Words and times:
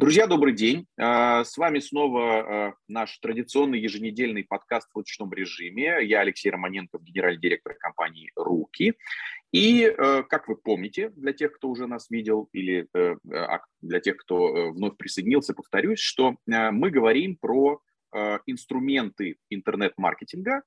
Друзья, 0.00 0.26
добрый 0.26 0.54
день. 0.54 0.86
А, 0.98 1.44
с 1.44 1.58
вами 1.58 1.78
снова 1.78 2.68
а, 2.68 2.74
наш 2.88 3.18
традиционный 3.18 3.78
еженедельный 3.78 4.44
подкаст 4.44 4.88
в 4.90 4.96
ручном 4.96 5.30
режиме. 5.30 5.98
Я 6.06 6.20
Алексей 6.20 6.48
Романенков, 6.48 7.02
генеральный 7.02 7.38
директор 7.38 7.74
компании 7.74 8.32
«Руки». 8.34 8.94
И, 9.52 9.84
а, 9.84 10.22
как 10.22 10.48
вы 10.48 10.56
помните, 10.56 11.10
для 11.10 11.34
тех, 11.34 11.52
кто 11.52 11.68
уже 11.68 11.86
нас 11.86 12.08
видел, 12.08 12.48
или 12.54 12.88
для 13.82 14.00
тех, 14.00 14.16
кто 14.16 14.72
вновь 14.72 14.96
присоединился, 14.96 15.52
повторюсь, 15.52 16.00
что 16.00 16.36
мы 16.46 16.88
говорим 16.88 17.36
про 17.36 17.82
инструменты 18.46 19.36
интернет-маркетинга, 19.50 20.62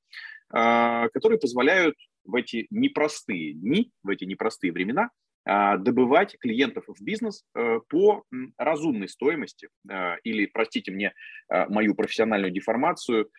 которые 0.48 1.40
позволяют 1.40 1.96
в 2.24 2.36
эти 2.36 2.68
непростые 2.70 3.54
дни, 3.54 3.92
в 4.04 4.10
эти 4.10 4.26
непростые 4.26 4.72
времена 4.72 5.10
добывать 5.46 6.38
клиентов 6.40 6.86
в 6.88 7.04
бизнес 7.04 7.44
э, 7.54 7.80
по 7.90 8.24
разумной 8.58 9.10
стоимости 9.10 9.68
э, 9.90 10.16
или, 10.24 10.46
простите 10.46 10.92
мне 10.92 11.14
э, 11.50 11.66
мою 11.68 11.96
профессиональную 11.96 12.52
деформацию, 12.52 13.30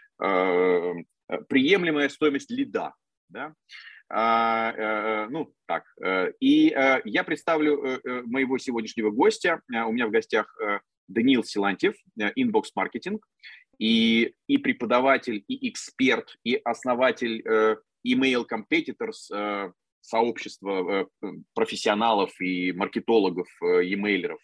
приемлемая 1.49 2.09
стоимость 2.09 2.51
лида. 2.51 2.95
Да? 3.29 3.53
А, 4.09 5.27
ну, 5.29 5.53
так. 5.67 5.85
И 6.39 6.67
я 7.05 7.25
представлю 7.25 8.01
моего 8.27 8.59
сегодняшнего 8.59 9.11
гостя. 9.11 9.61
У 9.69 9.93
меня 9.93 10.07
в 10.07 10.13
гостях 10.13 10.57
Даниил 11.09 11.43
Силантьев, 11.43 11.97
Inbox 12.17 12.67
Marketing, 12.79 13.19
и, 13.81 14.35
и 14.47 14.59
преподаватель, 14.59 15.43
и 15.49 15.69
эксперт, 15.69 16.37
и 16.45 16.55
основатель 16.65 17.43
Email 18.07 18.45
Competitors, 18.49 19.73
сообщество 20.05 21.09
э, 21.23 21.27
профессионалов 21.55 22.31
и 22.41 22.73
маркетологов, 22.73 23.49
э, 23.63 23.85
e-mailеров. 23.85 24.41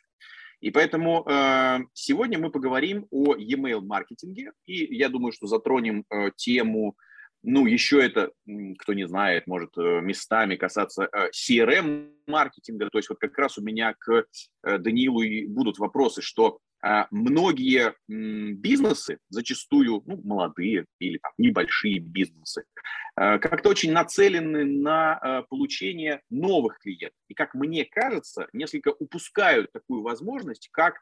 И 0.61 0.71
поэтому 0.71 1.25
э, 1.27 1.81
сегодня 1.93 2.39
мы 2.39 2.51
поговорим 2.51 3.07
о 3.11 3.35
e-mail 3.37 3.81
маркетинге, 3.83 4.53
и 4.67 4.95
я 4.95 5.09
думаю, 5.09 5.33
что 5.33 5.47
затронем 5.47 6.05
тему, 6.37 6.97
ну, 7.43 7.67
еще 7.67 8.05
это, 8.05 8.33
кто 8.79 8.93
не 8.93 9.07
знает, 9.09 9.47
может 9.47 9.75
местами 9.77 10.57
касаться 10.57 11.09
CRM 11.33 12.13
маркетинга, 12.27 12.91
то 12.91 12.99
есть 12.99 13.09
вот 13.09 13.19
как 13.19 13.39
раз 13.39 13.57
у 13.57 13.63
меня 13.63 13.95
к 13.99 14.27
Даниилу 14.63 15.23
будут 15.49 15.79
вопросы, 15.79 16.21
что 16.21 16.59
многие 17.11 17.95
бизнесы, 18.07 19.19
зачастую 19.31 20.03
ну, 20.05 20.21
молодые 20.23 20.85
или 20.99 21.17
там, 21.17 21.33
небольшие 21.39 21.99
бизнесы, 21.99 22.65
как-то 23.15 23.69
очень 23.69 23.93
нацелены 23.93 24.65
на 24.65 25.15
а, 25.15 25.43
получение 25.43 26.23
новых 26.31 26.79
клиентов. 26.79 27.19
И, 27.29 27.35
как 27.35 27.55
мне 27.55 27.85
кажется, 27.85 28.49
несколько 28.53 28.95
упускают 28.99 29.73
такую 29.73 30.03
возможность, 30.03 30.69
как 30.71 31.01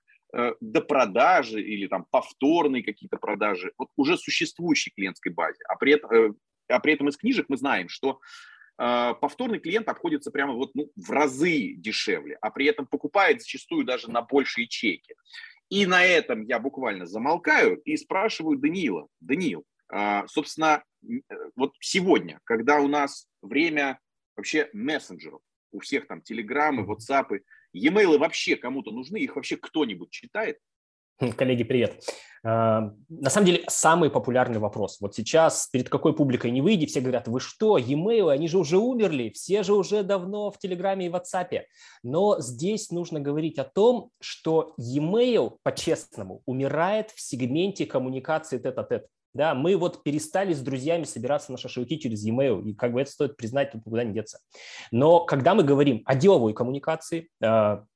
до 0.61 0.83
продажи 0.83 1.63
или 1.63 1.87
там 1.87 2.05
повторные 2.11 2.83
какие-то 2.83 3.17
продажи 3.17 3.73
вот 3.79 3.89
уже 3.97 4.19
существующей 4.19 4.91
клиентской 4.91 5.33
базе. 5.33 5.65
А 5.67 5.77
при 5.77 5.93
этом, 5.93 6.11
э, 6.13 6.35
а 6.69 6.81
при 6.81 6.93
этом 6.93 7.09
из 7.09 7.17
книжек 7.17 7.47
мы 7.49 7.57
знаем, 7.57 7.89
что 7.89 8.21
повторный 8.77 9.59
клиент 9.59 9.89
обходится 9.89 10.31
прямо 10.31 10.53
вот 10.53 10.71
ну, 10.75 10.89
в 10.95 11.11
разы 11.11 11.73
дешевле, 11.73 12.39
а 12.41 12.51
при 12.51 12.67
этом 12.67 12.87
покупает 12.87 13.41
зачастую 13.41 13.85
даже 13.85 14.09
на 14.09 14.23
большие 14.23 14.69
чеки. 14.69 15.15
И 15.69 15.85
на 15.85 16.03
этом 16.03 16.43
я 16.43 16.59
буквально 16.59 17.07
замолкаю 17.07 17.81
и 17.83 17.97
спрашиваю 17.97 18.59
Даниила. 18.59 19.09
Даниил, 19.21 19.65
собственно, 20.27 20.83
э, 20.83 20.88
вот 21.57 21.75
сегодня, 21.81 22.41
когда 22.45 22.81
у 22.81 22.89
нас 22.89 23.27
время 23.43 23.99
вообще 24.37 24.69
мессенджеров, 24.73 25.41
у 25.73 25.81
всех 25.81 26.07
там 26.07 26.23
телеграммы, 26.23 26.85
ватсапы, 26.85 27.43
e-mail 27.73 28.19
вообще 28.19 28.57
кому-то 28.57 28.91
нужны, 28.91 29.19
их 29.19 29.37
вообще 29.37 29.57
кто-нибудь 29.57 30.11
читает? 30.11 30.59
Коллеги, 31.37 31.65
привет. 31.65 32.01
А, 32.45 32.93
на 33.09 33.31
самом 33.31 33.47
деле, 33.47 33.65
самый 33.67 34.09
популярный 34.09 34.61
вопрос. 34.61 35.01
Вот 35.01 35.17
сейчас 35.17 35.67
перед 35.67 35.89
какой 35.89 36.15
публикой 36.15 36.53
не 36.53 36.61
выйди, 36.61 36.87
все 36.87 37.01
говорят, 37.01 37.27
вы 37.27 37.41
что, 37.41 37.77
e-mail, 37.77 38.31
они 38.31 38.47
же 38.47 38.59
уже 38.59 38.79
умерли, 38.79 39.31
все 39.31 39.65
же 39.65 39.75
уже 39.75 40.05
давно 40.05 40.53
в 40.53 40.59
Телеграме 40.59 41.07
и 41.07 41.11
WhatsApp. 41.11 41.63
Но 42.05 42.41
здесь 42.41 42.91
нужно 42.91 43.19
говорить 43.19 43.59
о 43.59 43.65
том, 43.65 44.11
что 44.21 44.75
e-mail, 44.77 45.59
по-честному, 45.65 46.43
умирает 46.47 47.11
в 47.11 47.21
сегменте 47.21 47.85
коммуникации 47.85 48.59
тет-а-тет. 48.59 49.09
Да, 49.39 49.55
мы 49.55 49.77
вот 49.77 50.03
перестали 50.03 50.53
с 50.53 50.59
друзьями 50.59 51.05
собираться 51.05 51.53
на 51.53 51.59
шашлыки 51.59 51.97
через 51.97 52.25
e-mail, 52.25 52.61
и 52.65 52.75
как 52.75 52.93
бы 52.93 53.01
это 53.01 53.13
стоит 53.13 53.37
признать, 53.37 53.71
тут 53.71 53.87
никуда 53.87 54.03
не 54.03 54.13
деться. 54.13 54.41
Но 54.91 55.21
когда 55.21 55.55
мы 55.55 55.63
говорим 55.63 56.03
о 56.07 56.17
деловой 56.17 56.55
коммуникации, 56.55 57.31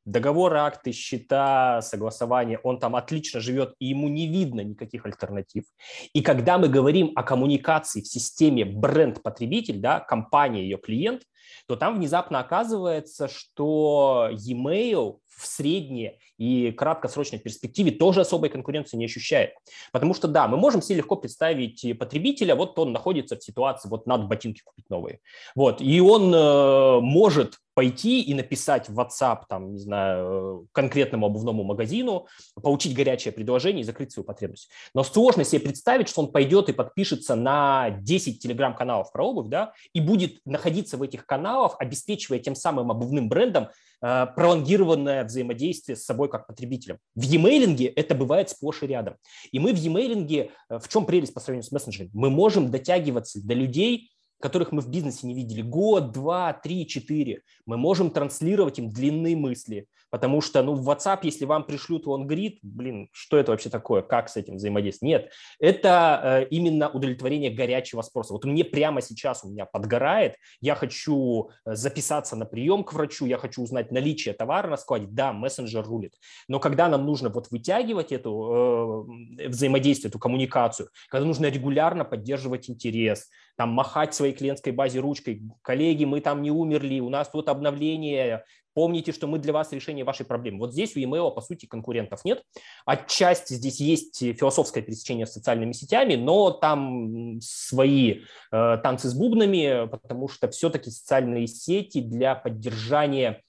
а, 0.05 0.11
договор, 0.11 0.55
акты, 0.57 0.93
счета, 0.93 1.81
согласование, 1.83 2.59
он 2.63 2.79
там 2.79 2.97
отлично 2.97 3.41
живет, 3.41 3.75
и 3.79 3.87
ему 3.87 4.09
не 4.09 4.27
видно 4.27 4.61
никаких 4.63 5.07
альтернатив. 5.07 5.65
И 6.13 6.23
когда 6.23 6.59
мы 6.59 6.69
говорим 6.69 7.13
о 7.15 7.23
коммуникации 7.23 8.01
в 8.01 8.07
системе 8.07 8.65
бренд-потребитель, 8.65 9.79
да, 9.79 10.01
компания, 10.01 10.63
ее 10.63 10.79
клиент, 10.79 11.23
то 11.67 11.77
там 11.77 11.97
внезапно 11.97 12.41
оказывается, 12.41 13.29
что 13.29 14.29
e-mail 14.33 15.19
в 15.29 15.47
средней 15.47 16.19
и 16.39 16.73
краткосрочной 16.73 17.39
перспективе 17.39 17.91
тоже 17.91 18.21
особой 18.21 18.49
конкуренции 18.49 18.97
не 18.97 19.07
ощущает. 19.07 19.51
Потому 19.93 20.15
что, 20.15 20.29
да, 20.29 20.49
мы 20.49 20.57
можем 20.57 20.83
себе 20.83 20.99
легко 20.99 21.17
представить 21.17 21.99
потребителя, 21.99 22.55
вот 22.55 22.79
он 22.79 22.93
находится 22.93 23.37
в 23.37 23.43
ситуации, 23.43 23.89
вот 23.89 24.07
надо 24.07 24.25
ботинки 24.25 24.63
купить 24.65 24.89
новые. 24.91 25.21
Вот, 25.55 25.81
и 25.81 26.01
он 26.01 26.35
э, 26.35 27.01
может 27.01 27.59
пойти 27.75 28.23
и 28.23 28.35
написать 28.35 28.89
в 28.89 28.99
WhatsApp, 28.99 29.43
там, 29.49 29.73
не 29.73 29.79
знаю, 29.79 30.67
конкретному 30.73 31.27
обувному 31.27 31.65
магазину, 31.65 32.27
получить 32.63 32.95
горячее 32.95 33.33
предложение 33.33 33.83
и 33.83 33.85
закрыть 33.85 34.13
свою 34.13 34.25
потребность. 34.25 34.71
Но 34.95 35.03
сложно 35.03 35.45
себе 35.45 35.61
представить, 35.61 36.09
что 36.09 36.23
он 36.23 36.33
пойдет 36.33 36.69
и 36.69 36.73
подпишется 36.73 37.35
на 37.35 37.91
10 37.91 38.43
телеграм-каналов 38.43 39.13
про 39.13 39.27
обувь, 39.27 39.49
да, 39.49 39.73
и 39.93 40.01
будет 40.01 40.39
находиться 40.45 40.97
в 40.97 41.03
этих 41.03 41.27
каналах, 41.27 41.77
обеспечивая 41.79 42.39
тем 42.39 42.55
самым 42.55 42.91
обувным 42.91 43.29
брендом 43.29 43.69
э, 44.03 44.27
пролонгированное 44.37 45.25
взаимодействие 45.25 45.97
с 45.97 46.05
собой 46.05 46.29
как 46.29 46.47
потребителем. 46.47 46.99
В 47.15 47.23
e-mailинге 47.23 47.87
это 47.87 48.15
бывает 48.15 48.51
сплошь 48.51 48.83
и 48.83 48.87
рядом. 48.87 49.17
И 49.51 49.59
мы 49.59 49.73
в 49.73 49.79
e-mailинге, 49.79 50.51
э, 50.69 50.79
в 50.79 50.89
чем 50.89 51.07
прелесть 51.07 51.35
по 51.35 51.41
сравнению 51.41 51.69
с 51.69 51.73
мессенджером? 51.73 52.11
Мы 52.13 52.31
можем 52.31 52.71
дотягиваться 52.71 53.45
до 53.45 53.55
людей, 53.55 54.12
которых 54.43 54.73
мы 54.73 54.83
в 54.83 54.89
бизнесе 54.89 55.27
не 55.27 55.35
видели. 55.35 55.63
Год, 55.63 56.11
два, 56.11 56.53
три, 56.53 56.87
четыре, 56.87 57.43
мы 57.65 57.77
можем 57.77 58.11
транслировать 58.11 58.79
им 58.79 58.91
длинные 58.91 59.37
мысли, 59.37 59.87
потому 60.11 60.41
что, 60.41 60.63
ну, 60.65 60.75
в 60.75 60.91
WhatsApp, 60.91 61.21
если 61.23 61.45
вам 61.45 61.65
пришлют 61.65 62.09
он 62.09 62.27
говорит, 62.27 62.59
блин, 62.63 63.09
что 63.13 63.37
это 63.37 63.53
вообще 63.53 63.71
такое, 63.71 64.03
как 64.03 64.29
с 64.29 64.37
этим 64.37 64.57
взаимодействовать? 64.57 65.09
Нет, 65.09 65.33
это 65.61 66.21
э, 66.43 66.47
именно 66.51 66.91
удовлетворение 66.91 67.51
горячего 67.51 68.03
спроса. 68.03 68.33
Вот 68.33 68.45
мне 68.45 68.65
прямо 68.65 69.01
сейчас 69.01 69.45
у 69.45 69.49
меня 69.49 69.65
подгорает, 69.65 70.35
я 70.61 70.75
хочу 70.75 71.51
э, 71.65 71.77
записаться 71.77 72.35
на 72.35 72.45
прием 72.45 72.83
к 72.83 72.93
врачу, 72.93 73.27
я 73.27 73.39
хочу 73.39 73.63
узнать 73.63 73.93
наличие 73.93 74.35
товара 74.35 74.69
на 74.69 74.77
складе, 74.77 75.07
да, 75.09 75.33
мессенджер 75.33 75.87
рулит, 75.87 76.15
но 76.49 76.59
когда 76.59 76.89
нам 76.89 77.07
нужно 77.07 77.29
вот 77.29 77.49
вытягивать 77.53 78.11
эту 78.11 79.07
э, 79.39 79.49
взаимодействие, 79.49 80.09
эту 80.09 80.19
коммуникацию, 80.19 80.89
когда 81.09 81.27
нужно 81.27 81.47
регулярно 81.47 82.05
поддерживать 82.05 82.69
интерес, 82.69 83.29
там 83.63 83.71
махать 83.71 84.13
своей 84.13 84.35
клиентской 84.35 84.73
базе 84.73 84.99
ручкой, 84.99 85.41
коллеги, 85.63 86.05
мы 86.05 86.21
там 86.21 86.43
не 86.43 86.51
умерли, 86.51 86.99
у 86.99 87.09
нас 87.09 87.29
тут 87.29 87.49
обновление, 87.49 88.45
помните, 88.75 89.13
что 89.13 89.29
мы 89.29 89.39
для 89.39 89.53
вас 89.53 89.71
решение 89.71 90.05
вашей 90.05 90.27
проблемы. 90.27 90.59
Вот 90.59 90.73
здесь 90.73 90.97
у 90.97 90.99
email, 90.99 91.33
по 91.33 91.41
сути, 91.41 91.67
конкурентов 91.67 92.25
нет. 92.25 92.43
Отчасти 92.87 93.53
здесь 93.55 93.79
есть 93.79 94.19
философское 94.19 94.83
пересечение 94.83 95.27
с 95.27 95.33
социальными 95.35 95.71
сетями, 95.71 96.17
но 96.17 96.51
там 96.51 97.41
свои 97.41 98.23
э, 98.51 98.79
танцы 98.83 99.09
с 99.09 99.15
бубнами, 99.15 99.87
потому 99.87 100.27
что 100.27 100.51
все-таки 100.51 100.91
социальные 100.91 101.47
сети 101.47 102.01
для 102.01 102.35
поддержания 102.35 103.43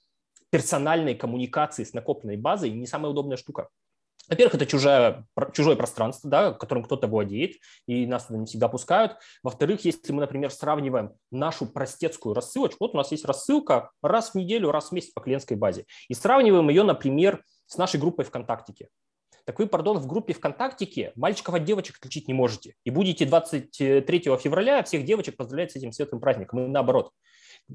персональной 0.50 1.16
коммуникации 1.16 1.82
с 1.82 1.92
накопленной 1.92 2.36
базой 2.36 2.70
не 2.70 2.86
самая 2.86 3.10
удобная 3.10 3.36
штука. 3.36 3.68
Во-первых, 4.28 4.54
это 4.54 4.66
чужое, 4.66 5.26
чужое 5.52 5.76
пространство, 5.76 6.30
да, 6.30 6.52
которым 6.52 6.84
кто-то 6.84 7.06
владеет, 7.06 7.56
и 7.86 8.06
нас 8.06 8.26
туда 8.26 8.38
не 8.38 8.46
всегда 8.46 8.68
пускают. 8.68 9.16
Во-вторых, 9.42 9.84
если 9.84 10.12
мы, 10.12 10.20
например, 10.20 10.50
сравниваем 10.50 11.12
нашу 11.30 11.66
простецкую 11.66 12.34
рассылочку, 12.34 12.78
вот 12.80 12.94
у 12.94 12.96
нас 12.96 13.10
есть 13.12 13.24
рассылка 13.24 13.90
раз 14.02 14.30
в 14.30 14.34
неделю, 14.34 14.70
раз 14.70 14.88
в 14.88 14.92
месяц 14.92 15.12
по 15.12 15.20
клиентской 15.20 15.56
базе, 15.56 15.84
и 16.08 16.14
сравниваем 16.14 16.68
ее, 16.68 16.82
например, 16.82 17.42
с 17.66 17.76
нашей 17.76 18.00
группой 18.00 18.24
ВКонтактике. 18.24 18.88
Так 19.44 19.58
вы, 19.58 19.66
пардон, 19.66 19.98
в 19.98 20.06
группе 20.06 20.32
ВКонтактике 20.32 21.12
мальчиков 21.16 21.54
от 21.54 21.64
девочек 21.64 21.96
отличить 21.98 22.28
не 22.28 22.34
можете. 22.34 22.74
И 22.84 22.90
будете 22.90 23.26
23 23.26 24.20
февраля 24.38 24.82
всех 24.84 25.04
девочек 25.04 25.36
поздравлять 25.36 25.72
с 25.72 25.76
этим 25.76 25.92
светлым 25.92 26.20
праздником, 26.20 26.64
и 26.64 26.68
наоборот. 26.68 27.10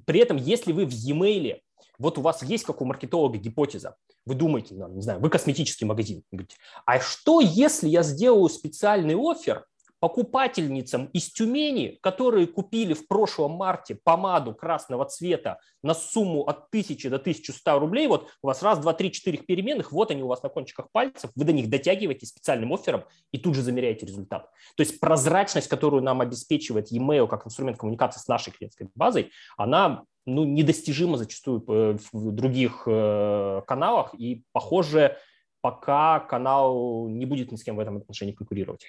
При 0.05 0.19
этом, 0.19 0.37
если 0.37 0.71
вы 0.71 0.85
в 0.85 0.91
e-mail 0.91 1.59
вот 1.99 2.17
у 2.17 2.21
вас 2.21 2.41
есть, 2.43 2.63
как 2.63 2.81
у 2.81 2.85
маркетолога, 2.85 3.37
гипотеза. 3.37 3.95
Вы 4.25 4.35
думаете, 4.35 4.73
ну, 4.73 4.87
не 4.87 5.01
знаю, 5.01 5.19
вы 5.19 5.29
косметический 5.29 5.85
магазин. 5.85 6.23
Говорите, 6.31 6.55
а 6.85 6.99
что, 6.99 7.41
если 7.41 7.89
я 7.89 8.03
сделаю 8.03 8.47
специальный 8.49 9.15
офер 9.15 9.65
покупательницам 9.99 11.05
из 11.07 11.31
Тюмени, 11.31 11.97
которые 12.01 12.47
купили 12.47 12.93
в 12.93 13.07
прошлом 13.07 13.51
марте 13.51 13.95
помаду 13.95 14.53
красного 14.53 15.05
цвета 15.05 15.59
на 15.83 15.93
сумму 15.93 16.43
от 16.43 16.67
1000 16.69 17.09
до 17.09 17.17
1100 17.17 17.79
рублей, 17.79 18.07
вот 18.07 18.29
у 18.41 18.47
вас 18.47 18.63
раз, 18.63 18.79
два, 18.79 18.93
три, 18.93 19.11
четыре 19.11 19.39
переменных, 19.39 19.91
вот 19.91 20.11
они 20.11 20.23
у 20.23 20.27
вас 20.27 20.41
на 20.43 20.49
кончиках 20.49 20.89
пальцев, 20.91 21.31
вы 21.35 21.45
до 21.45 21.53
них 21.53 21.69
дотягиваете 21.69 22.25
специальным 22.25 22.73
оффером 22.73 23.03
и 23.31 23.37
тут 23.37 23.55
же 23.55 23.61
замеряете 23.61 24.05
результат. 24.05 24.49
То 24.75 24.81
есть 24.81 24.99
прозрачность, 24.99 25.67
которую 25.67 26.03
нам 26.03 26.21
обеспечивает 26.21 26.91
e-mail 26.91 27.27
как 27.27 27.45
инструмент 27.45 27.77
коммуникации 27.77 28.19
с 28.19 28.27
нашей 28.27 28.51
клиентской 28.51 28.89
базой, 28.95 29.31
она 29.57 30.03
ну, 30.25 30.43
недостижима 30.43 31.17
зачастую 31.17 31.63
э, 31.67 31.97
в 32.13 32.31
других 32.31 32.83
э, 32.85 33.61
каналах, 33.67 34.13
и, 34.13 34.43
похоже, 34.51 35.17
пока 35.61 36.19
канал 36.19 37.07
не 37.09 37.25
будет 37.25 37.51
ни 37.51 37.55
с 37.55 37.63
кем 37.63 37.75
в 37.75 37.79
этом 37.79 37.97
отношении 37.97 38.31
конкурировать. 38.31 38.85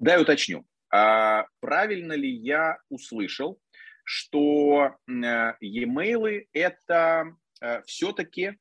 Да, 0.00 0.14
я 0.14 0.20
уточню. 0.20 0.64
А 0.92 1.46
правильно 1.60 2.14
ли 2.14 2.28
я 2.28 2.78
услышал, 2.88 3.60
что 4.02 4.96
э, 5.06 5.52
e-mail 5.60 6.46
это 6.52 7.36
э, 7.60 7.82
все-таки 7.82 8.58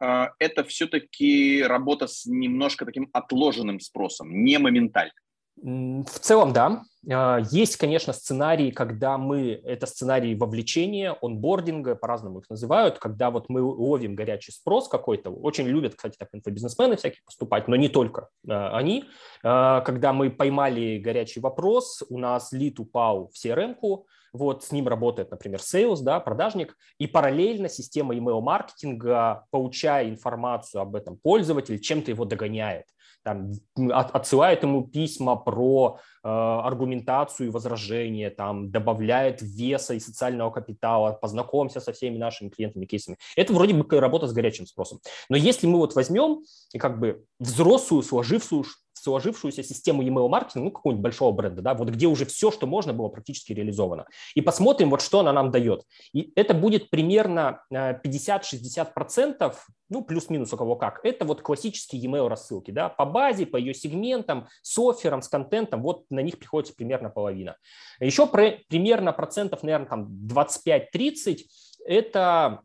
э, 0.00 0.26
это 0.38 0.64
все-таки 0.64 1.62
работа 1.62 2.06
с 2.06 2.24
немножко 2.24 2.86
таким 2.86 3.10
отложенным 3.12 3.80
спросом, 3.80 4.44
не 4.44 4.58
моментально? 4.58 5.12
В 5.56 6.18
целом, 6.20 6.52
да. 6.52 6.82
А, 7.10 7.40
есть, 7.50 7.76
конечно, 7.76 8.12
сценарии, 8.12 8.70
когда 8.70 9.18
мы, 9.18 9.60
это 9.64 9.86
сценарии 9.86 10.34
вовлечения, 10.34 11.16
онбординга, 11.22 11.94
по-разному 11.94 12.40
их 12.40 12.50
называют, 12.50 12.98
когда 12.98 13.30
вот 13.30 13.48
мы 13.48 13.62
ловим 13.62 14.14
горячий 14.14 14.52
спрос 14.52 14.88
какой-то. 14.88 15.30
Очень 15.30 15.66
любят, 15.66 15.94
кстати, 15.94 16.16
так 16.18 16.28
инфобизнесмены 16.32 16.96
всякие 16.96 17.22
поступать, 17.24 17.68
но 17.68 17.76
не 17.76 17.88
только 17.88 18.28
а, 18.48 18.76
они. 18.76 19.04
А, 19.42 19.80
когда 19.82 20.12
мы 20.12 20.30
поймали 20.30 20.98
горячий 20.98 21.40
вопрос, 21.40 22.02
у 22.08 22.18
нас 22.18 22.52
лид 22.52 22.80
упал 22.80 23.30
в 23.32 23.44
CRM-ку, 23.44 24.06
вот 24.32 24.64
с 24.64 24.72
ним 24.72 24.88
работает, 24.88 25.30
например, 25.30 25.60
sales, 25.60 26.02
да, 26.02 26.20
продажник, 26.20 26.76
и 26.98 27.06
параллельно 27.06 27.68
система 27.68 28.14
email-маркетинга, 28.14 29.46
получая 29.50 30.10
информацию 30.10 30.82
об 30.82 30.94
этом 30.94 31.16
пользователе, 31.16 31.78
чем-то 31.78 32.10
его 32.10 32.24
догоняет 32.24 32.84
там, 33.26 33.50
отсылает 33.90 34.62
ему 34.62 34.86
письма 34.86 35.34
про 35.34 35.98
э, 36.22 36.28
аргументацию 36.28 37.48
и 37.48 37.50
возражения, 37.50 38.30
там, 38.30 38.70
добавляет 38.70 39.42
веса 39.42 39.94
и 39.94 39.98
социального 39.98 40.52
капитала, 40.52 41.10
познакомься 41.10 41.80
со 41.80 41.92
всеми 41.92 42.18
нашими 42.18 42.50
клиентами, 42.50 42.86
кейсами. 42.86 43.16
Это 43.34 43.52
вроде 43.52 43.74
бы 43.74 43.98
работа 43.98 44.28
с 44.28 44.32
горячим 44.32 44.64
спросом. 44.64 45.00
Но 45.28 45.36
если 45.36 45.66
мы 45.66 45.78
вот 45.78 45.96
возьмем 45.96 46.44
и 46.72 46.78
как 46.78 47.00
бы 47.00 47.24
взрослую, 47.40 48.04
сложившуюся, 48.04 48.70
сложившуюся 48.98 49.62
систему 49.62 50.02
email 50.02 50.28
маркетинга, 50.28 50.64
ну, 50.64 50.70
какого-нибудь 50.70 51.02
большого 51.02 51.32
бренда, 51.32 51.62
да, 51.62 51.74
вот 51.74 51.88
где 51.90 52.06
уже 52.06 52.26
все, 52.26 52.50
что 52.50 52.66
можно, 52.66 52.92
было 52.92 53.08
практически 53.08 53.52
реализовано. 53.52 54.06
И 54.34 54.40
посмотрим, 54.40 54.90
вот 54.90 55.02
что 55.02 55.20
она 55.20 55.32
нам 55.32 55.50
дает. 55.50 55.84
И 56.12 56.32
это 56.34 56.54
будет 56.54 56.90
примерно 56.90 57.62
50-60%, 57.72 59.36
э, 59.40 59.52
ну, 59.88 60.02
плюс-минус 60.02 60.52
у 60.52 60.56
кого 60.56 60.76
как. 60.76 61.04
Это 61.04 61.24
вот 61.24 61.42
классические 61.42 62.04
email 62.04 62.28
рассылки, 62.28 62.70
да, 62.70 62.88
по 62.88 63.04
базе, 63.04 63.46
по 63.46 63.56
ее 63.56 63.74
сегментам, 63.74 64.48
с 64.62 64.78
оффером, 64.78 65.22
с 65.22 65.28
контентом, 65.28 65.82
вот 65.82 66.04
на 66.10 66.20
них 66.20 66.38
приходится 66.38 66.74
примерно 66.74 67.10
половина. 67.10 67.56
Еще 68.00 68.26
про, 68.26 68.58
примерно 68.68 69.12
процентов, 69.12 69.62
наверное, 69.62 69.88
там 69.88 70.08
25-30 70.26 71.38
это 71.86 72.62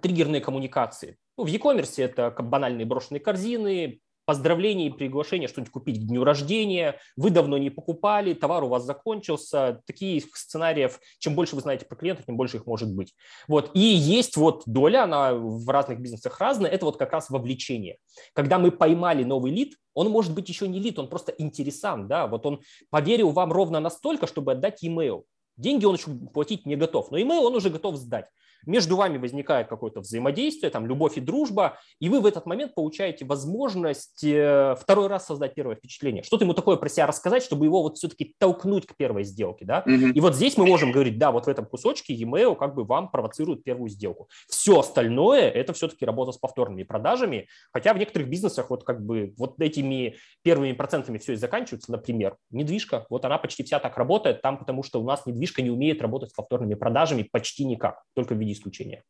триггерные 0.00 0.40
коммуникации. 0.40 1.16
Ну, 1.36 1.44
в 1.44 1.46
e-commerce 1.48 2.02
это 2.02 2.30
банальные 2.30 2.86
брошенные 2.86 3.20
корзины, 3.20 4.00
поздравления 4.24 4.86
и 4.86 4.90
приглашения 4.90 5.48
что-нибудь 5.48 5.72
купить 5.72 6.00
к 6.00 6.06
дню 6.06 6.24
рождения, 6.24 6.98
вы 7.16 7.30
давно 7.30 7.58
не 7.58 7.70
покупали, 7.70 8.34
товар 8.34 8.64
у 8.64 8.68
вас 8.68 8.84
закончился. 8.84 9.80
Такие 9.86 10.22
сценариев, 10.34 11.00
чем 11.18 11.34
больше 11.34 11.54
вы 11.54 11.62
знаете 11.62 11.86
про 11.86 11.96
клиента, 11.96 12.22
тем 12.24 12.36
больше 12.36 12.58
их 12.58 12.66
может 12.66 12.92
быть. 12.94 13.14
Вот. 13.48 13.70
И 13.74 13.80
есть 13.80 14.36
вот 14.36 14.62
доля, 14.66 15.04
она 15.04 15.34
в 15.34 15.68
разных 15.68 16.00
бизнесах 16.00 16.38
разная, 16.40 16.70
это 16.70 16.84
вот 16.84 16.96
как 16.96 17.12
раз 17.12 17.30
вовлечение. 17.30 17.98
Когда 18.34 18.58
мы 18.58 18.70
поймали 18.70 19.24
новый 19.24 19.52
лид, 19.52 19.76
он 19.94 20.08
может 20.10 20.34
быть 20.34 20.48
еще 20.48 20.68
не 20.68 20.78
лид, 20.78 20.98
он 20.98 21.08
просто 21.08 21.32
интересант, 21.32 22.08
да, 22.08 22.26
вот 22.26 22.46
он 22.46 22.60
поверил 22.90 23.30
вам 23.30 23.52
ровно 23.52 23.80
настолько, 23.80 24.26
чтобы 24.26 24.52
отдать 24.52 24.82
e-mail. 24.82 25.24
Деньги 25.56 25.84
он 25.84 25.96
еще 25.96 26.10
платить 26.32 26.64
не 26.64 26.76
готов, 26.76 27.10
но 27.10 27.18
email 27.18 27.40
он 27.40 27.54
уже 27.54 27.68
готов 27.68 27.96
сдать 27.96 28.26
между 28.66 28.96
вами 28.96 29.18
возникает 29.18 29.68
какое-то 29.68 30.00
взаимодействие, 30.00 30.70
там, 30.70 30.86
любовь 30.86 31.16
и 31.16 31.20
дружба, 31.20 31.78
и 32.00 32.08
вы 32.08 32.20
в 32.20 32.26
этот 32.26 32.46
момент 32.46 32.74
получаете 32.74 33.24
возможность 33.24 34.24
э, 34.24 34.76
второй 34.80 35.08
раз 35.08 35.26
создать 35.26 35.54
первое 35.54 35.76
впечатление. 35.76 36.22
Что-то 36.22 36.44
ему 36.44 36.54
такое 36.54 36.76
про 36.76 36.88
себя 36.88 37.06
рассказать, 37.06 37.42
чтобы 37.42 37.66
его 37.66 37.82
вот 37.82 37.98
все-таки 37.98 38.34
толкнуть 38.38 38.86
к 38.86 38.96
первой 38.96 39.24
сделке, 39.24 39.64
да? 39.64 39.82
Mm-hmm. 39.86 40.12
И 40.12 40.20
вот 40.20 40.34
здесь 40.34 40.56
мы 40.56 40.66
можем 40.66 40.92
говорить, 40.92 41.18
да, 41.18 41.32
вот 41.32 41.46
в 41.46 41.48
этом 41.48 41.66
кусочке 41.66 42.14
e-mail 42.14 42.56
как 42.56 42.74
бы 42.74 42.84
вам 42.84 43.10
провоцирует 43.10 43.64
первую 43.64 43.88
сделку. 43.88 44.28
Все 44.48 44.80
остальное– 44.80 45.48
это 45.50 45.72
все-таки 45.72 46.04
работа 46.04 46.32
с 46.32 46.38
повторными 46.38 46.82
продажами, 46.82 47.48
хотя 47.72 47.94
в 47.94 47.98
некоторых 47.98 48.28
бизнесах 48.28 48.70
вот 48.70 48.84
как 48.84 49.04
бы 49.04 49.34
вот 49.36 49.60
этими 49.60 50.16
первыми 50.42 50.72
процентами 50.72 51.18
все 51.18 51.34
и 51.34 51.36
заканчивается, 51.36 51.92
например, 51.92 52.36
недвижка, 52.50 53.06
вот 53.10 53.24
она 53.24 53.38
почти 53.38 53.62
вся 53.62 53.78
так 53.78 53.96
работает 53.96 54.42
там, 54.42 54.58
потому 54.58 54.82
что 54.82 55.00
у 55.00 55.04
нас 55.04 55.26
недвижка 55.26 55.62
не 55.62 55.70
умеет 55.70 56.00
работать 56.02 56.30
с 56.30 56.34
повторными 56.34 56.74
продажами 56.74 57.28
почти 57.30 57.64
никак, 57.64 58.02
только 58.14 58.34
в 58.34 58.38
виде 58.38 58.51
исключения. 58.52 59.04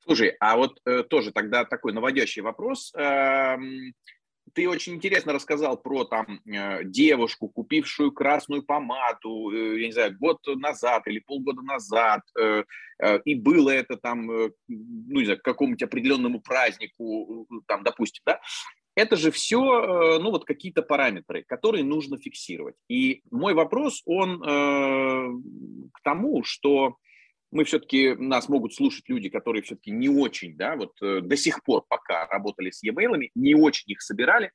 Слушай, 0.00 0.36
а 0.40 0.56
вот 0.56 0.80
э, 0.86 1.02
тоже 1.02 1.32
тогда 1.32 1.64
такой 1.64 1.92
наводящий 1.92 2.40
вопрос. 2.40 2.94
Э, 2.94 3.58
ты 4.54 4.68
очень 4.68 4.94
интересно 4.94 5.32
рассказал 5.32 5.76
про 5.76 6.04
там 6.04 6.40
э, 6.46 6.84
девушку, 6.84 7.48
купившую 7.48 8.12
красную 8.12 8.62
помаду, 8.62 9.50
э, 9.50 9.80
я 9.80 9.86
не 9.86 9.92
знаю, 9.92 10.16
год 10.18 10.38
назад 10.46 11.06
или 11.06 11.18
полгода 11.18 11.62
назад, 11.62 12.22
э, 12.38 12.64
э, 13.02 13.20
и 13.24 13.34
было 13.34 13.70
это 13.70 13.96
там, 13.96 14.30
э, 14.30 14.50
ну 14.68 15.20
не 15.20 15.24
знаю, 15.24 15.40
какому-нибудь 15.42 15.82
определенному 15.82 16.40
празднику, 16.40 17.46
э, 17.50 17.54
там, 17.66 17.84
допустим, 17.84 18.22
да, 18.24 18.40
это 18.94 19.16
же 19.16 19.30
все, 19.30 19.58
э, 19.58 20.18
ну 20.20 20.30
вот 20.30 20.44
какие-то 20.44 20.82
параметры, 20.82 21.44
которые 21.44 21.84
нужно 21.84 22.18
фиксировать. 22.18 22.76
И 22.88 23.22
мой 23.30 23.54
вопрос, 23.54 24.02
он 24.06 24.42
э, 24.42 25.28
к 25.92 26.00
тому, 26.02 26.42
что 26.44 26.96
мы 27.50 27.64
все-таки, 27.64 28.14
нас 28.14 28.48
могут 28.48 28.74
слушать 28.74 29.08
люди, 29.08 29.28
которые 29.28 29.62
все-таки 29.62 29.90
не 29.90 30.08
очень, 30.08 30.56
да, 30.56 30.76
вот 30.76 31.00
э, 31.02 31.20
до 31.20 31.36
сих 31.36 31.62
пор 31.62 31.84
пока 31.88 32.26
работали 32.26 32.70
с 32.70 32.82
e-mail, 32.82 33.30
не 33.34 33.54
очень 33.54 33.90
их 33.90 34.02
собирали. 34.02 34.52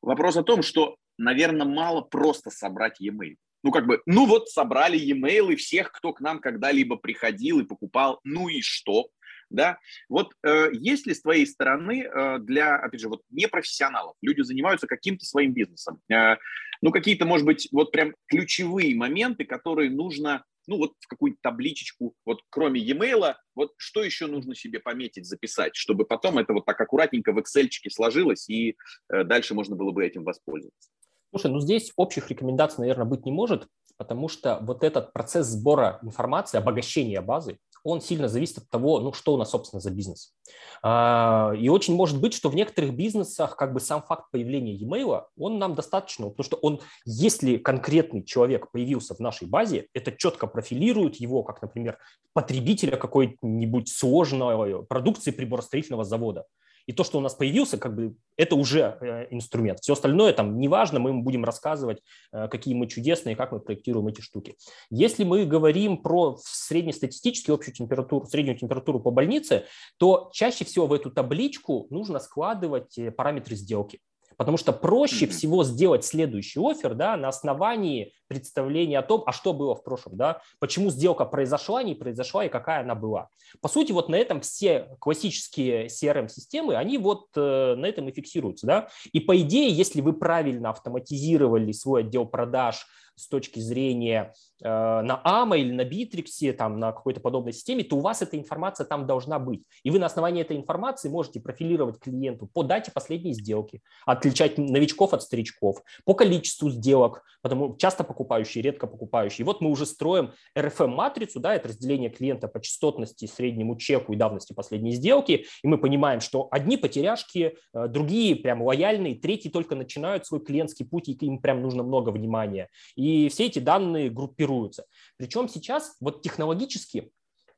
Вопрос 0.00 0.36
о 0.36 0.42
том, 0.42 0.62
что, 0.62 0.96
наверное, 1.18 1.66
мало 1.66 2.00
просто 2.00 2.50
собрать 2.50 3.00
e-mail. 3.00 3.36
Ну, 3.62 3.70
как 3.70 3.86
бы, 3.86 4.02
ну 4.06 4.26
вот 4.26 4.48
собрали 4.48 4.98
e-mail 4.98 5.54
всех, 5.56 5.92
кто 5.92 6.12
к 6.12 6.20
нам 6.20 6.40
когда-либо 6.40 6.96
приходил 6.96 7.60
и 7.60 7.64
покупал, 7.64 8.20
ну 8.24 8.48
и 8.48 8.60
что? 8.60 9.08
Да? 9.50 9.78
Вот 10.08 10.32
э, 10.42 10.70
есть 10.72 11.06
ли 11.06 11.14
с 11.14 11.22
твоей 11.22 11.46
стороны 11.46 12.04
э, 12.04 12.38
для, 12.38 12.76
опять 12.76 13.00
же, 13.00 13.08
вот 13.08 13.22
непрофессионалов, 13.30 14.16
люди 14.22 14.40
занимаются 14.42 14.86
каким-то 14.86 15.24
своим 15.24 15.52
бизнесом, 15.52 16.00
э, 16.10 16.36
ну, 16.80 16.90
какие-то, 16.90 17.26
может 17.26 17.46
быть, 17.46 17.68
вот 17.70 17.92
прям 17.92 18.14
ключевые 18.26 18.96
моменты, 18.96 19.44
которые 19.44 19.90
нужно 19.90 20.44
ну 20.66 20.78
вот 20.78 20.92
в 21.00 21.06
какую-нибудь 21.08 21.42
табличечку, 21.42 22.14
вот 22.24 22.40
кроме 22.50 22.80
e-mail, 22.80 23.34
вот 23.54 23.72
что 23.76 24.02
еще 24.02 24.26
нужно 24.26 24.54
себе 24.54 24.80
пометить, 24.80 25.26
записать, 25.26 25.76
чтобы 25.76 26.04
потом 26.04 26.38
это 26.38 26.52
вот 26.52 26.64
так 26.64 26.80
аккуратненько 26.80 27.32
в 27.32 27.38
Excel 27.38 27.68
сложилось, 27.90 28.48
и 28.48 28.76
э, 29.12 29.24
дальше 29.24 29.54
можно 29.54 29.76
было 29.76 29.90
бы 29.92 30.04
этим 30.04 30.24
воспользоваться. 30.24 30.90
Слушай, 31.30 31.50
ну 31.50 31.60
здесь 31.60 31.92
общих 31.96 32.30
рекомендаций, 32.30 32.80
наверное, 32.80 33.06
быть 33.06 33.24
не 33.24 33.32
может, 33.32 33.66
потому 33.96 34.28
что 34.28 34.58
вот 34.62 34.84
этот 34.84 35.12
процесс 35.12 35.46
сбора 35.46 35.98
информации, 36.02 36.58
обогащения 36.58 37.20
базы, 37.20 37.58
он 37.84 38.00
сильно 38.00 38.28
зависит 38.28 38.58
от 38.58 38.68
того, 38.68 39.00
ну, 39.00 39.12
что 39.12 39.34
у 39.34 39.36
нас, 39.36 39.50
собственно, 39.50 39.80
за 39.80 39.90
бизнес. 39.90 40.34
А, 40.82 41.52
и 41.58 41.68
очень 41.68 41.94
может 41.94 42.20
быть, 42.20 42.34
что 42.34 42.48
в 42.48 42.54
некоторых 42.54 42.94
бизнесах 42.94 43.56
как 43.56 43.72
бы 43.72 43.80
сам 43.80 44.02
факт 44.02 44.30
появления 44.30 44.74
e-mail, 44.74 45.24
он 45.36 45.58
нам 45.58 45.74
достаточно, 45.74 46.28
потому 46.28 46.44
что 46.44 46.56
он, 46.56 46.80
если 47.04 47.56
конкретный 47.56 48.24
человек 48.24 48.70
появился 48.70 49.14
в 49.14 49.20
нашей 49.20 49.48
базе, 49.48 49.88
это 49.94 50.12
четко 50.12 50.46
профилирует 50.46 51.16
его, 51.16 51.42
как, 51.42 51.62
например, 51.62 51.98
потребителя 52.32 52.96
какой-нибудь 52.96 53.88
сложной 53.88 54.84
продукции 54.86 55.30
приборостроительного 55.30 56.04
завода. 56.04 56.46
И 56.86 56.92
то, 56.92 57.04
что 57.04 57.18
у 57.18 57.20
нас 57.20 57.34
появился, 57.34 57.78
как 57.78 57.94
бы 57.94 58.14
это 58.36 58.56
уже 58.56 58.98
э, 59.00 59.26
инструмент. 59.30 59.80
Все 59.80 59.92
остальное 59.92 60.32
там 60.32 60.58
неважно, 60.58 60.98
мы 60.98 61.12
будем 61.14 61.44
рассказывать, 61.44 62.02
э, 62.32 62.48
какие 62.48 62.74
мы 62.74 62.86
чудесные, 62.86 63.36
как 63.36 63.52
мы 63.52 63.60
проектируем 63.60 64.08
эти 64.08 64.20
штуки. 64.20 64.56
Если 64.90 65.24
мы 65.24 65.44
говорим 65.44 65.98
про 65.98 66.38
среднестатистическую 66.42 67.54
общую 67.54 67.74
температуру, 67.74 68.26
среднюю 68.26 68.58
температуру 68.58 69.00
по 69.00 69.10
больнице, 69.10 69.64
то 69.98 70.30
чаще 70.32 70.64
всего 70.64 70.86
в 70.86 70.92
эту 70.92 71.10
табличку 71.10 71.86
нужно 71.90 72.18
складывать 72.18 72.98
э, 72.98 73.10
параметры 73.10 73.56
сделки. 73.56 74.00
Потому 74.36 74.56
что 74.56 74.72
проще 74.72 75.26
mm-hmm. 75.26 75.30
всего 75.30 75.64
сделать 75.64 76.04
следующий 76.04 76.60
офер 76.60 76.94
да, 76.94 77.16
на 77.16 77.28
основании 77.28 78.12
представление 78.28 78.98
о 78.98 79.02
том, 79.02 79.22
а 79.26 79.32
что 79.32 79.52
было 79.52 79.74
в 79.74 79.84
прошлом, 79.84 80.16
да, 80.16 80.40
почему 80.58 80.90
сделка 80.90 81.24
произошла, 81.24 81.82
не 81.82 81.94
произошла 81.94 82.44
и 82.44 82.48
какая 82.48 82.80
она 82.80 82.94
была. 82.94 83.28
По 83.60 83.68
сути, 83.68 83.92
вот 83.92 84.08
на 84.08 84.16
этом 84.16 84.40
все 84.40 84.96
классические 84.98 85.86
CRM-системы, 85.86 86.74
они 86.76 86.98
вот 86.98 87.26
э, 87.36 87.74
на 87.76 87.86
этом 87.86 88.08
и 88.08 88.12
фиксируются, 88.12 88.66
да. 88.66 88.88
И 89.12 89.20
по 89.20 89.38
идее, 89.38 89.70
если 89.70 90.00
вы 90.00 90.14
правильно 90.14 90.70
автоматизировали 90.70 91.72
свой 91.72 92.00
отдел 92.02 92.26
продаж, 92.26 92.86
с 93.22 93.28
точки 93.28 93.60
зрения 93.60 94.34
э, 94.62 94.68
на 94.68 95.22
AMA 95.24 95.58
или 95.58 95.72
на 95.72 95.82
Bittrex, 95.82 96.52
там, 96.52 96.78
на 96.78 96.92
какой-то 96.92 97.20
подобной 97.20 97.52
системе, 97.52 97.84
то 97.84 97.96
у 97.96 98.00
вас 98.00 98.22
эта 98.22 98.36
информация 98.38 98.84
там 98.84 99.06
должна 99.06 99.38
быть. 99.38 99.62
И 99.82 99.90
вы 99.90 99.98
на 99.98 100.06
основании 100.06 100.42
этой 100.42 100.56
информации 100.56 101.08
можете 101.08 101.40
профилировать 101.40 101.98
клиенту 101.98 102.48
по 102.52 102.62
дате 102.62 102.90
последней 102.92 103.32
сделки, 103.32 103.80
отличать 104.06 104.58
новичков 104.58 105.14
от 105.14 105.22
старичков, 105.22 105.82
по 106.04 106.14
количеству 106.14 106.70
сделок, 106.70 107.22
потому 107.42 107.76
часто 107.76 108.04
покупающие, 108.04 108.62
редко 108.62 108.86
покупающие. 108.86 109.42
И 109.42 109.46
вот 109.46 109.60
мы 109.60 109.70
уже 109.70 109.86
строим 109.86 110.32
RFM-матрицу, 110.56 111.40
да, 111.40 111.54
это 111.54 111.68
разделение 111.68 112.10
клиента 112.10 112.48
по 112.48 112.60
частотности, 112.60 113.26
среднему 113.26 113.76
чеку 113.76 114.12
и 114.12 114.16
давности 114.16 114.52
последней 114.52 114.92
сделки, 114.92 115.46
и 115.62 115.66
мы 115.66 115.78
понимаем, 115.78 116.20
что 116.20 116.48
одни 116.50 116.76
потеряшки, 116.76 117.56
э, 117.74 117.88
другие 117.88 118.36
прям 118.36 118.62
лояльные, 118.62 119.14
третьи 119.14 119.48
только 119.48 119.74
начинают 119.74 120.26
свой 120.26 120.40
клиентский 120.40 120.86
путь, 120.86 121.08
и 121.08 121.12
им 121.12 121.38
прям 121.38 121.62
нужно 121.62 121.82
много 121.82 122.10
внимания. 122.10 122.68
И 122.96 123.06
все 123.28 123.46
эти 123.46 123.58
данные 123.58 124.10
группируются. 124.10 124.84
Причем 125.16 125.48
сейчас 125.48 125.96
вот 126.00 126.22
технологически 126.22 127.10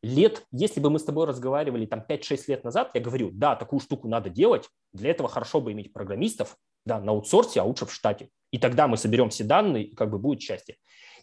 лет, 0.03 0.45
если 0.53 0.81
бы 0.81 0.91
мы 0.91 0.99
с 0.99 1.05
тобой 1.05 1.27
разговаривали 1.27 1.87
там 1.87 2.05
5-6 2.09 2.45
лет 2.49 2.65
назад, 2.65 2.91
я 2.95 3.01
говорю, 3.01 3.31
да, 3.33 3.57
такую 3.57 3.81
штуку 3.81 4.07
надо 4.09 4.31
делать, 4.31 4.69
для 4.93 5.11
этого 5.11 5.29
хорошо 5.29 5.61
бы 5.61 5.73
иметь 5.73 5.93
программистов, 5.93 6.57
да, 6.85 7.01
на 7.01 7.13
аутсорсе, 7.13 7.61
а 7.61 7.65
лучше 7.65 7.87
в 7.87 7.93
штате. 7.93 8.29
И 8.51 8.59
тогда 8.59 8.87
мы 8.87 8.97
соберем 8.97 9.31
все 9.31 9.45
данные, 9.45 9.85
и 9.85 9.95
как 9.95 10.11
бы 10.11 10.19
будет 10.19 10.43
счастье. 10.43 10.77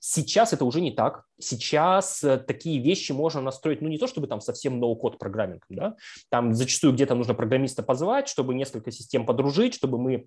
Сейчас 0.03 0.51
это 0.51 0.65
уже 0.65 0.81
не 0.81 0.89
так. 0.89 1.25
Сейчас 1.39 2.23
э, 2.23 2.37
такие 2.37 2.81
вещи 2.81 3.11
можно 3.11 3.39
настроить, 3.39 3.81
ну 3.81 3.87
не 3.87 3.99
то 3.99 4.07
чтобы 4.07 4.25
там 4.25 4.41
совсем 4.41 4.79
ноу-код 4.79 5.19
программингом, 5.19 5.67
да, 5.69 5.95
там 6.29 6.55
зачастую 6.55 6.93
где-то 6.93 7.13
нужно 7.13 7.35
программиста 7.35 7.83
позвать, 7.83 8.27
чтобы 8.27 8.55
несколько 8.55 8.89
систем 8.89 9.27
подружить, 9.27 9.75
чтобы 9.75 9.99
мы 9.99 10.25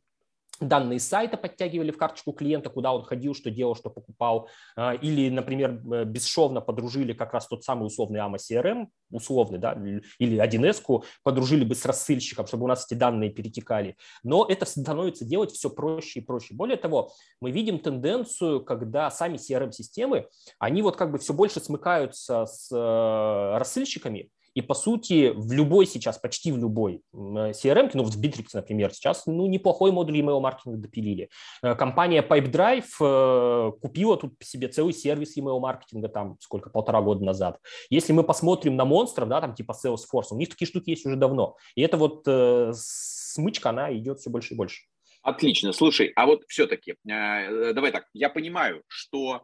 данные 0.61 1.01
сайта 1.01 1.37
подтягивали 1.37 1.91
в 1.91 1.97
карточку 1.97 2.33
клиента, 2.33 2.71
куда 2.71 2.93
он 2.93 3.03
ходил, 3.03 3.35
что 3.35 3.51
делал, 3.51 3.75
что 3.75 3.91
покупал, 3.91 4.49
а, 4.77 4.95
или, 4.95 5.29
например, 5.29 5.81
э, 5.93 6.05
бесшовно 6.05 6.61
подружили 6.61 7.13
как 7.13 7.33
раз 7.33 7.47
тот 7.47 7.65
самый 7.65 7.87
условный 7.87 8.21
AMA 8.21 8.37
CRM, 8.37 8.87
условный, 9.11 9.59
да, 9.59 9.77
или 10.19 10.39
1С, 10.39 10.83
подружили 11.23 11.65
бы 11.65 11.75
с 11.75 11.85
рассыльщиком, 11.85 12.47
чтобы 12.47 12.65
у 12.65 12.69
нас 12.69 12.87
эти 12.87 12.95
данные 12.95 13.31
перетекали. 13.31 13.97
Но 14.23 14.47
это 14.47 14.65
становится 14.67 15.25
делать 15.25 15.51
все 15.53 15.71
проще 15.71 16.21
и 16.21 16.23
проще. 16.23 16.55
Более 16.55 16.77
того, 16.77 17.13
мы 17.41 17.51
видим 17.51 17.79
тенденцию, 17.79 18.65
когда 18.65 19.11
сами 19.11 19.37
CRM-системы, 19.37 20.29
они 20.59 20.83
вот 20.83 20.97
как 20.97 21.11
бы 21.11 21.19
все 21.19 21.33
больше 21.33 21.61
смыкаются 21.61 22.47
с 22.47 22.71
э, 22.73 23.59
рассыльщиками, 23.59 24.31
и 24.55 24.63
по 24.63 24.75
сути 24.75 25.33
в 25.35 25.53
любой 25.53 25.87
сейчас, 25.87 26.19
почти 26.19 26.53
в 26.53 26.59
любой 26.59 27.03
CRM, 27.13 27.91
ну 27.95 28.05
в 28.05 28.17
Bittrex, 28.17 28.47
например, 28.55 28.93
сейчас 28.93 29.27
ну, 29.27 29.47
неплохой 29.47 29.91
модуль 29.91 30.21
email 30.21 30.41
маркетинга 30.41 30.79
допилили. 30.79 31.29
Э, 31.63 31.75
компания 31.75 32.23
Pipedrive 32.23 32.85
э, 33.01 33.73
купила 33.81 34.17
тут 34.17 34.35
себе 34.41 34.69
целый 34.69 34.93
сервис 34.93 35.37
email 35.37 35.59
маркетинга 35.59 36.09
там 36.09 36.37
сколько, 36.41 36.71
полтора 36.71 37.03
года 37.03 37.25
назад. 37.25 37.61
Если 37.91 38.13
мы 38.13 38.23
посмотрим 38.23 38.77
на 38.77 38.85
монстров, 38.85 39.29
да, 39.29 39.41
там 39.41 39.55
типа 39.55 39.73
Salesforce, 39.73 40.29
у 40.31 40.37
них 40.37 40.49
такие 40.49 40.69
штуки 40.69 40.91
есть 40.91 41.05
уже 41.05 41.17
давно. 41.17 41.57
И 41.75 41.83
это 41.83 41.97
вот 41.97 42.23
э, 42.27 42.73
смычка, 42.75 43.71
она 43.71 43.95
идет 43.95 44.21
все 44.21 44.31
больше 44.31 44.55
и 44.55 44.57
больше. 44.57 44.85
Отлично. 45.23 45.73
Слушай, 45.73 46.13
а 46.15 46.27
вот 46.27 46.43
все-таки, 46.49 46.93
э, 47.09 47.73
давай 47.73 47.91
так, 47.91 48.07
я 48.13 48.31
понимаю, 48.31 48.83
что 48.87 49.43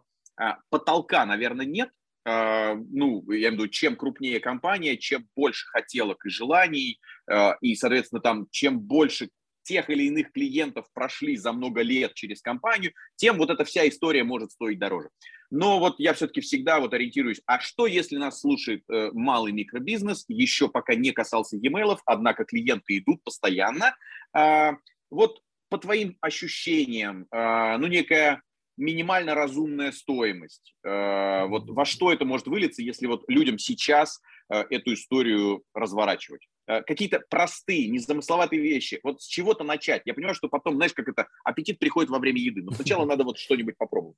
потолка, 0.70 1.26
наверное, 1.26 1.66
нет, 1.66 1.90
ну, 2.24 3.24
я 3.30 3.48
имею 3.48 3.50
в 3.50 3.54
виду, 3.54 3.68
чем 3.68 3.96
крупнее 3.96 4.40
компания, 4.40 4.96
чем 4.96 5.26
больше 5.34 5.66
хотелок 5.68 6.24
и 6.26 6.30
желаний, 6.30 7.00
а, 7.30 7.56
и, 7.60 7.74
соответственно, 7.74 8.20
там, 8.20 8.46
чем 8.50 8.80
больше 8.80 9.30
тех 9.62 9.88
или 9.88 10.04
иных 10.04 10.32
клиентов 10.32 10.86
прошли 10.92 11.36
за 11.36 11.52
много 11.52 11.82
лет 11.82 12.14
через 12.14 12.42
компанию, 12.42 12.92
тем 13.16 13.38
вот 13.38 13.50
эта 13.50 13.64
вся 13.64 13.88
история 13.88 14.24
может 14.24 14.50
стоить 14.50 14.78
дороже. 14.78 15.10
Но 15.50 15.78
вот 15.78 15.96
я 15.98 16.12
все-таки 16.14 16.40
всегда 16.40 16.80
вот 16.80 16.94
ориентируюсь, 16.94 17.40
а 17.46 17.60
что 17.60 17.86
если 17.86 18.16
нас 18.16 18.40
слушает 18.40 18.82
э, 18.88 19.10
малый 19.12 19.52
микробизнес, 19.52 20.24
еще 20.28 20.68
пока 20.68 20.94
не 20.94 21.12
касался 21.12 21.56
e-mail, 21.56 21.98
однако 22.04 22.44
клиенты 22.44 22.98
идут 22.98 23.22
постоянно. 23.22 23.96
Э, 24.36 24.72
вот 25.10 25.40
по 25.68 25.78
твоим 25.78 26.16
ощущениям, 26.20 27.28
ну 27.30 27.86
некая 27.86 28.42
минимально 28.80 29.34
разумная 29.34 29.92
стоимость. 29.92 30.75
Э, 30.84 31.46
вот 31.46 31.68
во 31.70 31.84
что 31.84 32.12
это 32.12 32.25
может 32.25 32.46
вылиться, 32.46 32.82
если 32.82 33.06
вот 33.06 33.25
людям 33.28 33.58
сейчас 33.58 34.20
э, 34.52 34.64
эту 34.70 34.94
историю 34.94 35.62
разворачивать? 35.75 36.49
Э, 36.66 36.82
какие-то 36.82 37.20
простые, 37.28 37.88
незамысловатые 37.88 38.60
вещи. 38.60 39.00
Вот 39.02 39.20
с 39.20 39.26
чего-то 39.26 39.64
начать. 39.64 40.02
Я 40.04 40.14
понимаю, 40.14 40.34
что 40.34 40.49
потом, 40.49 40.76
знаешь, 40.76 40.94
как 40.94 41.08
это, 41.08 41.28
аппетит 41.44 41.78
приходит 41.78 42.10
во 42.10 42.18
время 42.18 42.40
еды, 42.40 42.62
но 42.62 42.72
сначала 42.72 43.04
надо 43.04 43.25
вот 43.25 43.38
что-нибудь 43.38 43.76
попробовать. 43.76 44.16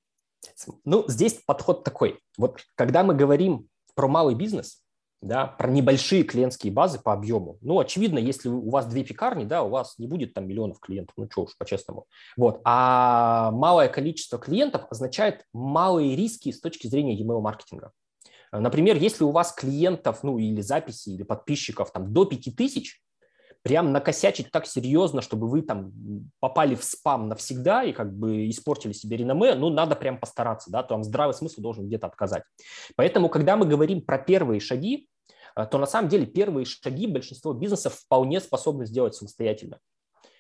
Ну, 0.85 1.05
здесь 1.09 1.35
подход 1.47 1.85
такой. 1.85 2.19
Вот 2.37 2.65
когда 2.75 3.05
мы 3.05 3.15
говорим 3.15 3.69
про 3.95 4.09
малый 4.09 4.35
бизнес, 4.35 4.82
да, 5.23 5.47
про 5.47 5.71
небольшие 5.71 6.25
клиентские 6.25 6.73
базы 6.73 6.99
по 6.99 7.13
объему. 7.13 7.57
Ну, 7.61 7.79
очевидно, 7.79 8.19
если 8.19 8.49
у 8.49 8.69
вас 8.71 8.87
две 8.87 9.05
пекарни, 9.05 9.45
да, 9.45 9.63
у 9.63 9.71
вас 9.71 9.95
не 9.99 10.09
будет 10.09 10.35
там 10.35 10.49
миллионов 10.49 10.81
клиентов, 10.81 11.15
ну 11.17 11.29
что 11.31 11.43
уж, 11.43 11.57
по-честному. 11.57 12.07
Вот. 12.37 12.61
А 12.65 13.53
малое 13.53 13.89
количество 13.89 14.39
клиентов 14.39 14.83
означает 14.91 15.47
малые 15.53 16.17
риски 16.17 16.51
с 16.51 16.61
точки 16.61 16.89
зрения 16.89 17.17
email 17.17 17.41
маркетинга. 17.41 17.93
Например, 18.51 18.97
если 18.97 19.25
у 19.25 19.31
вас 19.31 19.53
клиентов, 19.53 20.25
ну, 20.25 20.39
или 20.39 20.61
записи, 20.61 21.11
или 21.11 21.23
подписчиков 21.23 21.93
там 21.93 22.13
до 22.13 22.25
5000, 22.25 23.01
прям 23.63 23.93
накосячить 23.93 24.51
так 24.51 24.67
серьезно, 24.67 25.23
чтобы 25.23 25.49
вы 25.49 25.63
там 25.63 25.93
попали 26.41 26.75
в 26.75 26.83
спам 26.83 27.29
навсегда 27.29 27.85
и 27.85 27.93
как 27.93 28.13
бы 28.13 28.51
испортили 28.51 28.93
себе 28.93 29.19
реноме, 29.19 29.55
ну, 29.55 29.71
надо 29.71 29.95
прям 29.95 30.19
постараться, 30.19 30.71
да, 30.71 30.83
там 30.83 31.05
здравый 31.05 31.33
смысл 31.33 31.63
должен 31.63 31.87
где-то 31.87 32.09
отказать. 32.09 32.43
Поэтому, 32.97 33.29
когда 33.29 33.57
мы 33.57 33.67
говорим 33.67 34.03
про 34.03 34.19
первые 34.19 34.61
шаги, 34.61 35.07
Э, 35.12 35.12
то 35.55 35.79
на 35.79 35.87
самом 35.87 36.09
деле 36.09 36.27
первые 36.27 36.65
шаги 36.65 37.07
большинство 37.07 37.53
бизнесов 37.53 37.95
вполне 37.95 38.41
способны 38.41 38.87
сделать 38.87 39.15
самостоятельно. 39.15 39.79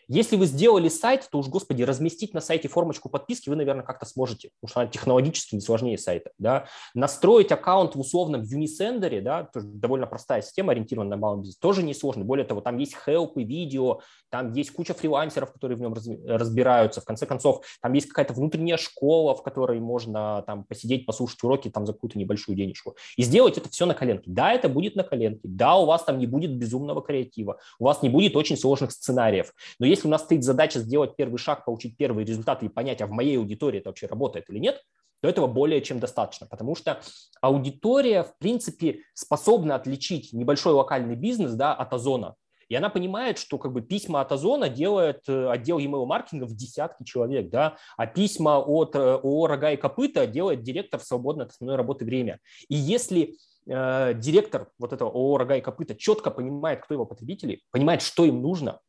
Если 0.09 0.37
вы 0.37 0.47
сделали 0.47 0.89
сайт, 0.89 1.29
то 1.31 1.39
уж, 1.39 1.49
господи, 1.49 1.83
разместить 1.83 2.35
на 2.35 2.41
сайте 2.41 2.69
формочку 2.69 3.09
подписки 3.09 3.49
вы, 3.49 3.57
наверное, 3.57 3.85
как-то 3.85 4.07
сможете, 4.07 4.51
потому 4.61 4.71
что 4.71 4.81
она 4.81 4.91
технологически 4.91 5.55
не 5.55 5.61
сложнее 5.61 5.99
сайта. 5.99 6.31
Да? 6.39 6.67
Настроить 6.95 7.53
аккаунт 7.53 7.95
в 7.95 8.01
условном 8.01 8.43
Unisender, 8.43 9.21
да, 9.21 9.49
довольно 9.55 10.07
простая 10.07 10.43
система, 10.43 10.73
ориентированная 10.73 11.17
на 11.17 11.21
малый 11.21 11.39
бизнес, 11.39 11.57
тоже 11.57 11.83
несложно. 11.83 12.25
Более 12.25 12.45
того, 12.45 12.61
там 12.61 12.79
есть 12.79 12.97
и 13.07 13.45
видео, 13.45 14.01
там 14.31 14.53
есть 14.53 14.71
куча 14.73 14.95
фрилансеров, 14.95 15.53
которые 15.53 15.77
в 15.77 15.81
нем 15.81 15.95
разбираются. 16.27 17.01
В 17.01 17.05
конце 17.05 17.27
концов, 17.27 17.65
там 17.81 17.93
есть 17.93 18.09
какая-то 18.09 18.33
внутренняя 18.33 18.77
школа, 18.79 19.35
в 19.35 19.43
которой 19.43 19.79
можно 19.81 20.43
там 20.47 20.65
посидеть, 20.65 21.07
послушать 21.07 21.43
уроки 21.43 21.69
там 21.69 21.87
за 21.87 21.93
какую-то 21.93 22.19
небольшую 22.19 22.57
денежку. 22.57 22.97
И 23.17 23.23
сделать 23.23 23.59
это 23.59 23.69
все 23.69 23.87
на 23.87 23.95
коленке. 23.95 24.25
Да, 24.27 24.53
это 24.53 24.69
будет 24.69 24.97
на 24.97 25.05
коленке. 25.05 25.41
Да, 25.45 25.77
у 25.77 25.87
вас 25.87 26.05
там 26.05 26.19
не 26.19 26.27
будет 26.27 26.57
безумного 26.57 27.03
креатива. 27.03 27.59
У 27.79 27.85
вас 27.85 28.03
не 28.03 28.09
будет 28.09 28.37
очень 28.37 28.57
сложных 28.57 28.93
сценариев. 28.93 29.53
Но 29.79 29.87
если 29.93 30.09
у 30.09 30.11
нас 30.11 30.23
стоит 30.23 30.45
задача 30.45 30.81
сделать 30.81 31.17
первый 31.17 31.39
шаг, 31.39 31.65
получить 31.65 31.97
первые 31.97 32.27
результаты 32.27 32.67
и 32.67 32.69
понять, 32.69 33.01
а 33.01 33.07
в 33.07 33.11
моей 33.11 33.39
аудитории 33.39 33.79
это 33.79 33.91
вообще 33.91 34.07
работает 34.07 34.51
или 34.51 34.59
нет, 34.59 34.83
то 35.23 35.29
этого 35.29 35.47
более 35.47 35.81
чем 35.83 36.01
достаточно, 36.01 36.47
потому 36.47 36.75
что 36.75 37.01
аудитория, 37.41 38.25
в 38.25 38.37
принципе, 38.39 39.01
способна 39.15 39.77
отличить 39.77 40.33
небольшой 40.33 40.73
локальный 40.73 41.15
бизнес 41.15 41.53
да, 41.53 41.75
от 41.75 41.93
озона. 41.93 42.35
И 42.69 42.75
она 42.75 42.89
понимает, 42.89 43.37
что 43.37 43.59
как 43.59 43.73
бы 43.75 43.83
письма 43.83 44.23
от 44.23 44.33
Озона 44.33 44.71
делает 44.71 45.29
э, 45.29 45.51
отдел 45.51 45.79
email 45.79 46.07
маркетинга 46.07 46.47
в 46.47 46.55
десятки 46.57 47.05
человек, 47.05 47.51
да, 47.51 47.77
а 47.99 48.07
письма 48.07 48.61
от 48.61 48.97
э, 48.97 48.99
ООО 48.99 49.47
«Рога 49.47 49.73
и 49.73 49.77
копыта» 49.77 50.27
делает 50.27 50.63
директор 50.63 50.99
в 50.99 51.05
свободное 51.05 51.45
от 51.45 51.53
основной 51.53 51.77
работы 51.77 52.07
время. 52.07 52.39
И 52.69 52.75
если 52.75 53.37
э, 53.69 54.15
директор 54.15 54.71
вот 54.79 54.95
этого 54.95 55.11
ООО 55.11 55.37
«Рога 55.37 55.57
и 55.57 55.61
копыта» 55.61 55.95
четко 55.95 56.31
понимает, 56.31 56.83
кто 56.83 56.95
его 56.95 57.05
потребители, 57.05 57.61
понимает, 57.73 58.01
что 58.01 58.25
им 58.25 58.41
нужно, 58.41 58.81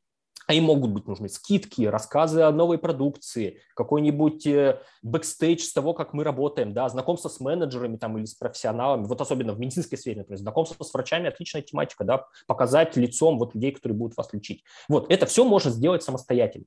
а 0.48 0.54
им 0.54 0.66
могут 0.66 0.92
быть 0.92 1.08
нужны 1.08 1.30
скидки, 1.30 1.84
рассказы 1.84 2.42
о 2.42 2.52
новой 2.52 2.78
продукции, 2.78 3.62
какой-нибудь 3.76 4.46
э, 4.48 4.80
бэкстейдж 5.02 5.62
с 5.62 5.74
того, 5.74 5.94
как 5.94 6.14
мы 6.14 6.24
работаем, 6.24 6.74
да, 6.74 6.88
знакомство 6.90 7.30
с 7.30 7.40
менеджерами 7.40 7.98
там, 7.98 8.18
или 8.18 8.26
с 8.26 8.34
профессионалами, 8.34 9.06
вот 9.06 9.22
особенно 9.22 9.54
в 9.54 9.60
медицинской 9.60 9.98
сфере, 9.98 10.20
например, 10.20 10.40
знакомство 10.40 10.84
с 10.84 10.94
врачами– 10.94 11.28
отличная 11.30 11.62
тематика, 11.62 12.04
да, 12.04 12.26
показать 12.48 12.96
лицом 12.98 13.38
вот 13.40 13.56
людей, 13.56 13.72
которые 13.72 13.98
будут 13.98 14.18
вас 14.18 14.32
лечить. 14.34 14.64
Вот, 14.90 15.10
это 15.12 15.26
все 15.26 15.46
можно 15.46 15.72
сделать 15.72 16.04
самостоятельно. 16.04 16.66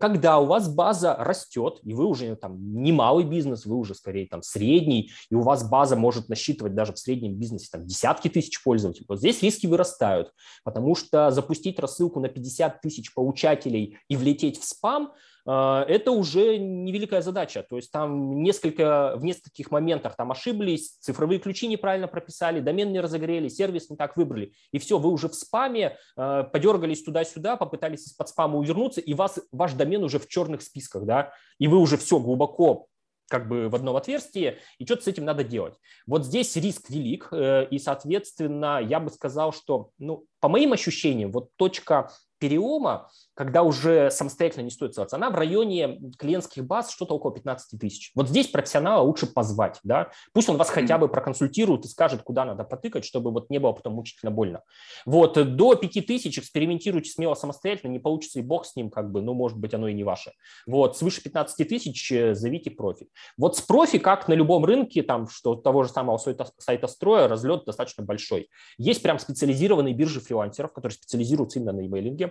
Когда 0.00 0.38
у 0.38 0.46
вас 0.46 0.72
база 0.72 1.16
растет, 1.16 1.80
и 1.82 1.94
вы 1.94 2.06
уже 2.06 2.36
там 2.36 2.82
не 2.82 2.92
малый 2.92 3.24
бизнес, 3.24 3.66
вы 3.66 3.76
уже 3.76 3.94
скорее 3.94 4.26
там 4.26 4.42
средний, 4.42 5.10
и 5.30 5.34
у 5.34 5.40
вас 5.40 5.68
база 5.68 5.96
может 5.96 6.28
насчитывать 6.28 6.74
даже 6.74 6.92
в 6.92 6.98
среднем 6.98 7.34
бизнесе 7.34 7.68
там 7.72 7.86
десятки 7.86 8.28
тысяч 8.28 8.62
пользователей, 8.62 9.06
вот 9.08 9.18
здесь 9.18 9.42
риски 9.42 9.66
вырастают, 9.66 10.32
потому 10.64 10.94
что 10.94 11.30
запустить 11.30 11.78
рассылку 11.78 12.20
на 12.20 12.28
50 12.28 12.80
тысяч 12.80 13.05
тысяч 13.06 13.14
получателей 13.14 13.98
и 14.08 14.16
влететь 14.16 14.58
в 14.60 14.64
спам, 14.64 15.12
а, 15.48 15.84
это 15.88 16.10
уже 16.10 16.58
невеликая 16.58 17.22
задача. 17.22 17.64
То 17.68 17.76
есть 17.76 17.90
там 17.90 18.42
несколько, 18.42 19.14
в 19.16 19.24
нескольких 19.24 19.70
моментах 19.70 20.16
там 20.16 20.32
ошиблись, 20.32 20.96
цифровые 21.00 21.38
ключи 21.38 21.68
неправильно 21.68 22.08
прописали, 22.08 22.60
домен 22.60 22.92
не 22.92 23.00
разогрели, 23.00 23.48
сервис 23.48 23.90
не 23.90 23.96
так 23.96 24.16
выбрали. 24.16 24.52
И 24.72 24.78
все, 24.78 24.98
вы 24.98 25.10
уже 25.10 25.28
в 25.28 25.34
спаме 25.34 25.96
а, 26.16 26.44
подергались 26.44 27.02
туда-сюда, 27.02 27.56
попытались 27.56 28.06
из-под 28.06 28.28
спама 28.28 28.58
увернуться, 28.58 29.00
и 29.00 29.14
вас, 29.14 29.38
ваш 29.52 29.72
домен 29.74 30.02
уже 30.04 30.18
в 30.18 30.28
черных 30.28 30.62
списках, 30.62 31.04
да, 31.04 31.32
и 31.58 31.68
вы 31.68 31.78
уже 31.78 31.96
все 31.96 32.18
глубоко 32.18 32.88
как 33.28 33.48
бы 33.48 33.68
в 33.68 33.74
одном 33.74 33.96
отверстии, 33.96 34.58
и 34.78 34.84
что-то 34.84 35.02
с 35.02 35.08
этим 35.08 35.24
надо 35.24 35.42
делать. 35.42 35.74
Вот 36.06 36.24
здесь 36.24 36.54
риск 36.56 36.90
велик, 36.90 37.28
э, 37.32 37.66
и, 37.70 37.78
соответственно, 37.78 38.80
я 38.80 39.00
бы 39.00 39.10
сказал, 39.10 39.52
что, 39.52 39.90
ну, 39.98 40.26
по 40.40 40.48
моим 40.48 40.72
ощущениям, 40.72 41.32
вот 41.32 41.48
точка 41.56 42.10
перелома, 42.38 43.10
когда 43.34 43.62
уже 43.62 44.10
самостоятельно 44.10 44.64
не 44.64 44.70
стоит 44.70 44.94
ссылаться, 44.94 45.16
она 45.16 45.30
в 45.30 45.34
районе 45.34 46.00
клиентских 46.18 46.64
баз 46.64 46.90
что-то 46.90 47.14
около 47.14 47.34
15 47.34 47.78
тысяч. 47.78 48.12
Вот 48.14 48.28
здесь 48.28 48.48
профессионала 48.48 49.02
лучше 49.02 49.26
позвать, 49.26 49.78
да, 49.84 50.10
пусть 50.32 50.48
он 50.48 50.56
вас 50.56 50.70
хотя 50.70 50.98
бы 50.98 51.08
проконсультирует 51.08 51.84
и 51.84 51.88
скажет, 51.88 52.22
куда 52.22 52.44
надо 52.44 52.64
потыкать, 52.64 53.04
чтобы 53.04 53.30
вот 53.30 53.50
не 53.50 53.58
было 53.58 53.72
потом 53.72 53.94
мучительно 53.94 54.30
больно. 54.30 54.62
Вот, 55.04 55.34
до 55.56 55.74
5 55.74 56.06
тысяч 56.06 56.38
экспериментируйте 56.38 57.10
смело 57.10 57.34
самостоятельно, 57.34 57.92
не 57.92 57.98
получится 57.98 58.38
и 58.38 58.42
бог 58.42 58.66
с 58.66 58.74
ним, 58.76 58.90
как 58.90 59.10
бы, 59.10 59.20
ну, 59.20 59.34
может 59.34 59.58
быть, 59.58 59.74
оно 59.74 59.88
и 59.88 59.94
не 59.94 60.04
ваше. 60.04 60.32
Вот, 60.66 60.96
свыше 60.96 61.22
15 61.22 61.68
тысяч 61.68 62.10
э, 62.12 62.34
зовите 62.34 62.70
профи. 62.70 63.08
Вот 63.36 63.56
с 63.56 63.60
профи, 63.60 63.98
как 63.98 64.28
на 64.28 64.32
любом 64.32 64.64
рынке, 64.64 65.02
там, 65.02 65.28
что 65.28 65.54
того 65.54 65.84
же 65.84 65.90
самого 65.90 66.16
сайта, 66.18 66.48
сайта 66.58 66.86
строя, 66.86 67.28
разлет 67.28 67.64
достаточно 67.64 68.02
большой. 68.04 68.48
Есть 68.78 69.02
прям 69.02 69.18
специализированные 69.18 69.94
биржи 69.94 70.20
фрилансеров, 70.20 70.72
которые 70.72 70.94
специализируются 70.94 71.58
именно 71.58 71.72
на 71.72 71.86
имейлинге. 71.86 72.25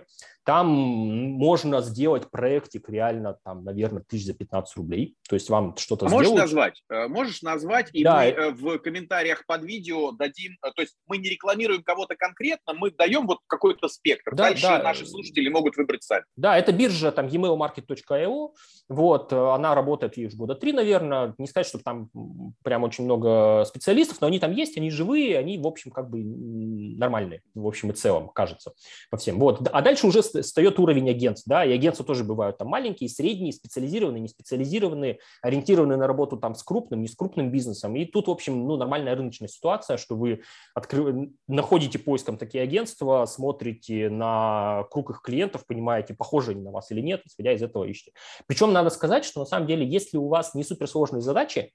Там 0.46 0.68
можно 0.68 1.82
сделать 1.82 2.30
проектик 2.30 2.88
реально, 2.88 3.36
там, 3.42 3.64
наверное, 3.64 4.04
тысяч 4.08 4.26
за 4.26 4.34
15 4.34 4.76
рублей. 4.76 5.16
То 5.28 5.34
есть 5.34 5.50
вам 5.50 5.76
что-то 5.76 6.06
а 6.06 6.08
сделают. 6.08 6.28
Можешь 6.28 6.40
назвать? 6.40 6.82
Э, 6.88 7.08
можешь 7.08 7.42
назвать, 7.42 7.90
и 7.92 8.04
да. 8.04 8.18
мы 8.18 8.24
э, 8.26 8.50
в 8.52 8.78
комментариях 8.78 9.44
под 9.44 9.64
видео 9.64 10.12
дадим, 10.12 10.56
э, 10.62 10.70
то 10.70 10.82
есть 10.82 10.94
мы 11.08 11.18
не 11.18 11.28
рекламируем 11.30 11.82
кого-то 11.82 12.14
конкретно, 12.14 12.74
мы 12.74 12.92
даем 12.92 13.26
вот 13.26 13.40
какой-то 13.48 13.88
спектр. 13.88 14.36
Да, 14.36 14.44
Дальше 14.44 14.62
да. 14.62 14.82
наши 14.84 15.04
слушатели 15.04 15.48
могут 15.48 15.76
выбрать 15.76 16.04
сами. 16.04 16.24
Да, 16.36 16.56
это 16.56 16.70
биржа 16.70 17.10
там 17.10 17.26
emailmarket.io, 17.26 18.50
вот, 18.88 19.32
она 19.32 19.74
работает 19.74 20.16
ей 20.16 20.28
уже 20.28 20.36
года 20.36 20.54
три, 20.54 20.72
наверное. 20.72 21.34
Не 21.38 21.48
сказать, 21.48 21.66
что 21.66 21.80
там 21.80 22.08
прям 22.62 22.84
очень 22.84 23.02
много 23.02 23.64
специалистов, 23.66 24.20
но 24.20 24.28
они 24.28 24.38
там 24.38 24.52
есть, 24.52 24.76
они 24.76 24.90
живые, 24.90 25.38
они, 25.38 25.58
в 25.58 25.66
общем, 25.66 25.90
как 25.90 26.08
бы 26.08 26.22
нормальные, 26.22 27.42
в 27.54 27.66
общем 27.66 27.90
и 27.90 27.94
целом, 27.94 28.28
кажется, 28.28 28.72
по 29.10 29.16
всем. 29.16 29.40
Вот. 29.40 29.68
А 29.72 29.82
дальше 29.86 30.08
уже 30.08 30.20
встает 30.22 30.80
уровень 30.80 31.08
агентств, 31.08 31.46
да, 31.46 31.64
и 31.64 31.72
агентства 31.72 32.04
тоже 32.04 32.24
бывают 32.24 32.58
там 32.58 32.66
маленькие, 32.66 33.08
средние, 33.08 33.52
специализированные, 33.52 34.20
не 34.20 34.26
специализированные, 34.26 35.20
ориентированные 35.42 35.96
на 35.96 36.08
работу 36.08 36.36
там 36.36 36.56
с 36.56 36.64
крупным, 36.64 37.02
не 37.02 37.08
с 37.08 37.14
крупным 37.14 37.52
бизнесом. 37.52 37.94
И 37.94 38.04
тут, 38.04 38.26
в 38.26 38.30
общем, 38.32 38.66
ну, 38.66 38.76
нормальная 38.76 39.14
рыночная 39.14 39.48
ситуация, 39.48 39.96
что 39.96 40.16
вы 40.16 40.42
откры... 40.74 41.30
находите 41.46 42.00
поиском 42.00 42.36
такие 42.36 42.64
агентства, 42.64 43.26
смотрите 43.26 44.10
на 44.10 44.86
круг 44.90 45.10
их 45.10 45.22
клиентов, 45.22 45.64
понимаете, 45.64 46.14
похожи 46.14 46.50
они 46.50 46.62
на 46.62 46.72
вас 46.72 46.90
или 46.90 47.00
нет, 47.00 47.22
исходя 47.24 47.52
из 47.52 47.62
этого 47.62 47.84
ищете. 47.84 48.10
Причем 48.48 48.72
надо 48.72 48.90
сказать, 48.90 49.24
что 49.24 49.38
на 49.38 49.46
самом 49.46 49.68
деле, 49.68 49.86
если 49.86 50.16
у 50.16 50.26
вас 50.26 50.54
не 50.54 50.64
суперсложные 50.64 51.20
задачи, 51.20 51.72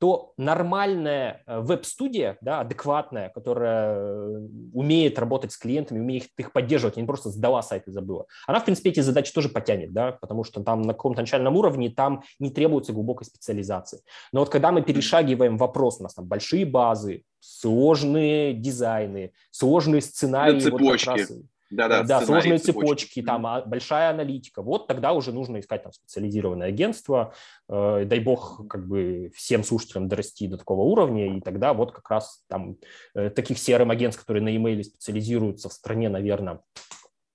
то 0.00 0.32
нормальная 0.38 1.42
э, 1.46 1.60
веб-студия, 1.60 2.38
да, 2.40 2.60
адекватная, 2.60 3.28
которая 3.28 3.94
э, 3.94 4.48
умеет 4.72 5.18
работать 5.18 5.52
с 5.52 5.58
клиентами, 5.58 6.00
умеет 6.00 6.28
их 6.38 6.52
поддерживать, 6.52 6.96
не 6.96 7.04
просто 7.04 7.28
сдала 7.28 7.62
сайт 7.62 7.86
и 7.86 7.90
забыла, 7.90 8.24
она, 8.46 8.60
в 8.60 8.64
принципе, 8.64 8.90
эти 8.90 9.00
задачи 9.00 9.30
тоже 9.32 9.50
потянет, 9.50 9.92
да, 9.92 10.12
потому 10.12 10.42
что 10.42 10.62
там 10.62 10.80
на 10.82 10.94
каком-то 10.94 11.20
начальном 11.20 11.54
уровне 11.54 11.90
там 11.90 12.22
не 12.38 12.48
требуется 12.48 12.94
глубокой 12.94 13.26
специализации. 13.26 14.00
Но 14.32 14.40
вот 14.40 14.48
когда 14.48 14.72
мы 14.72 14.80
перешагиваем 14.80 15.58
вопрос, 15.58 16.00
у 16.00 16.04
нас 16.04 16.14
там 16.14 16.24
большие 16.24 16.64
базы, 16.64 17.24
сложные 17.38 18.54
дизайны, 18.54 19.32
сложные 19.50 20.00
сценарии, 20.00 20.60
цепочки. 20.60 21.08
Вот 21.08 21.18
раз, 21.18 21.32
да, 21.70 21.88
да, 21.88 22.02
да 22.02 22.20
сложные 22.26 22.58
цепочки, 22.58 23.04
цепочки, 23.04 23.22
там 23.22 23.46
а, 23.46 23.62
большая 23.62 24.10
аналитика. 24.10 24.60
Вот 24.60 24.88
тогда 24.88 25.12
уже 25.12 25.32
нужно 25.32 25.60
искать 25.60 25.84
там 25.84 25.92
специализированное 25.92 26.68
агентство. 26.68 27.32
Э, 27.68 28.04
дай 28.04 28.18
бог 28.18 28.66
как 28.68 28.88
бы 28.88 29.30
всем 29.34 29.62
слушателям 29.62 30.08
дорасти 30.08 30.48
до 30.48 30.58
такого 30.58 30.82
уровня, 30.82 31.36
и 31.36 31.40
тогда 31.40 31.72
вот 31.72 31.92
как 31.92 32.10
раз 32.10 32.44
там 32.48 32.76
э, 33.14 33.30
таких 33.30 33.56
CRM-агентств, 33.58 34.20
которые 34.20 34.42
на 34.42 34.48
e 34.48 34.82
специализируются 34.82 35.68
в 35.68 35.72
стране, 35.72 36.08
наверное, 36.08 36.60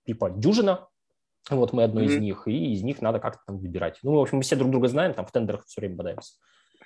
типа 0.06 0.30
дюжина. 0.30 0.88
Вот 1.50 1.74
мы 1.74 1.84
одно 1.84 2.02
mm-hmm. 2.02 2.08
из 2.08 2.18
них, 2.18 2.48
и 2.48 2.74
из 2.74 2.84
них 2.84 3.02
надо 3.02 3.20
как-то 3.20 3.42
там 3.46 3.60
выбирать. 3.60 4.00
Ну, 4.04 4.16
в 4.16 4.20
общем, 4.20 4.38
мы 4.38 4.44
все 4.44 4.56
друг 4.56 4.72
друга 4.72 4.88
знаем, 4.88 5.14
там 5.14 5.26
в 5.26 5.32
тендерах 5.32 5.66
все 5.66 5.80
время 5.80 5.96
бодаемся. 5.96 6.34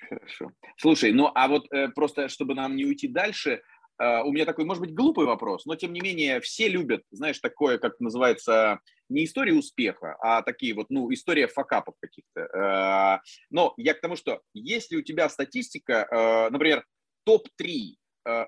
Хорошо. 0.08 0.50
Слушай, 0.76 1.12
ну 1.12 1.30
а 1.34 1.48
вот 1.48 1.66
э, 1.72 1.88
просто, 1.88 2.28
чтобы 2.28 2.54
нам 2.54 2.76
не 2.76 2.84
уйти 2.84 3.08
дальше, 3.08 3.62
у 4.00 4.32
меня 4.32 4.46
такой, 4.46 4.64
может 4.64 4.80
быть, 4.80 4.94
глупый 4.94 5.26
вопрос, 5.26 5.66
но 5.66 5.76
тем 5.76 5.92
не 5.92 6.00
менее 6.00 6.40
все 6.40 6.68
любят, 6.68 7.02
знаешь, 7.10 7.38
такое, 7.38 7.76
как 7.76 8.00
называется, 8.00 8.80
не 9.10 9.24
история 9.24 9.52
успеха, 9.52 10.16
а 10.20 10.40
такие 10.42 10.72
вот, 10.74 10.86
ну, 10.88 11.12
история 11.12 11.48
факапов 11.48 11.94
каких-то. 12.00 12.40
Uh, 12.40 13.18
но 13.50 13.74
я 13.76 13.92
к 13.92 14.00
тому, 14.00 14.16
что 14.16 14.40
если 14.54 14.96
у 14.96 15.02
тебя 15.02 15.28
статистика, 15.28 16.08
uh, 16.10 16.50
например, 16.50 16.86
топ-3 17.24 17.96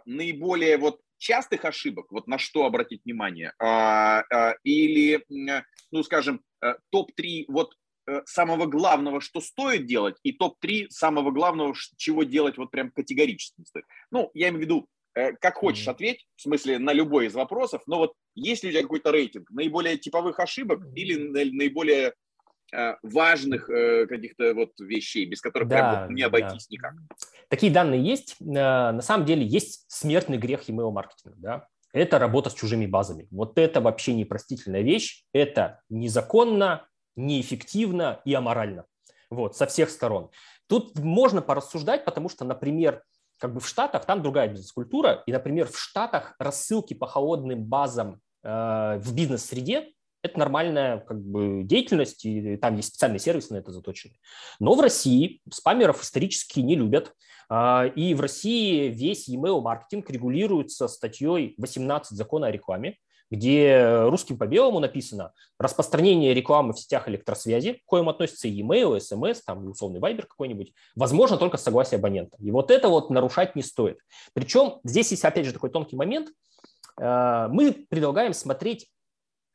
наиболее 0.04 0.76
вот 0.76 1.00
частых 1.18 1.64
ошибок, 1.64 2.12
вот 2.12 2.26
на 2.26 2.36
что 2.36 2.66
обратить 2.66 3.04
внимание, 3.04 3.54
или, 4.64 5.24
ну, 5.90 6.02
скажем, 6.02 6.42
топ-3 6.90 7.46
вот 7.48 7.74
самого 8.26 8.66
главного, 8.66 9.22
что 9.22 9.40
стоит 9.40 9.86
делать, 9.86 10.16
и 10.22 10.32
топ-3 10.32 10.90
самого 10.90 11.30
главного, 11.30 11.74
чего 11.96 12.22
делать 12.22 12.58
вот 12.58 12.70
прям 12.70 12.90
категорически 12.90 13.60
не 13.60 13.64
стоит. 13.64 13.86
Ну, 14.10 14.30
я 14.34 14.48
имею 14.48 14.58
в 14.58 14.62
виду 14.62 14.88
Э, 14.92 15.01
как 15.14 15.56
хочешь 15.56 15.86
ответь, 15.88 16.26
в 16.36 16.42
смысле 16.42 16.78
на 16.78 16.92
любой 16.92 17.26
из 17.26 17.34
вопросов, 17.34 17.82
но 17.86 17.98
вот 17.98 18.14
есть 18.34 18.64
ли 18.64 18.70
у 18.70 18.72
тебя 18.72 18.82
какой-то 18.82 19.10
рейтинг 19.10 19.50
наиболее 19.50 19.98
типовых 19.98 20.40
ошибок 20.40 20.80
или 20.94 21.16
наиболее 21.50 22.14
э, 22.72 22.94
важных 23.02 23.68
э, 23.68 24.06
каких-то 24.06 24.54
вот 24.54 24.70
вещей, 24.80 25.26
без 25.26 25.40
которых 25.40 25.68
да, 25.68 25.76
прям 25.76 26.00
вот 26.02 26.14
не 26.14 26.22
обойтись 26.22 26.66
да. 26.66 26.74
никак? 26.74 26.94
Такие 27.48 27.72
данные 27.72 28.02
есть. 28.02 28.36
На 28.40 29.02
самом 29.02 29.26
деле 29.26 29.44
есть 29.44 29.84
смертный 29.88 30.38
грех 30.38 30.68
email 30.68 30.90
маркетинга, 30.90 31.36
да? 31.38 31.68
Это 31.92 32.18
работа 32.18 32.48
с 32.48 32.54
чужими 32.54 32.86
базами. 32.86 33.28
Вот 33.30 33.58
это 33.58 33.82
вообще 33.82 34.14
непростительная 34.14 34.80
вещь. 34.80 35.24
Это 35.34 35.82
незаконно, 35.90 36.88
неэффективно 37.16 38.22
и 38.24 38.32
аморально. 38.32 38.86
Вот, 39.28 39.56
со 39.56 39.66
всех 39.66 39.90
сторон. 39.90 40.30
Тут 40.68 40.98
можно 40.98 41.42
порассуждать, 41.42 42.04
потому 42.04 42.30
что, 42.30 42.44
например, 42.46 43.02
как 43.42 43.54
бы 43.54 43.58
в 43.58 43.66
Штатах 43.66 44.04
там 44.04 44.22
другая 44.22 44.46
бизнес-культура, 44.46 45.24
и, 45.26 45.32
например, 45.32 45.66
в 45.66 45.76
Штатах 45.76 46.36
рассылки 46.38 46.94
по 46.94 47.08
холодным 47.08 47.64
базам 47.64 48.20
э, 48.44 49.00
в 49.02 49.12
бизнес-среде 49.16 49.88
это 50.22 50.38
нормальная 50.38 50.98
как 51.00 51.20
бы, 51.20 51.64
деятельность, 51.64 52.24
и 52.24 52.56
там 52.56 52.76
есть 52.76 52.90
специальные 52.90 53.18
сервисы 53.18 53.52
на 53.52 53.58
это 53.58 53.72
заточены. 53.72 54.14
Но 54.60 54.74
в 54.76 54.80
России 54.80 55.40
спамеров 55.50 56.04
исторически 56.04 56.60
не 56.60 56.76
любят, 56.76 57.14
э, 57.50 57.88
и 57.96 58.14
в 58.14 58.20
России 58.20 58.86
весь 58.90 59.28
email 59.28 59.60
маркетинг 59.60 60.08
регулируется 60.08 60.86
статьей 60.86 61.56
18 61.58 62.16
закона 62.16 62.46
о 62.46 62.52
рекламе, 62.52 62.96
где 63.32 64.02
русским 64.10 64.36
по 64.36 64.46
белому 64.46 64.78
написано 64.78 65.32
распространение 65.58 66.34
рекламы 66.34 66.74
в 66.74 66.78
сетях 66.78 67.08
электросвязи, 67.08 67.72
к 67.72 67.84
коим 67.86 68.10
относятся 68.10 68.46
и 68.46 68.60
email, 68.60 68.98
SMS, 68.98 69.40
там, 69.46 69.68
условный 69.68 70.00
вайбер 70.00 70.26
какой-нибудь, 70.26 70.74
возможно 70.94 71.38
только 71.38 71.56
с 71.56 71.62
согласия 71.62 71.96
абонента. 71.96 72.36
И 72.40 72.50
вот 72.50 72.70
это 72.70 72.88
вот 72.88 73.08
нарушать 73.08 73.56
не 73.56 73.62
стоит. 73.62 73.98
Причем 74.34 74.80
здесь 74.84 75.12
есть, 75.12 75.24
опять 75.24 75.46
же, 75.46 75.54
такой 75.54 75.70
тонкий 75.70 75.96
момент. 75.96 76.28
Э, 77.00 77.48
мы 77.48 77.72
предлагаем 77.88 78.34
смотреть 78.34 78.90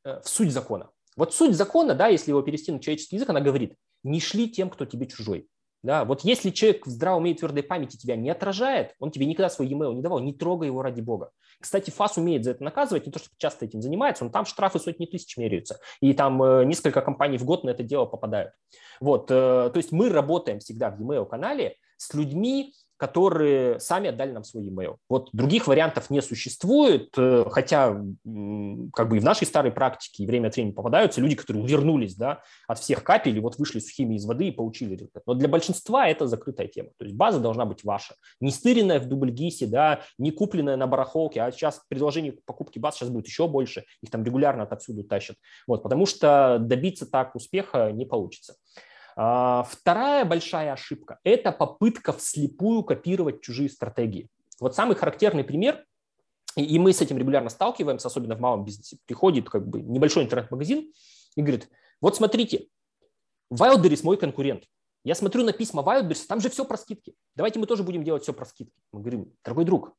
э, 0.03 0.21
в 0.21 0.27
суть 0.27 0.51
закона. 0.51 0.89
Вот 1.15 1.35
суть 1.35 1.55
закона, 1.55 1.93
да, 1.93 2.07
если 2.07 2.31
его 2.31 2.41
перевести 2.41 2.71
на 2.71 2.79
человеческий 2.79 3.17
язык, 3.17 3.29
она 3.29 3.41
говорит, 3.41 3.75
не 4.01 4.19
шли 4.19 4.49
тем, 4.49 4.71
кто 4.71 4.85
тебе 4.85 5.05
чужой. 5.05 5.47
Да, 5.83 6.05
вот 6.05 6.21
если 6.21 6.49
человек 6.49 6.87
в 6.87 6.89
здравом 6.89 7.21
уме 7.21 7.31
и 7.31 7.35
твердой 7.35 7.63
памяти 7.63 7.97
тебя 7.97 8.15
не 8.15 8.29
отражает, 8.29 8.95
он 8.99 9.11
тебе 9.11 9.25
никогда 9.25 9.49
свой 9.49 9.67
e-mail 9.67 9.93
не 9.93 10.01
давал, 10.01 10.19
не 10.19 10.33
трогай 10.33 10.67
его 10.67 10.81
ради 10.81 11.01
бога. 11.01 11.31
Кстати, 11.59 11.91
ФАС 11.91 12.17
умеет 12.17 12.43
за 12.43 12.51
это 12.51 12.63
наказывать, 12.63 13.05
не 13.05 13.11
то, 13.11 13.19
что 13.19 13.29
часто 13.37 13.65
этим 13.65 13.81
занимается, 13.81 14.25
он 14.25 14.31
там 14.31 14.45
штрафы 14.45 14.79
сотни 14.79 15.05
тысяч 15.05 15.37
меряются, 15.37 15.79
и 16.01 16.13
там 16.13 16.41
э, 16.41 16.65
несколько 16.65 17.01
компаний 17.01 17.37
в 17.37 17.45
год 17.45 17.63
на 17.63 17.69
это 17.69 17.83
дело 17.83 18.05
попадают. 18.05 18.53
Вот, 18.99 19.29
э, 19.29 19.69
то 19.71 19.73
есть 19.75 19.91
мы 19.91 20.09
работаем 20.09 20.59
всегда 20.59 20.89
в 20.89 20.99
e-mail 20.99 21.25
канале 21.25 21.75
с 21.97 22.13
людьми, 22.13 22.73
которые 22.97 23.79
сами 23.79 24.09
отдали 24.09 24.31
нам 24.31 24.43
свой 24.43 24.63
e-mail. 24.65 24.97
Вот 25.07 25.29
других 25.31 25.67
вариантов 25.67 26.09
не 26.09 26.21
существует, 26.21 27.13
э, 27.17 27.45
хотя 27.49 27.89
как 28.93 29.09
бы 29.09 29.17
и 29.17 29.19
в 29.19 29.23
нашей 29.23 29.45
старой 29.45 29.71
практике 29.71 30.25
время 30.25 30.47
от 30.47 30.55
времени 30.55 30.73
попадаются 30.73 31.21
люди, 31.21 31.35
которые 31.35 31.63
увернулись 31.63 32.15
да, 32.15 32.41
от 32.67 32.79
всех 32.79 33.03
капель 33.03 33.37
и 33.37 33.39
вот 33.39 33.57
вышли 33.57 33.79
сухими 33.79 34.15
из 34.15 34.25
воды 34.25 34.47
и 34.47 34.51
получили 34.51 34.95
результат. 34.95 35.23
Но 35.25 35.35
для 35.35 35.47
большинства 35.47 36.07
это 36.07 36.27
закрытая 36.27 36.67
тема. 36.67 36.89
То 36.97 37.05
есть 37.05 37.15
база 37.15 37.39
должна 37.39 37.65
быть 37.65 37.83
ваша. 37.83 38.15
Не 38.41 38.51
стыренная 38.51 38.99
в 38.99 39.05
дубльгисе, 39.05 39.67
да, 39.67 40.01
не 40.17 40.31
купленная 40.31 40.75
на 40.75 40.87
барахолке, 40.87 41.41
а 41.41 41.51
сейчас 41.51 41.81
предложение 41.87 42.33
покупки 42.45 42.79
баз 42.79 42.95
сейчас 42.95 43.09
будет 43.09 43.27
еще 43.27 43.47
больше, 43.47 43.85
их 44.01 44.09
там 44.09 44.23
регулярно 44.23 44.63
отовсюду 44.63 45.03
тащат. 45.03 45.37
Вот, 45.67 45.83
потому 45.83 46.05
что 46.05 46.57
добиться 46.59 47.05
так 47.05 47.35
успеха 47.35 47.91
не 47.91 48.05
получится. 48.05 48.55
А, 49.19 49.63
вторая 49.63 50.25
большая 50.25 50.73
ошибка– 50.73 51.19
это 51.23 51.51
попытка 51.51 52.13
вслепую 52.13 52.83
копировать 52.83 53.41
чужие 53.41 53.67
стратегии. 53.67 54.29
Вот 54.59 54.75
самый 54.75 54.95
характерный 54.95 55.43
пример, 55.43 55.83
и 56.55 56.77
мы 56.77 56.93
с 56.93 57.01
этим 57.01 57.17
регулярно 57.17 57.49
сталкиваемся, 57.49 58.07
особенно 58.07 58.35
в 58.35 58.39
малом 58.39 58.63
бизнесе. 58.63 58.97
Приходит 59.07 59.49
как 59.49 59.67
бы 59.67 59.81
небольшой 59.81 60.23
интернет-магазин 60.23 60.93
и 61.35 61.41
говорит, 61.41 61.67
вот 61.99 62.15
смотрите, 62.15 62.67
Wildberries 63.51 64.03
мой 64.03 64.17
конкурент. 64.17 64.65
Я 65.03 65.15
смотрю 65.15 65.43
на 65.43 65.51
письма 65.51 65.81
Wildberries, 65.81 66.25
там 66.27 66.39
же 66.39 66.51
все 66.51 66.63
про 66.63 66.77
скидки. 66.77 67.15
Давайте 67.35 67.57
мы 67.57 67.65
тоже 67.65 67.81
будем 67.81 68.03
делать 68.03 68.21
все 68.21 68.33
про 68.33 68.45
скидки. 68.45 68.79
Мы 68.91 69.01
говорим, 69.01 69.33
дорогой 69.43 69.65
друг, 69.65 69.95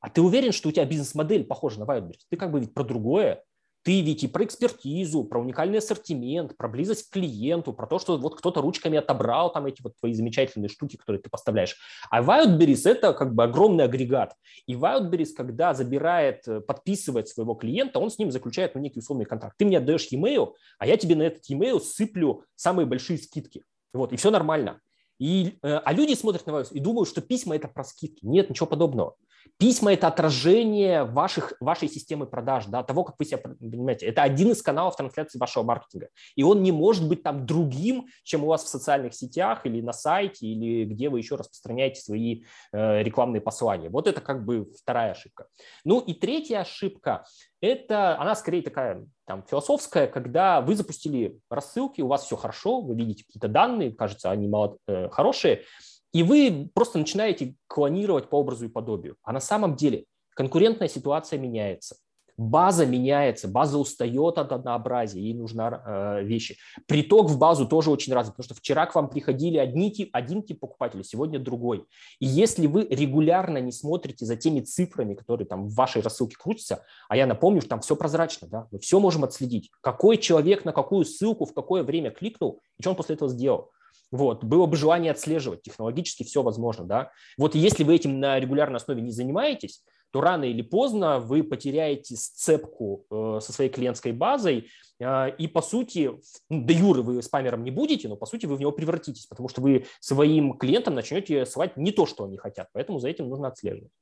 а 0.00 0.10
ты 0.10 0.20
уверен, 0.20 0.52
что 0.52 0.68
у 0.68 0.72
тебя 0.72 0.84
бизнес-модель 0.84 1.44
похожа 1.44 1.80
на 1.80 1.84
Wildberries? 1.84 2.24
Ты 2.28 2.36
как 2.36 2.50
бы 2.50 2.60
ведь 2.60 2.74
про 2.74 2.84
другое. 2.84 3.42
Ты 3.82 4.02
ведь 4.02 4.24
и 4.24 4.28
про 4.28 4.44
экспертизу, 4.44 5.24
про 5.24 5.40
уникальный 5.40 5.78
ассортимент, 5.78 6.56
про 6.56 6.68
близость 6.68 7.08
к 7.08 7.12
клиенту, 7.12 7.72
про 7.72 7.86
то, 7.86 7.98
что 7.98 8.18
вот 8.18 8.36
кто-то 8.36 8.60
ручками 8.60 8.98
отобрал 8.98 9.52
там 9.52 9.66
эти 9.66 9.80
вот 9.80 9.96
твои 9.98 10.12
замечательные 10.12 10.68
штуки, 10.68 10.96
которые 10.96 11.22
ты 11.22 11.30
поставляешь. 11.30 11.76
А 12.10 12.22
Wildberries– 12.22 12.82
это 12.84 13.14
как 13.14 13.34
бы 13.34 13.44
огромный 13.44 13.84
агрегат. 13.84 14.34
И 14.66 14.74
Wildberries, 14.74 15.32
когда 15.34 15.72
забирает, 15.72 16.46
э, 16.46 16.60
подписывает 16.60 17.28
своего 17.28 17.54
клиента, 17.54 17.98
он 18.00 18.10
с 18.10 18.18
ним 18.18 18.30
заключает 18.30 18.74
ну, 18.74 18.82
некий 18.82 18.98
условный 18.98 19.24
контракт. 19.24 19.56
Ты 19.56 19.64
мне 19.64 19.78
отдаешь 19.78 20.08
e-mail, 20.10 20.52
а 20.78 20.86
я 20.86 20.98
тебе 20.98 21.16
на 21.16 21.22
этот 21.22 21.48
e-mail 21.48 21.80
сыплю 21.80 22.44
самые 22.56 22.84
большие 22.84 23.18
скидки. 23.18 23.64
Вот, 23.94 24.12
и 24.12 24.16
все 24.16 24.30
нормально. 24.30 24.80
И, 25.20 25.58
э, 25.62 25.80
а 25.84 25.92
люди 25.92 26.14
смотрят 26.14 26.46
на 26.46 26.54
вас 26.54 26.72
и 26.72 26.80
думают, 26.80 27.08
что 27.08 27.20
письма– 27.20 27.54
это 27.56 27.68
про 27.68 27.84
скидки. 27.84 28.24
Нет, 28.24 28.48
ничего 28.48 28.66
подобного. 28.66 29.14
Письма– 29.58 29.92
это 29.94 30.08
отражение 30.08 31.04
ваших, 31.04 31.52
вашей 31.60 31.88
системы 31.88 32.26
продаж, 32.26 32.64
да, 32.66 32.82
того, 32.82 33.04
как 33.04 33.16
вы 33.18 33.26
себя 33.26 33.38
понимаете. 33.38 34.06
Это 34.06 34.22
один 34.22 34.50
из 34.50 34.62
каналов 34.62 34.96
трансляции 34.96 35.38
вашего 35.38 35.62
маркетинга. 35.62 36.08
И 36.36 36.42
он 36.42 36.62
не 36.62 36.72
может 36.72 37.06
быть 37.06 37.22
там 37.22 37.44
другим, 37.44 38.06
чем 38.22 38.44
у 38.44 38.46
вас 38.46 38.64
в 38.64 38.68
социальных 38.68 39.14
сетях 39.14 39.66
или 39.66 39.82
на 39.82 39.92
сайте, 39.92 40.46
или 40.46 40.86
где 40.86 41.10
вы 41.10 41.18
еще 41.18 41.34
распространяете 41.34 42.00
свои 42.00 42.44
э, 42.72 43.02
рекламные 43.02 43.42
послания. 43.42 43.90
Вот 43.90 44.08
это 44.08 44.22
как 44.22 44.46
бы 44.46 44.72
вторая 44.80 45.12
ошибка. 45.12 45.48
Ну 45.84 46.00
и 46.00 46.14
третья 46.14 46.60
ошибка– 46.60 47.26
это, 47.60 48.18
она 48.18 48.34
скорее 48.34 48.62
такая 48.62 49.06
там, 49.26 49.44
философская, 49.48 50.06
когда 50.06 50.60
вы 50.60 50.74
запустили 50.74 51.38
рассылки, 51.50 52.00
у 52.00 52.08
вас 52.08 52.24
все 52.24 52.36
хорошо, 52.36 52.80
вы 52.80 52.94
видите 52.94 53.24
какие-то 53.24 53.48
данные, 53.48 53.92
кажется, 53.92 54.30
они 54.30 54.48
мало, 54.48 54.78
э, 54.86 55.08
хорошие, 55.10 55.64
и 56.12 56.22
вы 56.22 56.70
просто 56.74 56.98
начинаете 56.98 57.54
клонировать 57.68 58.28
по 58.28 58.36
образу 58.36 58.64
и 58.64 58.68
подобию. 58.68 59.16
А 59.22 59.32
на 59.32 59.40
самом 59.40 59.76
деле 59.76 60.06
конкурентная 60.34 60.88
ситуация 60.88 61.38
меняется. 61.38 61.96
База 62.40 62.86
меняется, 62.86 63.48
база 63.48 63.76
устает 63.76 64.38
от 64.38 64.50
однообразия, 64.52 65.20
ей 65.20 65.34
нужны 65.34 65.60
э, 65.60 66.22
вещи. 66.24 66.56
Приток 66.86 67.28
в 67.28 67.38
базу 67.38 67.68
тоже 67.68 67.90
очень 67.90 68.14
разный, 68.14 68.32
потому 68.32 68.44
что 68.44 68.54
вчера 68.54 68.86
к 68.86 68.94
вам 68.94 69.10
приходили 69.10 69.58
одни 69.58 69.92
тип, 69.92 70.08
один 70.14 70.42
тип 70.42 70.58
покупателей, 70.60 71.04
сегодня 71.04 71.38
другой. 71.38 71.84
И 72.18 72.24
если 72.24 72.66
вы 72.66 72.86
регулярно 72.88 73.58
не 73.58 73.72
смотрите 73.72 74.24
за 74.24 74.36
теми 74.36 74.60
цифрами, 74.60 75.12
которые 75.12 75.46
там 75.46 75.68
в 75.68 75.74
вашей 75.74 76.00
рассылке 76.00 76.36
крутятся, 76.40 76.82
а 77.10 77.16
я 77.18 77.26
напомню, 77.26 77.60
что 77.60 77.68
там 77.68 77.80
все 77.82 77.94
прозрачно, 77.94 78.48
да, 78.48 78.68
мы 78.70 78.78
все 78.78 79.00
можем 79.00 79.24
отследить, 79.24 79.70
какой 79.82 80.16
человек 80.16 80.64
на 80.64 80.72
какую 80.72 81.04
ссылку 81.04 81.44
в 81.44 81.52
какое 81.52 81.82
время 81.82 82.10
кликнул 82.10 82.62
и 82.78 82.82
что 82.82 82.92
он 82.92 82.96
после 82.96 83.16
этого 83.16 83.30
сделал. 83.30 83.70
Вот, 84.10 84.44
было 84.44 84.64
бы 84.64 84.78
желание 84.78 85.12
отслеживать, 85.12 85.60
технологически 85.60 86.22
все 86.22 86.42
возможно, 86.42 86.86
да. 86.86 87.10
Вот 87.36 87.54
если 87.54 87.84
вы 87.84 87.96
этим 87.96 88.18
на 88.18 88.40
регулярной 88.40 88.78
основе 88.78 89.02
не 89.02 89.12
занимаетесь, 89.12 89.84
то 90.10 90.20
рано 90.20 90.44
или 90.44 90.62
поздно 90.62 91.18
вы 91.18 91.42
потеряете 91.42 92.16
сцепку 92.16 93.06
э, 93.10 93.38
со 93.40 93.52
своей 93.52 93.70
клиентской 93.70 94.12
базой, 94.12 94.68
э, 94.98 95.30
и 95.36 95.46
по 95.46 95.62
сути, 95.62 96.10
ну, 96.48 96.64
до 96.64 96.72
юры 96.72 97.02
вы 97.02 97.22
спамером 97.22 97.64
не 97.64 97.70
будете, 97.70 98.08
но 98.08 98.16
по 98.16 98.26
сути 98.26 98.46
вы 98.46 98.56
в 98.56 98.60
него 98.60 98.72
превратитесь, 98.72 99.26
потому 99.26 99.48
что 99.48 99.60
вы 99.60 99.86
своим 100.00 100.54
клиентам 100.54 100.94
начнете 100.94 101.46
ссылать 101.46 101.76
не 101.76 101.92
то, 101.92 102.06
что 102.06 102.24
они 102.24 102.36
хотят, 102.36 102.68
поэтому 102.72 102.98
за 102.98 103.08
этим 103.08 103.28
нужно 103.28 103.48
отслеживать. 103.48 103.92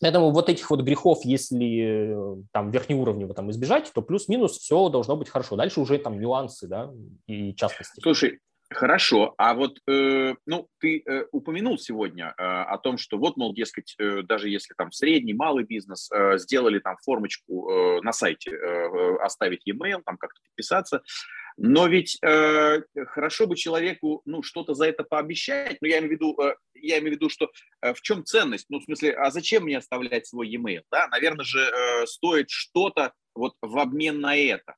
Поэтому 0.00 0.30
вот 0.30 0.48
этих 0.48 0.70
вот 0.70 0.80
грехов, 0.82 1.24
если 1.24 2.40
э, 2.40 2.42
там 2.52 2.70
верхнеуровнево 2.70 3.34
там 3.34 3.50
избежать, 3.50 3.90
то 3.92 4.00
плюс-минус 4.00 4.58
все 4.58 4.88
должно 4.88 5.16
быть 5.16 5.28
хорошо. 5.28 5.56
Дальше 5.56 5.80
уже 5.80 5.98
там 5.98 6.20
нюансы, 6.20 6.68
да, 6.68 6.92
и 7.26 7.52
частности. 7.54 8.00
Слушай, 8.00 8.38
Хорошо, 8.70 9.34
а 9.38 9.54
вот, 9.54 9.78
э, 9.88 10.34
ну, 10.44 10.68
ты 10.78 11.02
э, 11.06 11.24
упомянул 11.32 11.78
сегодня 11.78 12.34
э, 12.36 12.42
о 12.42 12.76
том, 12.76 12.98
что 12.98 13.16
вот, 13.16 13.38
мол, 13.38 13.54
дескать, 13.54 13.94
э, 13.98 14.20
даже 14.22 14.50
если 14.50 14.74
там 14.76 14.92
средний, 14.92 15.32
малый 15.32 15.64
бизнес 15.64 16.10
э, 16.12 16.36
сделали 16.36 16.78
там 16.78 16.96
формочку 17.02 17.70
э, 17.70 18.00
на 18.02 18.12
сайте, 18.12 18.50
э, 18.50 19.16
оставить 19.22 19.62
e-mail, 19.64 20.02
там 20.04 20.18
как-то 20.18 20.42
подписаться, 20.42 21.02
но 21.56 21.86
ведь 21.86 22.18
э, 22.22 22.82
хорошо 23.06 23.46
бы 23.46 23.56
человеку, 23.56 24.20
ну, 24.26 24.42
что-то 24.42 24.74
за 24.74 24.86
это 24.86 25.02
пообещать, 25.02 25.78
но 25.80 25.88
я 25.88 26.00
имею 26.00 26.10
в 26.10 26.12
виду, 26.12 26.40
э, 26.40 26.54
я 26.74 26.98
имею 26.98 27.14
в 27.14 27.16
виду, 27.16 27.30
что 27.30 27.50
э, 27.80 27.94
в 27.94 28.02
чем 28.02 28.24
ценность, 28.24 28.66
ну, 28.68 28.80
в 28.80 28.84
смысле, 28.84 29.12
а 29.14 29.30
зачем 29.30 29.64
мне 29.64 29.78
оставлять 29.78 30.26
свой 30.26 30.46
e-mail, 30.46 30.82
да, 30.92 31.08
наверное 31.08 31.44
же, 31.44 31.60
э, 31.60 32.06
стоит 32.06 32.50
что-то 32.50 33.12
вот 33.34 33.54
в 33.62 33.78
обмен 33.78 34.20
на 34.20 34.36
это. 34.36 34.74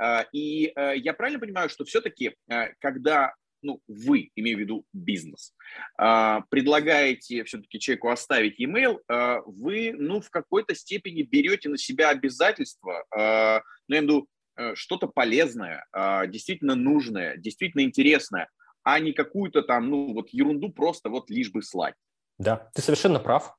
А, 0.00 0.26
и 0.32 0.72
э, 0.74 0.96
я 0.96 1.12
правильно 1.12 1.38
понимаю, 1.38 1.68
что 1.68 1.84
все-таки, 1.84 2.34
э, 2.50 2.68
когда 2.78 3.34
ну, 3.62 3.78
вы, 3.86 4.30
имею 4.36 4.56
в 4.56 4.60
виду 4.60 4.86
бизнес, 4.94 5.52
а, 5.98 6.40
предлагаете 6.48 7.44
все-таки 7.44 7.78
человеку 7.78 8.08
оставить 8.08 8.58
e-mail, 8.58 9.00
а, 9.06 9.42
вы, 9.44 9.92
ну, 9.94 10.22
в 10.22 10.30
какой-то 10.30 10.74
степени 10.74 11.22
берете 11.22 11.68
на 11.68 11.76
себя 11.76 12.08
обязательства, 12.08 13.04
ну, 13.12 13.18
я 13.18 13.62
имею 13.98 14.00
в 14.00 14.04
виду, 14.04 14.28
э, 14.56 14.74
что-то 14.76 15.08
полезное, 15.08 15.84
действительно 16.28 16.74
нужное, 16.74 17.36
действительно 17.36 17.82
интересное, 17.82 18.48
а 18.82 18.98
не 18.98 19.12
какую-то 19.12 19.60
там, 19.60 19.90
ну, 19.90 20.14
вот 20.14 20.30
ерунду 20.30 20.72
просто 20.72 21.10
вот 21.10 21.28
лишь 21.28 21.52
бы 21.52 21.62
слать. 21.62 21.94
Да, 22.38 22.70
ты 22.74 22.80
совершенно 22.80 23.20
прав. 23.20 23.54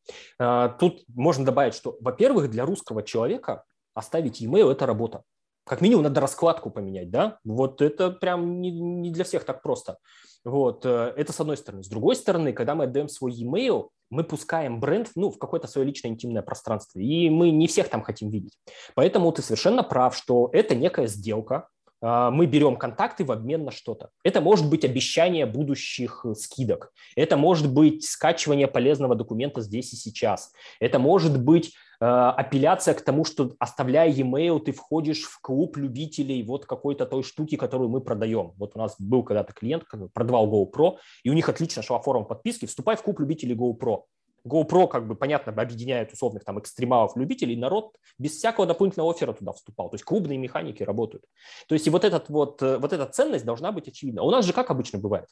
Тут 0.80 1.04
можно 1.08 1.45
добавить, 1.45 1.75
что, 1.75 1.95
во-первых, 2.01 2.49
для 2.49 2.65
русского 2.65 3.04
человека 3.04 3.63
оставить 3.93 4.41
e-mail– 4.41 4.71
это 4.71 4.88
работа 4.88 5.23
как 5.65 5.82
минимум 5.82 6.04
надо 6.04 6.21
раскладку 6.21 6.69
поменять, 6.71 7.12
да, 7.12 7.39
вот 7.43 7.82
это 7.82 8.12
прям 8.12 8.62
не, 8.62 8.71
не 8.71 9.12
для 9.12 9.24
всех 9.24 9.43
так 9.43 9.62
просто. 9.62 9.97
Вот, 10.43 10.86
э, 10.86 11.13
это 11.15 11.34
с 11.34 11.39
одной 11.39 11.58
стороны. 11.58 11.84
С 11.84 11.88
другой 11.88 12.15
стороны, 12.15 12.52
когда 12.52 12.74
мы 12.74 12.86
отдаем 12.86 13.10
свой 13.10 13.32
e-mail, 13.34 13.89
мы 14.10 14.24
пускаем 14.24 14.80
бренд 14.80 15.10
ну, 15.15 15.30
в 15.30 15.38
какое-то 15.38 15.67
свое 15.67 15.88
личное 15.88 16.12
интимное 16.12 16.41
пространство, 16.41 17.00
и 17.00 17.30
мы 17.30 17.52
не 17.52 17.67
всех 17.67 17.89
там 17.89 18.02
хотим 18.02 18.30
видеть. 18.30 18.58
Поэтому 18.95 19.32
ты 19.32 19.41
совершенно 19.41 19.84
прав, 19.84 20.15
что 20.15 20.50
это 20.52 20.76
некая 20.76 21.08
сделка, 21.08 21.67
мы 22.01 22.47
берем 22.47 22.77
контакты 22.77 23.23
в 23.23 23.31
обмен 23.31 23.63
на 23.65 23.71
что-то. 23.71 24.09
Это 24.23 24.41
может 24.41 24.69
быть 24.69 24.83
обещание 24.83 25.45
будущих 25.45 26.25
э, 26.25 26.33
скидок. 26.33 26.91
Это 27.15 27.37
может 27.37 27.71
быть 27.71 28.03
скачивание 28.05 28.67
полезного 28.67 29.15
документа 29.15 29.61
здесь 29.61 29.93
и 29.93 29.95
сейчас. 29.95 30.51
Это 30.79 30.97
может 30.97 31.39
быть 31.39 31.73
э, 31.99 32.05
апелляция 32.05 32.95
к 32.95 33.01
тому, 33.01 33.23
что 33.23 33.53
оставляя 33.59 34.09
e-mail, 34.09 34.59
ты 34.59 34.71
входишь 34.71 35.23
в 35.23 35.39
клуб 35.41 35.77
любителей 35.77 36.41
вот 36.43 36.65
какой-то 36.65 37.05
той 37.05 37.21
штуки, 37.21 37.55
которую 37.55 37.89
мы 37.89 38.01
продаем. 38.01 38.53
Вот 38.57 38.71
у 38.75 38.79
нас 38.79 38.95
был 38.99 39.23
когда-то 39.23 39.53
клиент, 39.53 39.83
продавал 40.13 40.51
GoPro, 40.51 40.97
и 41.23 41.29
у 41.29 41.33
них 41.33 41.49
отлично 41.49 41.83
шла 41.83 41.99
форма 41.99 42.25
подписки. 42.25 42.65
Вступай 42.65 42.95
в 42.95 43.03
клуб 43.03 43.19
любителей 43.19 43.55
GoPro. 43.55 44.05
GoPro, 44.47 44.88
как 44.88 45.08
бы, 45.08 45.15
понятно, 45.15 45.54
объединяет 45.54 46.12
условных 46.13 46.43
там 46.43 46.60
экстремалов, 46.60 47.15
любителей, 47.15 47.56
народ 47.56 47.95
без 48.17 48.32
всякого 48.32 48.65
дополнительного 48.65 49.12
оффера 49.12 49.34
туда 49.34 49.51
вступал. 49.54 49.89
То 49.89 49.95
есть 49.95 50.04
клубные 50.04 50.38
механики 50.38 50.84
работают. 50.84 51.25
То 51.67 51.75
есть 51.75 51.88
и 51.88 51.89
вот, 51.89 52.04
этот 52.04 52.30
вот, 52.30 52.62
э, 52.62 52.77
вот 52.77 52.93
эта 52.93 53.06
ценность 53.06 53.45
должна 53.45 53.71
быть 53.71 53.88
очевидна. 53.88 54.23
У 54.23 54.32
нас 54.32 54.45
же 54.45 54.54
как 54.54 54.71
обычно 54.71 54.99
бывает. 54.99 55.27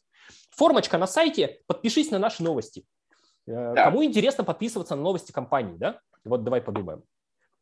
Формочка 0.52 0.98
на 0.98 1.08
сайте, 1.08 1.60
подпишись 1.68 2.12
на 2.12 2.20
наши 2.20 2.44
новости. 2.44 2.86
Э, 3.48 3.74
да. 3.76 3.86
Кому 3.86 4.04
интересно 4.04 4.44
подписываться 4.44 4.96
на 4.96 5.02
новости 5.02 5.32
компании, 5.32 5.78
да? 5.78 6.00
Вот 6.24 6.44
давай 6.44 6.62
подумаем. 6.62 7.04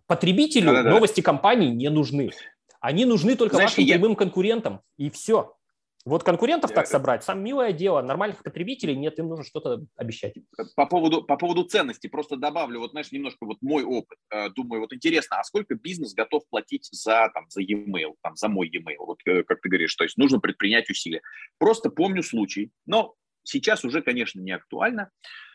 Потребителю 0.06 0.68
да, 0.68 0.74
да, 0.74 0.84
да. 0.84 0.90
новости 0.92 1.22
компании 1.22 1.70
не 1.70 1.90
нужны. 1.90 2.32
Они 2.80 3.06
нужны 3.06 3.36
только 3.36 3.56
Знаешь, 3.56 3.72
вашим 3.72 3.84
я... 3.84 3.96
прямым 3.96 4.16
конкурентам, 4.16 4.82
и 4.98 5.10
все. 5.10 5.57
Вот 6.08 6.24
конкурентов 6.24 6.72
так 6.72 6.88
собрать, 6.88 7.26
сам 7.26 7.44
милое 7.44 7.74
дело, 7.74 8.02
нормальных 8.02 8.42
потребителей 8.42 8.96
нет, 8.96 9.20
им 9.20 9.28
нужно 9.28 9.44
что-то 9.44 9.86
обещать. 9.98 10.36
По 10.78 10.86
поводу, 10.86 11.22
по 11.22 11.36
поводу 11.36 11.64
ценности, 11.64 12.08
просто 12.08 12.38
добавлю, 12.38 12.80
вот 12.80 12.92
знаешь, 12.92 13.12
немножко 13.12 13.46
вот 13.46 13.58
мой 13.62 13.84
опыт. 13.84 14.18
Э, 14.32 14.50
думаю, 14.50 14.82
вот 14.82 14.94
интересно, 14.94 15.40
а 15.40 15.44
сколько 15.44 15.76
бизнес 15.76 16.14
готов 16.14 16.48
платить 16.50 16.88
за, 16.92 17.30
там, 17.34 17.50
за 17.50 17.62
e-mail, 17.62 18.16
там, 18.22 18.38
за 18.38 18.48
мой 18.48 18.70
e-mail? 18.70 19.00
Вот 19.00 19.20
э, 19.26 19.44
как 19.44 19.60
ты 19.60 19.68
говоришь, 19.68 19.94
то 19.96 20.06
есть 20.06 20.18
нужно 20.18 20.40
предпринять 20.40 20.90
усилия. 20.90 21.22
Просто 21.58 21.90
помню 21.90 22.24
случай, 22.24 22.72
но 22.86 23.16
сейчас 23.44 23.84
уже, 23.84 24.02
конечно, 24.02 24.40
не 24.40 24.52
актуально. 24.52 25.12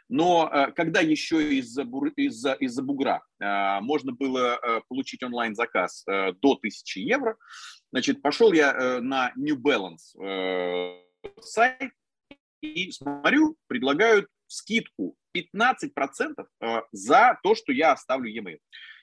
Но 0.08 0.50
э, 0.52 0.72
когда 0.72 1.00
еще 1.00 1.54
из-за 1.58 1.82
из 2.16 2.44
из 2.60 2.80
бугра 2.80 3.22
э, 3.40 3.80
можно 3.80 4.12
было 4.12 4.58
э, 4.62 4.80
получить 4.88 5.22
онлайн-заказ 5.22 6.04
до 6.06 6.52
1000 6.52 7.00
евро, 7.00 7.36
значит, 7.92 8.22
пошел 8.22 8.52
я 8.52 9.00
на 9.00 9.32
New 9.36 9.56
Balance 9.56 11.02
сайт 11.40 11.92
и 12.60 12.90
смотрю, 12.92 13.56
предлагают 13.66 14.28
скидку 14.46 15.16
15% 15.36 16.46
за 16.92 17.38
то, 17.42 17.54
что 17.54 17.72
я 17.72 17.92
оставлю 17.92 18.30
e-mail. 18.30 18.58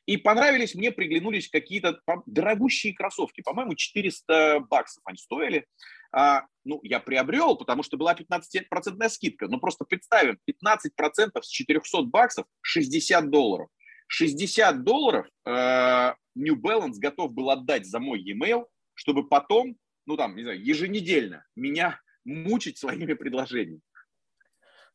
И 0.09 0.17
понравились 0.17 0.73
мне, 0.73 0.91
приглянулись 0.91 1.49
какие-то 1.49 2.01
дорогущие 2.25 2.95
кроссовки. 2.95 3.41
По-моему, 3.41 3.75
400 3.75 4.61
баксов 4.61 5.03
они 5.05 5.19
стоили. 5.19 5.67
А, 6.11 6.45
ну, 6.65 6.79
я 6.81 6.99
приобрел, 6.99 7.55
потому 7.55 7.83
что 7.83 7.95
была 7.95 8.15
15% 8.15 9.07
скидка. 9.09 9.47
Но 9.47 9.59
просто 9.59 9.85
представим, 9.85 10.39
15% 10.49 11.39
с 11.43 11.47
400 11.47 12.01
баксов– 12.05 12.47
60 12.61 13.29
долларов. 13.29 13.69
60 14.07 14.83
долларов 14.83 15.27
э, 15.45 16.13
New 16.33 16.55
Balance 16.55 16.95
готов 16.97 17.31
был 17.31 17.51
отдать 17.51 17.85
за 17.85 17.99
мой 17.99 18.19
e-mail, 18.19 18.65
чтобы 18.95 19.29
потом, 19.29 19.77
ну 20.07 20.17
там, 20.17 20.35
не 20.35 20.41
знаю, 20.41 20.59
еженедельно 20.59 21.45
меня 21.55 22.01
мучить 22.25 22.79
своими 22.79 23.13
предложениями. 23.13 23.81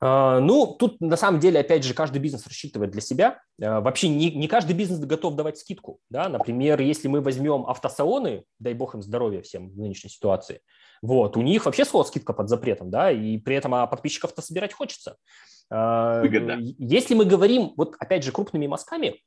А, 0.06 0.38
ну, 0.38 0.66
тут 0.66 1.00
на 1.00 1.16
самом 1.16 1.40
деле, 1.40 1.60
опять 1.60 1.82
же, 1.82 1.94
каждый 1.94 2.18
бизнес 2.18 2.46
рассчитывает 2.46 2.90
для 2.90 3.00
себя. 3.00 3.40
А, 3.62 3.80
вообще 3.80 4.08
не, 4.08 4.30
не 4.30 4.48
каждый 4.48 4.76
бизнес 4.76 5.00
готов 5.00 5.34
давать 5.34 5.56
скидку. 5.56 5.98
Да? 6.10 6.28
Например, 6.28 6.78
если 6.82 7.08
мы 7.08 7.22
возьмем 7.22 7.64
автосалоны, 7.66 8.44
дай 8.58 8.74
бог 8.74 8.94
им 8.94 9.00
здоровья 9.00 9.40
всем 9.40 9.70
в 9.70 9.78
нынешней 9.78 10.10
ситуации, 10.10 10.60
вот, 11.00 11.38
у 11.38 11.42
них 11.42 11.64
вообще 11.64 11.86
слово 11.86 12.04
скидка 12.04 12.34
под 12.34 12.50
запретом, 12.50 12.90
да, 12.90 13.10
и 13.10 13.38
при 13.38 13.56
этом 13.56 13.74
а 13.74 13.86
подписчиков-то 13.86 14.42
собирать 14.42 14.74
хочется. 14.74 15.16
Выгодно. 15.70 16.58
Если 16.60 17.14
мы 17.14 17.24
говорим, 17.24 17.72
вот 17.76 17.94
опять 17.98 18.24
же, 18.24 18.32
крупными 18.32 18.66
мазками, 18.66 19.20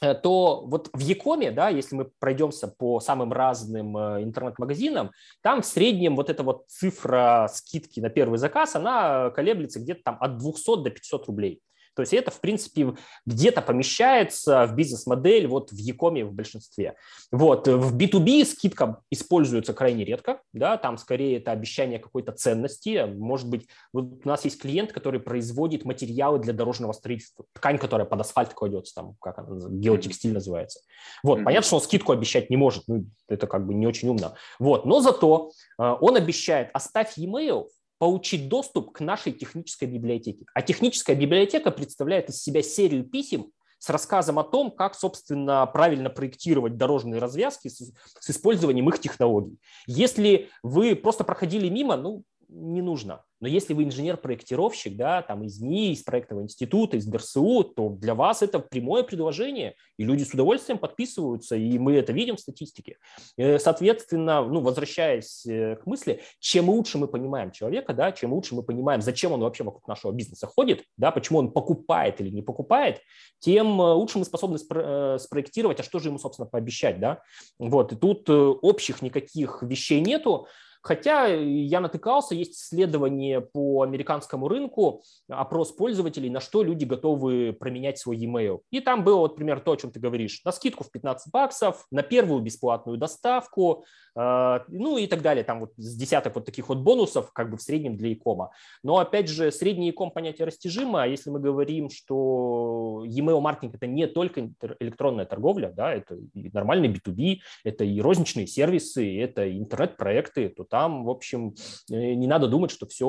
то 0.00 0.64
вот 0.66 0.90
в 0.92 0.98
Якоме, 0.98 1.50
да, 1.50 1.68
если 1.68 1.94
мы 1.96 2.04
пройдемся 2.18 2.68
по 2.68 3.00
самым 3.00 3.32
разным 3.32 3.96
э, 3.96 4.22
интернет-магазинам, 4.22 5.12
там 5.42 5.62
в 5.62 5.66
среднем 5.66 6.16
вот 6.16 6.30
эта 6.30 6.42
вот 6.42 6.64
цифра 6.68 7.48
скидки 7.52 8.00
на 8.00 8.10
первый 8.10 8.38
заказ, 8.38 8.74
она 8.74 9.30
колеблется 9.30 9.80
где-то 9.80 10.02
там 10.04 10.16
от 10.20 10.38
200 10.38 10.82
до 10.82 10.90
500 10.90 11.26
рублей. 11.26 11.60
То 11.94 12.02
есть 12.02 12.12
это, 12.12 12.30
в 12.30 12.40
принципе, 12.40 12.94
где-то 13.26 13.62
помещается 13.62 14.66
в 14.66 14.74
бизнес-модель 14.74 15.46
вот 15.46 15.70
в 15.70 15.76
Якоме 15.76 16.24
в 16.24 16.32
большинстве. 16.32 16.94
Вот. 17.30 17.68
В 17.68 17.96
B2B 17.96 18.44
скидка 18.44 19.00
используется 19.10 19.74
крайне 19.74 20.04
редко, 20.04 20.40
да, 20.52 20.76
там 20.76 20.98
скорее 20.98 21.38
это 21.38 21.52
обещание 21.52 21.98
какой-то 21.98 22.32
ценности. 22.32 23.06
Может 23.06 23.48
быть, 23.48 23.68
вот 23.92 24.24
у 24.24 24.28
нас 24.28 24.44
есть 24.44 24.60
клиент, 24.60 24.92
который 24.92 25.20
производит 25.20 25.84
материалы 25.84 26.38
для 26.38 26.52
дорожного 26.52 26.92
строительства, 26.92 27.44
ткань, 27.52 27.78
которая 27.78 28.06
под 28.06 28.20
асфальт 28.20 28.52
кладется, 28.54 28.94
там, 28.94 29.16
как 29.20 29.38
она, 29.38 29.68
геотекстиль 29.68 30.32
называется. 30.32 30.80
Вот, 31.22 31.38
mm-hmm. 31.38 31.44
понятно, 31.44 31.66
что 31.66 31.76
он 31.76 31.82
скидку 31.82 32.12
обещать 32.12 32.50
не 32.50 32.56
может, 32.56 32.84
ну, 32.86 33.06
это 33.28 33.46
как 33.46 33.66
бы 33.66 33.74
не 33.74 33.86
очень 33.86 34.08
умно. 34.08 34.34
Вот, 34.58 34.84
но 34.84 35.00
зато 35.00 35.50
э, 35.78 35.94
он 36.00 36.16
обещает, 36.16 36.70
оставь 36.72 37.16
e-mail, 37.16 37.68
получить 37.98 38.48
доступ 38.48 38.92
к 38.92 39.00
нашей 39.00 39.32
технической 39.32 39.88
библиотеке. 39.88 40.44
А 40.54 40.62
техническая 40.62 41.16
библиотека 41.16 41.70
представляет 41.70 42.28
из 42.28 42.42
себя 42.42 42.62
серию 42.62 43.04
писем 43.04 43.50
с 43.78 43.90
рассказом 43.90 44.38
о 44.38 44.44
том, 44.44 44.70
как, 44.70 44.94
собственно, 44.94 45.66
правильно 45.66 46.08
проектировать 46.08 46.78
дорожные 46.78 47.20
развязки 47.20 47.68
с, 47.68 47.92
использованием 48.28 48.88
их 48.88 48.98
технологий. 48.98 49.58
Если 49.86 50.48
вы 50.62 50.96
просто 50.96 51.22
проходили 51.22 51.68
мимо, 51.68 51.96
ну, 51.96 52.22
не 52.54 52.82
нужно. 52.82 53.24
Но 53.40 53.48
если 53.48 53.74
вы 53.74 53.84
инженер-проектировщик, 53.84 54.96
да, 54.96 55.20
там 55.20 55.42
из 55.44 55.60
НИИ, 55.60 55.92
из 55.92 56.02
проектного 56.02 56.42
института, 56.42 56.96
из 56.96 57.04
ДРСУ, 57.04 57.64
то 57.64 57.90
для 57.90 58.14
вас 58.14 58.42
это 58.42 58.58
прямое 58.58 59.02
предложение, 59.02 59.74
и 59.98 60.04
люди 60.04 60.22
с 60.22 60.32
удовольствием 60.32 60.78
подписываются, 60.78 61.56
и 61.56 61.78
мы 61.78 61.94
это 61.96 62.12
видим 62.12 62.36
в 62.36 62.40
статистике. 62.40 62.96
Э, 63.36 63.58
соответственно, 63.58 64.42
ну, 64.42 64.60
возвращаясь 64.60 65.44
э, 65.46 65.76
к 65.76 65.86
мысли, 65.86 66.22
чем 66.38 66.70
лучше 66.70 66.96
мы 66.96 67.08
понимаем 67.08 67.50
человека, 67.50 67.92
да, 67.92 68.12
чем 68.12 68.32
лучше 68.32 68.54
мы 68.54 68.62
понимаем, 68.62 69.02
зачем 69.02 69.32
он 69.32 69.40
вообще 69.40 69.64
вокруг 69.64 69.86
нашего 69.88 70.12
бизнеса 70.12 70.46
ходит, 70.46 70.84
да, 70.96 71.10
почему 71.10 71.40
он 71.40 71.50
покупает 71.50 72.20
или 72.20 72.30
не 72.30 72.40
покупает, 72.40 73.00
тем 73.40 73.80
э, 73.80 73.92
лучше 73.92 74.18
мы 74.18 74.24
способны 74.24 74.56
спро- 74.56 75.18
спроектировать, 75.18 75.80
а 75.80 75.82
что 75.82 75.98
же 75.98 76.08
ему, 76.08 76.18
собственно, 76.18 76.46
пообещать, 76.46 77.00
да. 77.00 77.20
Вот, 77.58 77.92
и 77.92 77.96
тут 77.96 78.30
общих 78.30 79.02
никаких 79.02 79.62
вещей 79.62 80.00
нету, 80.00 80.46
Хотя 80.84 81.24
я 81.28 81.80
натыкался, 81.80 82.34
есть 82.34 82.56
исследование 82.56 83.40
по 83.40 83.80
американскому 83.80 84.48
рынку, 84.48 85.02
опрос 85.30 85.72
пользователей, 85.72 86.28
на 86.28 86.40
что 86.40 86.62
люди 86.62 86.84
готовы 86.84 87.56
променять 87.58 87.98
свой 87.98 88.18
e-mail. 88.18 88.60
И 88.70 88.80
там 88.80 89.02
было, 89.02 89.20
вот, 89.20 89.34
пример, 89.34 89.60
то, 89.60 89.72
о 89.72 89.76
чем 89.78 89.92
ты 89.92 89.98
говоришь, 89.98 90.42
на 90.44 90.52
скидку 90.52 90.84
в 90.84 90.90
15 90.90 91.32
баксов, 91.32 91.86
на 91.90 92.02
первую 92.02 92.42
бесплатную 92.42 92.98
доставку, 92.98 93.86
э, 94.14 94.58
ну 94.68 94.98
и 94.98 95.06
так 95.06 95.22
далее. 95.22 95.42
Там 95.42 95.60
вот 95.60 95.72
с 95.78 95.96
десяток 95.96 96.34
вот 96.34 96.44
таких 96.44 96.68
вот 96.68 96.76
бонусов, 96.76 97.32
как 97.32 97.50
бы 97.50 97.56
в 97.56 97.62
среднем 97.62 97.96
для 97.96 98.10
e-com. 98.10 98.50
Но, 98.82 98.98
опять 98.98 99.30
же, 99.30 99.50
средний 99.52 99.88
e-com 99.88 100.10
понятие 100.10 100.46
растяжимо, 100.46 101.02
а 101.02 101.06
если 101.06 101.30
мы 101.30 101.40
говорим, 101.40 101.88
что 101.88 103.04
e-mail 103.06 103.40
маркетинг 103.40 103.76
это 103.76 103.86
не 103.86 104.06
только 104.06 104.50
электронная 104.80 105.24
торговля, 105.24 105.72
да, 105.74 105.94
это 105.94 106.18
и 106.34 106.50
нормальный 106.52 106.88
B2B, 106.88 107.38
это 107.64 107.84
и 107.84 108.02
розничные 108.02 108.46
сервисы, 108.46 109.18
это 109.18 109.50
интернет-проекты, 109.50 110.50
то 110.50 110.64
там, 110.74 111.04
в 111.04 111.08
общем, 111.08 111.54
э, 111.88 112.14
не 112.14 112.26
надо 112.26 112.48
думать, 112.48 112.72
что 112.72 112.84
все 112.84 113.06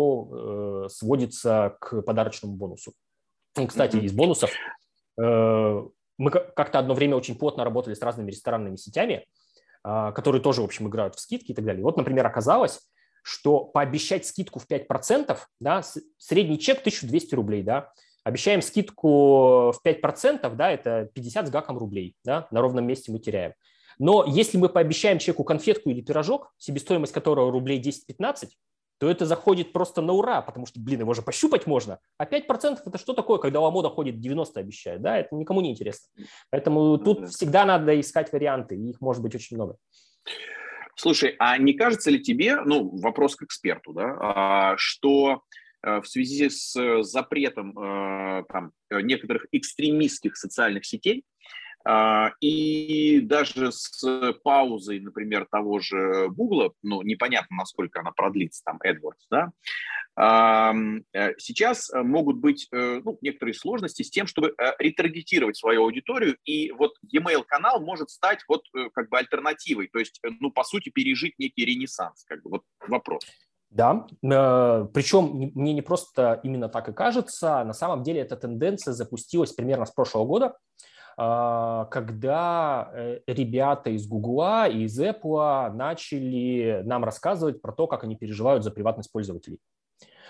э, 0.86 0.90
сводится 0.90 1.76
к 1.82 2.04
подарочному 2.04 2.54
бонусу. 2.54 2.94
Кстати, 3.56 3.98
из 3.98 4.14
бонусов 4.14 4.52
э, 5.20 5.84
мы 6.20 6.30
как-то 6.30 6.78
одно 6.78 6.94
время 6.94 7.16
очень 7.16 7.36
плотно 7.36 7.64
работали 7.64 7.96
с 7.96 8.02
разными 8.04 8.30
ресторанными 8.30 8.76
сетями, 8.76 9.26
а, 9.84 10.12
которые 10.12 10.44
тоже, 10.44 10.62
в 10.62 10.66
общем, 10.66 10.90
играют 10.90 11.16
в 11.16 11.20
скидки 11.20 11.54
и 11.54 11.56
так 11.56 11.66
далее. 11.66 11.84
Вот, 11.84 11.98
например, 11.98 12.28
оказалось, 12.28 12.82
что 13.24 13.62
пообещать 13.62 14.28
скидку 14.28 14.60
в 14.60 14.68
5%, 14.70 15.36
да, 15.60 15.82
средний 16.20 16.60
чек 16.60 16.82
1200 16.82 17.34
рублей, 17.34 17.64
да, 17.64 17.92
обещаем 18.24 18.62
скидку 18.62 19.72
в 19.72 19.80
5%, 19.84 20.54
да, 20.56 20.70
это 20.70 21.10
50 21.16 21.48
с 21.48 21.50
гаком 21.50 21.80
рублей, 21.80 22.16
да, 22.24 22.48
на 22.52 22.62
ровном 22.62 22.86
месте 22.86 23.12
мы 23.12 23.18
теряем. 23.18 23.54
Но 24.00 24.26
если 24.28 24.58
мы 24.58 24.70
пообещаем 24.70 25.20
человеку 25.20 25.44
конфетку 25.44 25.90
или 25.90 26.02
пирожок, 26.02 26.54
себестоимость 26.58 27.14
которого 27.14 27.52
рублей 27.52 27.82
10-15, 27.82 28.50
то 28.98 29.10
это 29.10 29.26
заходит 29.26 29.74
просто 29.74 30.02
на 30.02 30.14
ура, 30.14 30.42
потому 30.42 30.66
что, 30.66 30.80
блин, 30.80 31.02
его 31.02 31.14
же 31.14 31.22
пощупать 31.22 31.68
можно. 31.68 32.00
А 32.18 32.26
5% 32.26 32.80
это 32.86 32.98
что 32.98 33.14
такое, 33.14 33.40
когда 33.40 33.60
ламода 33.60 33.90
ходит 33.90 34.20
90 34.20 34.60
обещает? 34.60 35.02
Да, 35.02 35.18
это 35.18 35.36
никому 35.36 35.62
не 35.62 35.72
интересно. 35.72 36.08
Поэтому 36.50 36.98
тут 36.98 37.30
всегда 37.30 37.66
надо 37.66 38.00
искать 38.00 38.32
варианты, 38.32 38.76
и 38.76 38.92
их 38.92 39.02
может 39.02 39.22
быть 39.22 39.36
очень 39.36 39.58
много. 39.58 39.78
Слушай, 40.96 41.36
а 41.40 41.58
не 41.58 41.74
кажется 41.74 42.10
ли 42.10 42.22
тебе, 42.22 42.62
ну, 42.62 42.98
вопрос 43.00 43.36
к 43.36 43.44
эксперту, 43.44 43.92
да, 43.92 44.18
а, 44.18 44.78
что 44.78 45.42
э, 45.84 46.00
в 46.00 46.08
связи 46.08 46.50
с 46.50 47.04
запретом 47.04 47.78
э, 47.78 48.44
там, 48.48 48.72
некоторых 48.90 49.46
экстремистских 49.52 50.38
социальных 50.38 50.86
сетей, 50.86 51.26
и 52.42 53.20
даже 53.22 53.72
с 53.72 54.04
паузой, 54.44 55.00
например, 55.00 55.48
того 55.52 55.80
же 55.80 56.30
Гугла, 56.30 56.74
ну, 56.82 57.04
непонятно, 57.04 57.58
насколько 57.58 58.00
она 58.00 58.12
продлится, 58.12 58.64
там, 58.64 58.80
AdWords, 58.84 59.26
да, 59.30 59.52
э, 61.14 61.34
сейчас 61.38 61.92
могут 61.94 62.38
быть 62.38 62.68
э, 62.72 63.02
ну, 63.04 63.18
некоторые 63.22 63.54
сложности 63.54 64.02
с 64.02 64.10
тем, 64.10 64.26
чтобы 64.26 64.56
э, 64.58 64.72
ретаргетировать 64.80 65.58
свою 65.58 65.84
аудиторию, 65.84 66.38
и 66.46 66.72
вот 66.72 66.94
e-mail 67.12 67.44
канал 67.46 67.80
может 67.80 68.10
стать 68.10 68.40
вот 68.48 68.64
как 68.94 69.10
бы 69.10 69.20
альтернативой, 69.20 69.88
то 69.88 70.00
есть, 70.00 70.20
ну, 70.40 70.52
по 70.52 70.64
сути, 70.64 70.90
пережить 70.90 71.38
некий 71.38 71.66
ренессанс, 71.66 72.24
как 72.24 72.42
бы, 72.42 72.50
вот 72.50 72.64
вопрос. 72.88 73.26
Да, 73.70 74.08
причем 74.22 75.52
мне 75.54 75.74
не 75.74 75.82
просто 75.82 76.40
именно 76.44 76.70
так 76.70 76.88
и 76.88 76.94
кажется, 76.94 77.64
на 77.64 77.74
самом 77.74 78.04
деле 78.04 78.22
эта 78.22 78.38
тенденция 78.38 78.94
запустилась 78.94 79.52
примерно 79.52 79.86
с 79.86 79.92
прошлого 79.92 80.26
года, 80.26 80.46
а, 80.46 80.52
когда 81.18 82.92
э, 82.94 83.20
ребята 83.28 83.90
из 83.90 84.06
Гугла 84.08 84.68
и 84.68 84.84
из 84.84 85.00
Apple 85.00 85.72
начали 85.72 86.82
нам 86.84 87.06
рассказывать 87.06 87.62
про 87.62 87.72
то, 87.72 87.88
как 87.88 88.04
они 88.04 88.16
переживают 88.16 88.64
за 88.64 88.72
приватность 88.72 89.12
пользователей. 89.12 89.60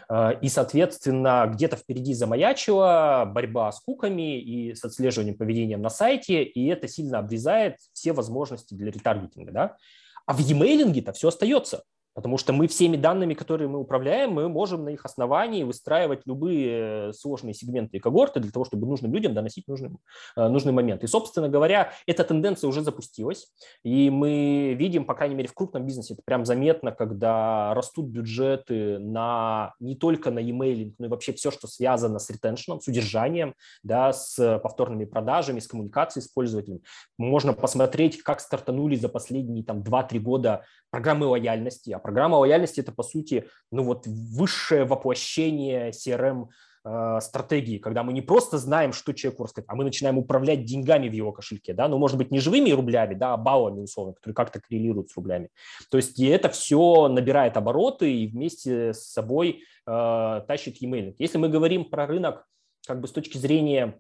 А, 0.08 0.32
и, 0.32 0.50
соответственно, 0.50 1.50
где-то 1.52 1.78
впереди 1.78 2.14
замаячила 2.14 3.30
борьба 3.34 3.72
с 3.72 3.80
куками 3.80 4.40
и 4.40 4.76
с 4.76 4.84
отслеживанием 4.84 5.38
поведения 5.38 5.78
на 5.78 5.90
сайте, 5.90 6.44
и 6.44 6.68
это 6.68 6.88
сильно 6.88 7.20
обрезает 7.20 7.78
все 7.94 8.14
возможности 8.14 8.74
для 8.74 8.92
ретаргетинга. 8.92 9.52
Да? 9.52 9.78
А 10.26 10.34
в 10.34 10.40
e-mailинге-то 10.40 11.14
все 11.14 11.30
остается. 11.30 11.84
Потому 12.16 12.38
что 12.38 12.54
мы 12.54 12.68
всеми 12.68 12.96
данными, 12.96 13.34
которые 13.34 13.68
мы 13.68 13.78
управляем, 13.78 14.32
мы 14.32 14.48
можем 14.48 14.86
на 14.86 14.90
их 14.90 15.04
основании 15.04 15.64
выстраивать 15.64 16.22
любые 16.26 17.12
сложные 17.14 17.54
сегменты 17.54 17.98
и 17.98 18.00
когорты 18.00 18.40
для 18.40 18.52
того, 18.52 18.64
чтобы 18.64 18.88
нужным 18.88 19.14
людям 19.14 19.34
доносить 19.34 19.68
нужный, 19.68 19.92
э, 20.38 20.48
нужный 20.48 20.72
момент. 20.72 21.04
И, 21.04 21.08
собственно 21.08 21.50
говоря, 21.50 21.92
эта 22.08 22.24
тенденция 22.24 22.70
уже 22.70 22.82
запустилась. 22.82 23.54
И 23.84 24.10
мы 24.10 24.76
видим, 24.80 25.04
по 25.04 25.14
крайней 25.14 25.36
мере, 25.36 25.50
в 25.50 25.54
крупном 25.54 25.86
бизнесе 25.86 26.14
это 26.14 26.24
прям 26.24 26.46
заметно, 26.46 26.94
когда 26.94 27.74
растут 27.74 28.06
бюджеты 28.06 28.98
на 28.98 29.74
не 29.82 29.96
только 29.96 30.32
на 30.32 30.40
e-mail, 30.40 30.94
но 30.98 31.08
и 31.08 31.10
вообще 31.10 31.34
все, 31.34 31.52
что 31.52 31.68
связано 31.68 32.20
с 32.20 32.30
ретеншеном, 32.30 32.80
с 32.80 32.88
удержанием, 32.88 33.56
да, 33.84 34.14
с 34.14 34.60
повторными 34.60 35.04
продажами, 35.04 35.60
с 35.60 35.68
коммуникацией 35.68 36.24
с 36.24 36.30
пользователем. 36.30 36.80
Можно 37.18 37.52
посмотреть, 37.52 38.24
как 38.24 38.40
стартанули 38.40 38.96
за 38.96 39.10
последние 39.10 39.66
там, 39.66 39.82
2-3 39.82 40.20
года 40.20 40.64
программы 40.92 41.26
лояльности. 41.26 41.92
Программа 42.06 42.36
лояльности– 42.36 42.80
это, 42.82 42.92
по 42.92 43.02
сути, 43.02 43.50
ну 43.72 43.82
вот 43.82 44.06
высшее 44.06 44.86
воплощение 44.86 45.90
CRM 45.90 46.50
э, 46.84 47.20
стратегии, 47.20 47.80
когда 47.80 48.04
мы 48.04 48.14
не 48.14 48.22
просто 48.22 48.60
знаем, 48.60 48.94
что 48.94 49.12
человеку 49.12 49.46
рассказать, 49.46 49.66
а 49.68 49.74
мы 49.76 49.86
начинаем 49.86 50.20
управлять 50.20 50.66
деньгами 50.66 51.10
в 51.10 51.14
его 51.14 51.32
кошельке, 51.32 51.74
да, 51.74 51.88
ну, 51.88 51.98
может 51.98 52.20
быть, 52.20 52.30
не 52.30 52.38
живыми 52.38 52.70
рублями, 52.70 53.16
да, 53.16 53.34
а 53.34 53.38
баллами, 53.38 53.82
условно, 53.82 54.14
которые 54.14 54.36
как-то 54.36 54.62
коррелируют 54.62 55.10
с 55.10 55.16
рублями. 55.16 55.50
То 55.90 55.98
есть 55.98 56.20
и 56.20 56.28
это 56.28 56.50
все 56.50 57.08
набирает 57.08 57.58
обороты 57.58 58.14
и 58.14 58.28
вместе 58.28 58.94
с 58.94 59.12
собой 59.12 59.64
э, 59.88 60.42
тащит 60.48 60.80
e-mail. 60.84 61.16
Если 61.18 61.40
мы 61.40 61.50
говорим 61.50 61.86
про 61.86 62.06
рынок 62.06 62.46
как 62.86 63.02
бы 63.02 63.08
с 63.08 63.12
точки 63.14 63.40
зрения 63.40 64.00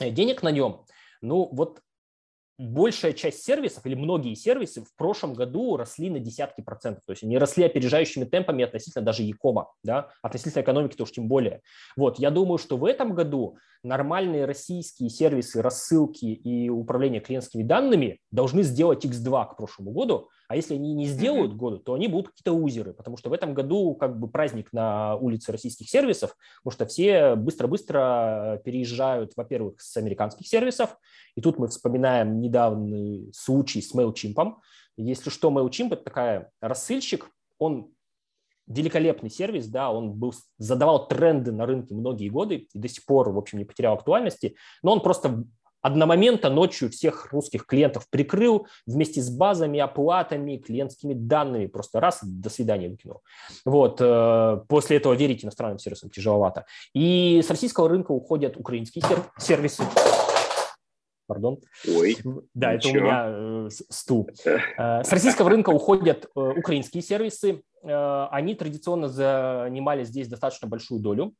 э, 0.00 0.08
денег 0.08 0.42
на 0.42 0.50
нем, 0.50 0.86
ну, 1.20 1.50
вот 1.52 1.82
большая 2.58 3.12
часть 3.12 3.42
сервисов 3.42 3.84
или 3.86 3.94
многие 3.94 4.34
сервисы 4.34 4.82
в 4.82 4.94
прошлом 4.96 5.34
году 5.34 5.76
росли 5.76 6.10
на 6.10 6.20
десятки 6.20 6.60
процентов. 6.60 7.04
То 7.04 7.12
есть 7.12 7.22
они 7.22 7.38
росли 7.38 7.64
опережающими 7.64 8.24
темпами 8.24 8.64
относительно 8.64 9.04
даже 9.04 9.22
Якома, 9.22 9.72
да, 9.82 10.10
относительно 10.22 10.62
экономики, 10.62 10.96
то 10.96 11.04
уж 11.04 11.12
тем 11.12 11.28
более. 11.28 11.62
Вот, 11.96 12.18
я 12.18 12.30
думаю, 12.30 12.58
что 12.58 12.76
в 12.76 12.84
этом 12.84 13.14
году 13.14 13.56
нормальные 13.82 14.46
российские 14.46 15.10
сервисы 15.10 15.62
рассылки 15.62 16.24
и 16.24 16.68
управления 16.70 17.20
клиентскими 17.20 17.62
данными 17.62 18.20
должны 18.30 18.62
сделать 18.62 19.04
X2 19.04 19.52
к 19.52 19.56
прошлому 19.56 19.92
году, 19.92 20.28
а 20.48 20.56
если 20.56 20.74
они 20.74 20.94
не 20.94 21.06
сделают 21.06 21.52
mm-hmm. 21.52 21.56
году, 21.56 21.78
то 21.78 21.94
они 21.94 22.08
будут 22.08 22.28
какие-то 22.28 22.52
узеры, 22.52 22.92
потому 22.92 23.16
что 23.16 23.30
в 23.30 23.32
этом 23.32 23.54
году 23.54 23.94
как 23.94 24.18
бы 24.18 24.28
праздник 24.28 24.72
на 24.72 25.16
улице 25.16 25.52
российских 25.52 25.88
сервисов, 25.88 26.36
потому 26.62 26.74
что 26.74 26.86
все 26.86 27.34
быстро-быстро 27.34 28.60
переезжают, 28.64 29.32
во-первых, 29.36 29.80
с 29.80 29.96
американских 29.96 30.46
сервисов, 30.46 30.96
и 31.34 31.40
тут 31.40 31.58
мы 31.58 31.68
вспоминаем 31.68 32.40
недавний 32.44 33.30
случай 33.32 33.82
с 33.82 33.94
MailChimp. 33.94 34.54
Если 34.96 35.30
что, 35.30 35.50
MailChimp– 35.50 35.88
это 35.92 36.04
такая 36.04 36.50
рассылщик, 36.60 37.28
он 37.58 37.90
великолепный 38.66 39.30
сервис, 39.30 39.66
да, 39.66 39.90
он 39.90 40.12
был, 40.12 40.34
задавал 40.58 41.06
тренды 41.06 41.52
на 41.52 41.66
рынке 41.66 41.94
многие 41.94 42.28
годы 42.28 42.68
и 42.72 42.78
до 42.78 42.88
сих 42.88 43.04
пор, 43.04 43.30
в 43.30 43.38
общем, 43.38 43.58
не 43.58 43.64
потерял 43.64 43.94
актуальности, 43.94 44.56
но 44.82 44.92
он 44.92 45.00
просто 45.00 45.44
одномоментно 45.84 46.48
ночью 46.48 46.88
всех 46.90 47.30
русских 47.30 47.66
клиентов 47.66 48.08
прикрыл 48.08 48.66
вместе 48.86 49.20
с 49.20 49.28
базами, 49.28 49.78
оплатами, 49.78 50.56
клиентскими 50.56 51.12
данными. 51.12 51.66
Просто 51.66 52.00
раз, 52.00 52.20
до 52.22 52.48
свидания 52.48 52.88
выкинул. 52.88 53.20
Вот. 53.66 53.98
Э, 54.00 54.62
после 54.66 54.96
этого 54.96 55.12
верить 55.12 55.44
иностранным 55.44 55.78
сервисам 55.78 56.08
тяжеловато. 56.08 56.64
И 56.94 57.42
с 57.44 57.50
российского 57.50 57.90
рынка 57.90 58.12
уходят 58.12 58.56
украинские 58.56 59.04
сервисы. 59.38 59.82
Пардон. 61.26 61.58
Ой, 61.88 62.16
да, 62.54 62.74
ничего. 62.74 62.90
это 62.90 62.98
у 62.98 63.02
меня 63.02 63.24
э, 63.28 63.68
стул. 63.90 64.30
Э, 64.76 65.02
с 65.04 65.12
российского 65.12 65.50
рынка 65.50 65.70
уходят 65.70 66.30
украинские 66.34 67.02
сервисы. 67.02 67.62
Они 67.82 68.54
традиционно 68.54 69.08
занимали 69.08 70.04
здесь 70.04 70.28
достаточно 70.28 70.66
большую 70.66 71.00
долю 71.00 71.34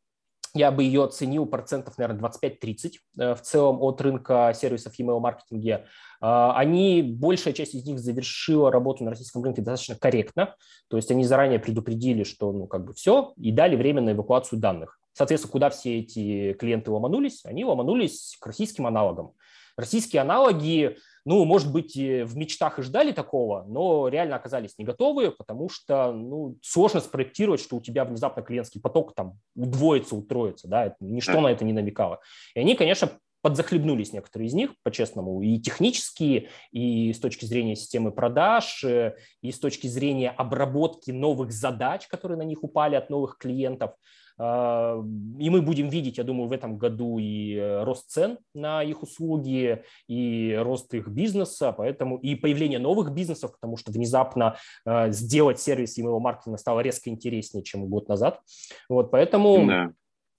я 0.55 0.71
бы 0.71 0.85
ее 0.85 1.05
оценил 1.05 1.47
процентов, 1.47 1.99
наверное, 1.99 2.31
25-30 2.31 2.93
э, 3.19 3.35
в 3.35 3.41
целом 3.43 3.83
от 3.83 4.01
рынка 4.01 4.53
сервисов 4.55 4.99
email 4.99 5.19
маркетинге. 5.19 5.87
А, 6.21 6.57
они, 6.57 7.03
большая 7.03 7.53
часть 7.53 7.75
из 7.75 7.85
них 7.85 7.99
завершила 7.99 8.71
работу 8.71 9.03
на 9.03 9.11
российском 9.11 9.43
рынке 9.43 9.63
достаточно 9.63 9.97
корректно, 9.97 10.55
то 10.89 10.97
есть 10.97 11.11
они 11.11 11.25
заранее 11.25 11.59
предупредили, 11.59 12.23
что 12.23 12.53
ну 12.53 12.67
как 12.67 12.85
бы 12.85 12.95
все, 12.95 13.35
и 13.37 13.51
дали 13.51 13.75
время 13.75 14.01
на 14.01 14.13
эвакуацию 14.13 14.61
данных. 14.61 14.99
Соответственно, 15.13 15.53
куда 15.53 15.71
все 15.71 15.99
эти 15.99 16.55
клиенты 16.55 16.91
ломанулись? 16.91 17.45
Они 17.45 17.65
ломанулись 17.65 18.37
к 18.41 18.47
российским 18.47 18.87
аналогам. 18.87 19.33
Российские 19.77 20.23
аналоги 20.23 20.97
ну, 21.27 21.45
может 21.45 21.73
быть, 21.73 21.97
в 21.97 22.37
мечтах 22.37 22.79
и 22.79 22.83
ждали 22.83 23.13
такого, 23.13 23.65
но 23.67 24.09
реально 24.09 24.37
оказались 24.37 24.77
не 24.77 24.85
готовы, 24.85 25.31
потому 25.31 25.71
что 25.71 26.13
ну, 26.13 26.59
сложно 26.63 27.01
спроектировать, 27.01 27.63
что 27.63 27.77
у 27.77 27.81
тебя 27.81 28.05
внезапно 28.05 28.43
клиентский 28.43 28.81
поток 28.81 29.15
там 29.15 29.39
удвоится, 29.57 30.17
утроится, 30.17 30.69
да, 30.69 30.95
ничто 31.01 31.41
на 31.41 31.49
это 31.49 31.65
не 31.65 31.73
намекало. 31.73 32.21
И 32.55 32.61
они, 32.61 32.75
конечно, 32.75 33.11
подзахлебнулись 33.41 34.13
некоторые 34.13 34.49
из 34.49 34.55
них, 34.55 34.71
по-честному, 34.83 35.43
и 35.43 35.59
технически, 35.59 36.49
и 36.73 37.13
с 37.13 37.19
точки 37.19 37.45
зрения 37.45 37.77
системы 37.77 38.11
продаж, 38.11 38.83
э, 38.85 39.17
и 39.43 39.53
с 39.53 39.59
точки 39.59 39.87
зрения 39.87 40.31
обработки 40.31 41.11
новых 41.11 41.53
задач, 41.53 42.07
которые 42.07 42.39
на 42.39 42.43
них 42.43 42.65
упали 42.65 42.95
от 42.95 43.11
новых 43.11 43.37
клиентов. 43.37 43.93
А, 44.39 45.01
и 45.39 45.51
мы 45.51 45.63
будем 45.63 45.89
видеть, 45.89 46.19
я 46.19 46.25
думаю, 46.25 46.49
в 46.49 46.53
этом 46.53 46.77
году 46.77 47.19
и 47.19 47.55
э, 47.55 47.85
рост 47.85 48.11
цен 48.11 48.39
на 48.55 48.83
их 48.83 49.03
услуги, 49.03 49.85
и 50.09 50.59
рост 50.61 50.93
их 50.95 51.09
бизнеса, 51.09 51.73
поэтому 51.73 52.19
и 52.19 52.35
появление 52.35 52.79
новых 52.79 53.13
бизнесов, 53.13 53.53
потому 53.53 53.77
что 53.77 53.93
внезапно 53.93 54.57
э, 54.85 55.13
сделать 55.13 55.61
сервис 55.61 55.99
email 55.99 56.19
маркетинга 56.19 56.59
стало 56.59 56.81
резко 56.81 57.11
интереснее, 57.11 57.63
чем 57.63 57.87
год 57.87 58.09
назад. 58.09 58.41
Вот, 58.89 59.13
поэтому 59.13 59.67
да 59.67 59.93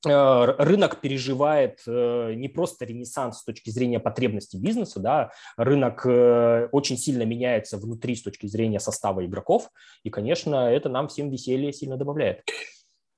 э, 0.08 0.56
рынок 0.58 1.00
переживает 1.00 1.80
не 1.88 2.50
просто 2.50 2.86
ренессанс 2.86 3.40
с 3.40 3.44
точки 3.44 3.70
зрения 3.70 4.00
потребностей 4.00 4.60
бизнеса, 4.60 5.00
да, 5.00 5.32
рынок 5.58 6.06
очень 6.06 6.98
сильно 6.98 7.24
меняется 7.24 7.78
внутри 7.78 8.16
с 8.16 8.24
точки 8.24 8.46
зрения 8.46 8.80
состава 8.80 9.26
игроков, 9.26 9.70
и, 10.04 10.10
конечно, 10.10 10.70
это 10.70 10.90
нам 10.90 11.08
всем 11.08 11.30
веселье 11.30 11.72
сильно 11.72 11.98
добавляет. 11.98 12.44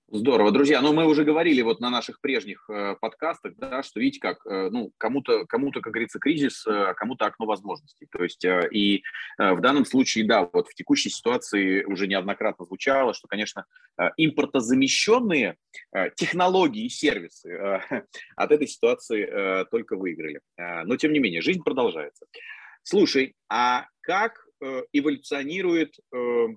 Здорово, 0.09 0.53
друзья. 0.53 0.79
Ну, 0.81 0.93
мы 0.93 1.05
уже 1.05 1.25
говорили 1.25 1.61
вот 1.61 1.81
на 1.81 1.89
наших 1.89 2.21
прежних 2.21 2.69
э, 2.69 2.95
подкастах, 3.01 3.57
да, 3.57 3.83
что 3.83 3.99
видите, 3.99 4.21
как, 4.21 4.39
э, 4.45 4.69
ну, 4.71 4.93
кому-то, 4.97 5.45
кому-то, 5.45 5.81
как 5.81 5.91
говорится, 5.91 6.17
кризис, 6.17 6.65
а 6.65 6.93
кому-то 6.93 7.25
окно 7.25 7.45
возможностей. 7.45 8.07
То 8.09 8.23
есть, 8.23 8.45
э, 8.45 8.69
и 8.71 9.03
э, 9.37 9.51
в 9.51 9.59
данном 9.59 9.83
случае, 9.83 10.25
да, 10.25 10.49
вот 10.53 10.69
в 10.69 10.75
текущей 10.75 11.09
ситуации 11.09 11.83
уже 11.83 12.07
неоднократно 12.07 12.63
звучало, 12.63 13.13
что, 13.13 13.27
конечно, 13.27 13.65
э, 13.99 14.05
импортозамещенные 14.15 15.57
э, 15.93 16.09
технологии 16.15 16.85
и 16.85 16.89
сервисы 16.89 17.51
э, 17.51 17.79
от 18.37 18.51
этой 18.53 18.67
ситуации 18.67 19.27
э, 19.27 19.65
только 19.65 19.97
выиграли. 19.97 20.39
Э, 20.55 20.83
но, 20.85 20.95
тем 20.95 21.11
не 21.11 21.19
менее, 21.19 21.41
жизнь 21.41 21.63
продолжается. 21.63 22.27
Слушай, 22.81 23.35
а 23.49 23.87
как 23.99 24.39
э, 24.61 24.83
эволюционирует 24.93 25.95
э, 26.15 26.47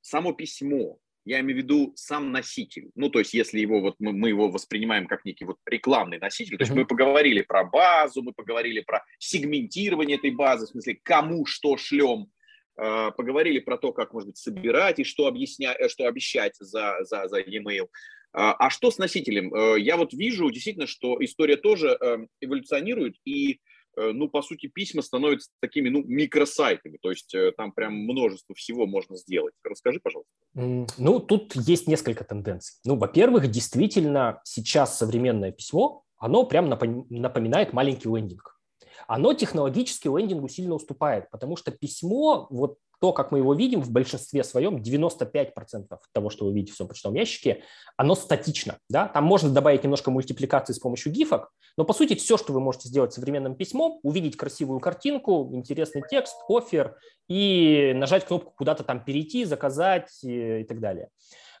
само 0.00 0.32
письмо? 0.32 1.00
Я 1.24 1.40
имею 1.40 1.60
в 1.60 1.62
виду 1.62 1.92
сам 1.96 2.32
носитель. 2.32 2.90
Ну, 2.94 3.08
то 3.08 3.18
есть, 3.18 3.34
если 3.34 3.60
его 3.60 3.80
вот 3.80 3.96
мы, 3.98 4.12
мы 4.12 4.28
его 4.28 4.48
воспринимаем 4.50 5.06
как 5.06 5.24
некий 5.24 5.44
вот 5.44 5.58
рекламный 5.66 6.18
носитель, 6.18 6.56
то 6.56 6.62
есть 6.62 6.74
мы 6.74 6.86
поговорили 6.86 7.42
про 7.42 7.64
базу, 7.64 8.22
мы 8.22 8.32
поговорили 8.32 8.80
про 8.80 9.04
сегментирование 9.18 10.18
этой 10.18 10.30
базы, 10.30 10.66
в 10.66 10.70
смысле, 10.70 10.98
кому 11.02 11.46
что 11.46 11.76
шлем, 11.76 12.28
э, 12.76 13.10
поговорили 13.16 13.58
про 13.58 13.78
то, 13.78 13.92
как, 13.92 14.12
может 14.12 14.28
быть, 14.28 14.36
собирать 14.36 14.98
и 14.98 15.04
что, 15.04 15.26
объяснять, 15.26 15.78
э, 15.80 15.88
что 15.88 16.06
обещать 16.06 16.56
за, 16.58 16.96
за, 17.00 17.28
за 17.28 17.38
e-mail. 17.38 17.88
А, 18.32 18.52
а 18.54 18.68
что 18.68 18.90
с 18.90 18.98
носителем? 18.98 19.54
Э, 19.54 19.80
я 19.80 19.96
вот 19.96 20.12
вижу 20.12 20.50
действительно, 20.50 20.86
что 20.86 21.16
история 21.24 21.56
тоже 21.56 21.98
эволюционирует, 22.40 23.16
и 23.24 23.52
Э, 23.54 23.58
ну, 23.96 24.28
по 24.28 24.42
сути, 24.42 24.66
письма 24.66 25.02
становятся 25.02 25.50
такими, 25.60 25.88
ну, 25.88 26.02
микросайтами, 26.04 26.98
то 27.00 27.10
есть 27.10 27.34
э, 27.34 27.52
там 27.56 27.72
прям 27.72 27.94
множество 27.94 28.54
всего 28.54 28.86
можно 28.86 29.16
сделать. 29.16 29.54
Расскажи, 29.62 30.00
пожалуйста. 30.00 30.32
Ну, 30.54 31.20
тут 31.20 31.54
есть 31.56 31.88
несколько 31.88 32.24
тенденций. 32.24 32.76
Ну, 32.84 32.96
во-первых, 32.96 33.48
действительно, 33.48 34.40
сейчас 34.44 34.98
современное 34.98 35.52
письмо, 35.52 36.04
оно 36.16 36.44
прям 36.46 36.68
напоминает 36.68 37.72
маленький 37.72 38.08
лендинг. 38.08 38.58
Оно 39.06 39.34
технологически 39.34 40.08
лендингу 40.08 40.48
сильно 40.48 40.74
уступает, 40.74 41.30
потому 41.30 41.56
что 41.56 41.70
письмо, 41.70 42.46
вот 42.50 42.78
то, 43.04 43.12
как 43.12 43.32
мы 43.32 43.38
его 43.40 43.52
видим 43.52 43.82
в 43.82 43.90
большинстве 43.90 44.42
своем, 44.44 44.76
95% 44.76 45.98
того, 46.10 46.30
что 46.30 46.46
вы 46.46 46.54
видите 46.54 46.72
в 46.72 46.76
своем 46.76 46.88
почтовом 46.88 47.16
ящике, 47.16 47.62
оно 47.98 48.14
статично. 48.14 48.78
Да? 48.88 49.08
Там 49.08 49.24
можно 49.24 49.50
добавить 49.50 49.84
немножко 49.84 50.10
мультипликации 50.10 50.72
с 50.72 50.78
помощью 50.78 51.12
гифок, 51.12 51.50
но 51.76 51.84
по 51.84 51.92
сути 51.92 52.14
все, 52.14 52.38
что 52.38 52.54
вы 52.54 52.60
можете 52.60 52.88
сделать 52.88 53.12
современным 53.12 53.56
письмом, 53.56 54.00
увидеть 54.02 54.38
красивую 54.38 54.80
картинку, 54.80 55.50
интересный 55.52 56.02
текст, 56.08 56.34
офер 56.48 56.96
и 57.28 57.92
нажать 57.94 58.24
кнопку 58.24 58.54
куда-то 58.56 58.84
там 58.84 59.04
перейти, 59.04 59.44
заказать 59.44 60.24
э, 60.24 60.62
и 60.62 60.64
так 60.64 60.80
далее. 60.80 61.10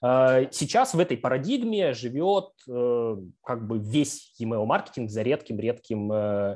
Э, 0.02 0.46
сейчас 0.50 0.94
в 0.94 0.98
этой 0.98 1.18
парадигме 1.18 1.92
живет 1.92 2.52
э, 2.66 3.16
как 3.42 3.66
бы 3.66 3.78
весь 3.78 4.32
email-маркетинг 4.40 5.10
за 5.10 5.20
редким-редким 5.20 6.10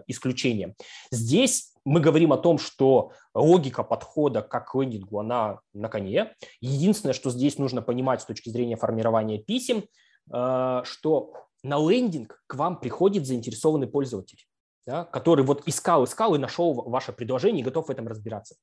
исключением. 0.07 0.77
Здесь 1.11 1.75
мы 1.89 2.01
говорим 2.01 2.33
о 2.33 2.37
том, 2.37 2.59
что 2.59 3.13
логика 3.35 3.83
подхода 3.83 4.43
как 4.43 4.71
к 4.71 4.75
лендингу, 4.75 5.21
она 5.21 5.61
на 5.73 5.89
коне. 5.89 6.35
Единственное, 6.61 7.15
что 7.15 7.31
здесь 7.31 7.59
нужно 7.59 7.81
понимать 7.81 8.21
с 8.21 8.27
точки 8.27 8.51
зрения 8.51 8.77
формирования 8.77 9.39
писем, 9.39 9.85
э, 10.31 10.83
что 10.85 11.33
на 11.63 11.79
лендинг 11.79 12.43
к 12.47 12.55
вам 12.57 12.79
приходит 12.79 13.27
заинтересованный 13.27 13.87
пользователь, 13.87 14.45
да, 14.87 15.05
который 15.05 15.45
вот 15.45 15.63
искал, 15.67 16.05
искал 16.05 16.35
и 16.35 16.39
нашел 16.39 16.75
ваше 16.75 17.13
предложение 17.13 17.63
и 17.63 17.65
готов 17.65 17.89
в 17.89 17.91
этом 17.91 18.07
разбираться. 18.07 18.57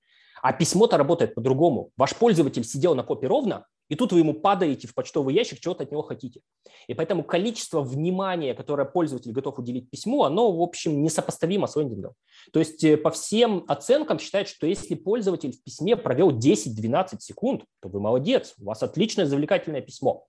А 0.44 0.54
письмо-то 0.54 0.98
работает 0.98 1.34
по-другому. 1.34 1.90
Ваш 1.98 2.16
пользователь 2.16 2.64
сидел 2.64 2.94
на 2.94 3.04
попе 3.04 3.26
ровно, 3.26 3.66
и 3.90 3.96
тут 3.96 4.12
вы 4.12 4.20
ему 4.20 4.34
падаете 4.34 4.88
в 4.88 4.94
почтовый 4.94 5.36
ящик, 5.36 5.60
чего-то 5.60 5.84
от 5.84 5.92
него 5.92 6.02
хотите. 6.02 6.42
И 6.88 6.94
поэтому 6.94 7.24
количество 7.24 7.82
внимания, 7.82 8.54
которое 8.54 8.86
пользователь 8.86 9.32
готов 9.32 9.60
уделить 9.60 9.90
письму, 9.90 10.24
оно, 10.24 10.52
в 10.52 10.62
общем, 10.62 11.04
несопоставимо 11.04 11.68
с 11.68 11.76
лендингом. 11.76 12.14
То 12.52 12.60
есть 12.60 12.84
э, 12.84 12.98
по 12.98 13.12
всем 13.12 13.64
оценкам 13.68 14.20
считают, 14.20 14.48
что 14.48 14.66
если 14.66 14.96
пользователь 14.96 15.52
в 15.52 15.64
письме 15.64 15.96
провел 15.96 16.32
10-12 16.32 17.20
секунд, 17.20 17.64
то 17.82 17.90
вы 17.90 18.00
молодец, 18.00 18.56
у 18.60 18.66
вас 18.66 18.82
отличное 18.82 19.26
завлекательное 19.26 19.82
письмо. 19.82 20.26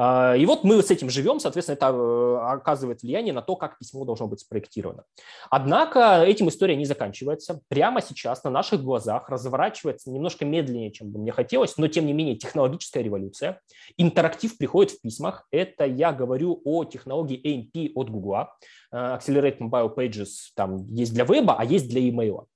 А, 0.00 0.36
и 0.36 0.46
вот 0.46 0.62
мы 0.62 0.80
с 0.80 0.92
этим 0.92 1.10
живем, 1.10 1.40
соответственно, 1.40 1.74
это 1.74 1.86
э, 1.86 2.38
оказывает 2.52 3.02
влияние 3.02 3.34
на 3.34 3.42
то, 3.42 3.56
как 3.56 3.78
письмо 3.78 4.04
должно 4.04 4.28
быть 4.28 4.38
спроектировано. 4.38 5.02
Однако 5.50 6.22
этим 6.22 6.48
история 6.48 6.76
не 6.76 6.84
заканчивается. 6.84 7.60
Прямо 7.66 8.00
сейчас 8.00 8.44
на 8.44 8.50
наших 8.50 8.84
глазах 8.84 9.28
разворачивается 9.28 10.12
немножко 10.12 10.44
медленнее, 10.44 10.92
чем 10.92 11.10
бы 11.10 11.18
мне 11.18 11.32
хотелось, 11.32 11.76
но 11.78 11.88
тем 11.88 12.06
не 12.06 12.12
менее 12.12 12.36
технологическая 12.36 13.02
революция. 13.02 13.60
Интерактив 13.96 14.56
приходит 14.56 14.92
в 14.92 15.00
письмах. 15.00 15.48
Это 15.50 15.84
я 15.84 16.12
говорю 16.12 16.62
о 16.64 16.84
технологии 16.84 17.40
AMP 17.44 17.90
от 17.96 18.08
Google. 18.08 18.46
Э, 18.92 19.18
Accelerate 19.18 19.58
Mobile 19.58 19.92
Pages 19.96 20.28
там 20.54 20.86
есть 20.94 21.12
для 21.12 21.24
веба, 21.24 21.56
а 21.58 21.64
есть 21.64 21.88
для 21.88 22.08
имейла. 22.08 22.46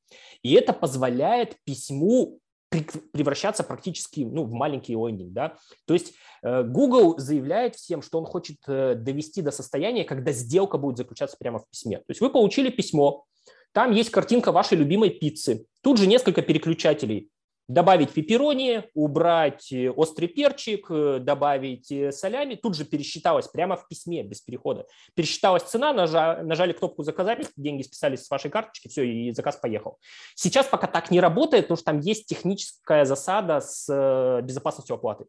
И 0.43 0.55
это 0.55 0.73
позволяет 0.73 1.57
письму 1.65 2.39
превращаться 3.13 3.63
практически 3.63 4.21
ну, 4.21 4.45
в 4.45 4.53
маленький 4.53 4.95
лендинг. 4.95 5.33
Да? 5.33 5.57
То 5.87 5.95
есть 5.95 6.15
э, 6.43 6.63
Google 6.63 7.19
заявляет 7.19 7.77
всем, 7.77 8.03
что 8.03 8.19
он 8.19 8.27
хочет 8.27 8.57
э, 8.67 8.95
довести 8.95 9.43
до 9.43 9.51
состояния, 9.51 10.05
когда 10.05 10.33
сделка 10.33 10.79
будет 10.79 10.97
заключаться 10.97 11.37
прямо 11.39 11.59
в 11.59 11.69
письме. 11.69 11.99
То 11.99 12.11
есть 12.11 12.21
вы 12.21 12.31
получили 12.31 12.71
письмо, 12.71 13.25
там 13.73 13.93
есть 13.93 14.11
картинка 14.11 14.53
вашей 14.53 14.77
любимой 14.77 15.11
пиццы, 15.11 15.67
тут 15.83 15.99
же 15.99 16.07
несколько 16.07 16.43
переключателей 16.43 17.31
добавить 17.69 18.11
пепперони, 18.11 18.85
убрать 18.95 19.73
э, 19.73 19.91
острый 19.91 20.27
перчик, 20.27 20.87
э, 20.91 21.19
добавить 21.21 21.91
э, 21.91 22.13
солями. 22.13 22.55
Тут 22.55 22.77
же 22.77 22.85
пересчиталось 22.85 23.49
прямо 23.49 23.77
в 23.77 23.89
письме, 23.89 24.23
без 24.23 24.41
перехода. 24.41 24.87
Пересчиталась 25.15 25.63
цена, 25.63 25.93
нажали, 25.93 26.43
нажали 26.43 26.73
кнопку 26.73 27.03
«Заказать», 27.03 27.49
деньги 27.57 27.83
списались 27.83 28.25
с 28.25 28.31
вашей 28.31 28.51
карточки, 28.51 28.89
все, 28.89 29.05
и 29.05 29.33
заказ 29.33 29.57
поехал. 29.57 29.99
Сейчас 30.35 30.67
пока 30.67 30.87
так 30.87 31.11
не 31.11 31.21
работает, 31.21 31.65
потому 31.65 31.77
что 31.77 31.87
там 31.87 32.01
есть 32.01 32.27
техническая 32.27 33.05
засада 33.05 33.61
с 33.61 34.41
безопасностью 34.43 34.95
оплаты. 34.95 35.25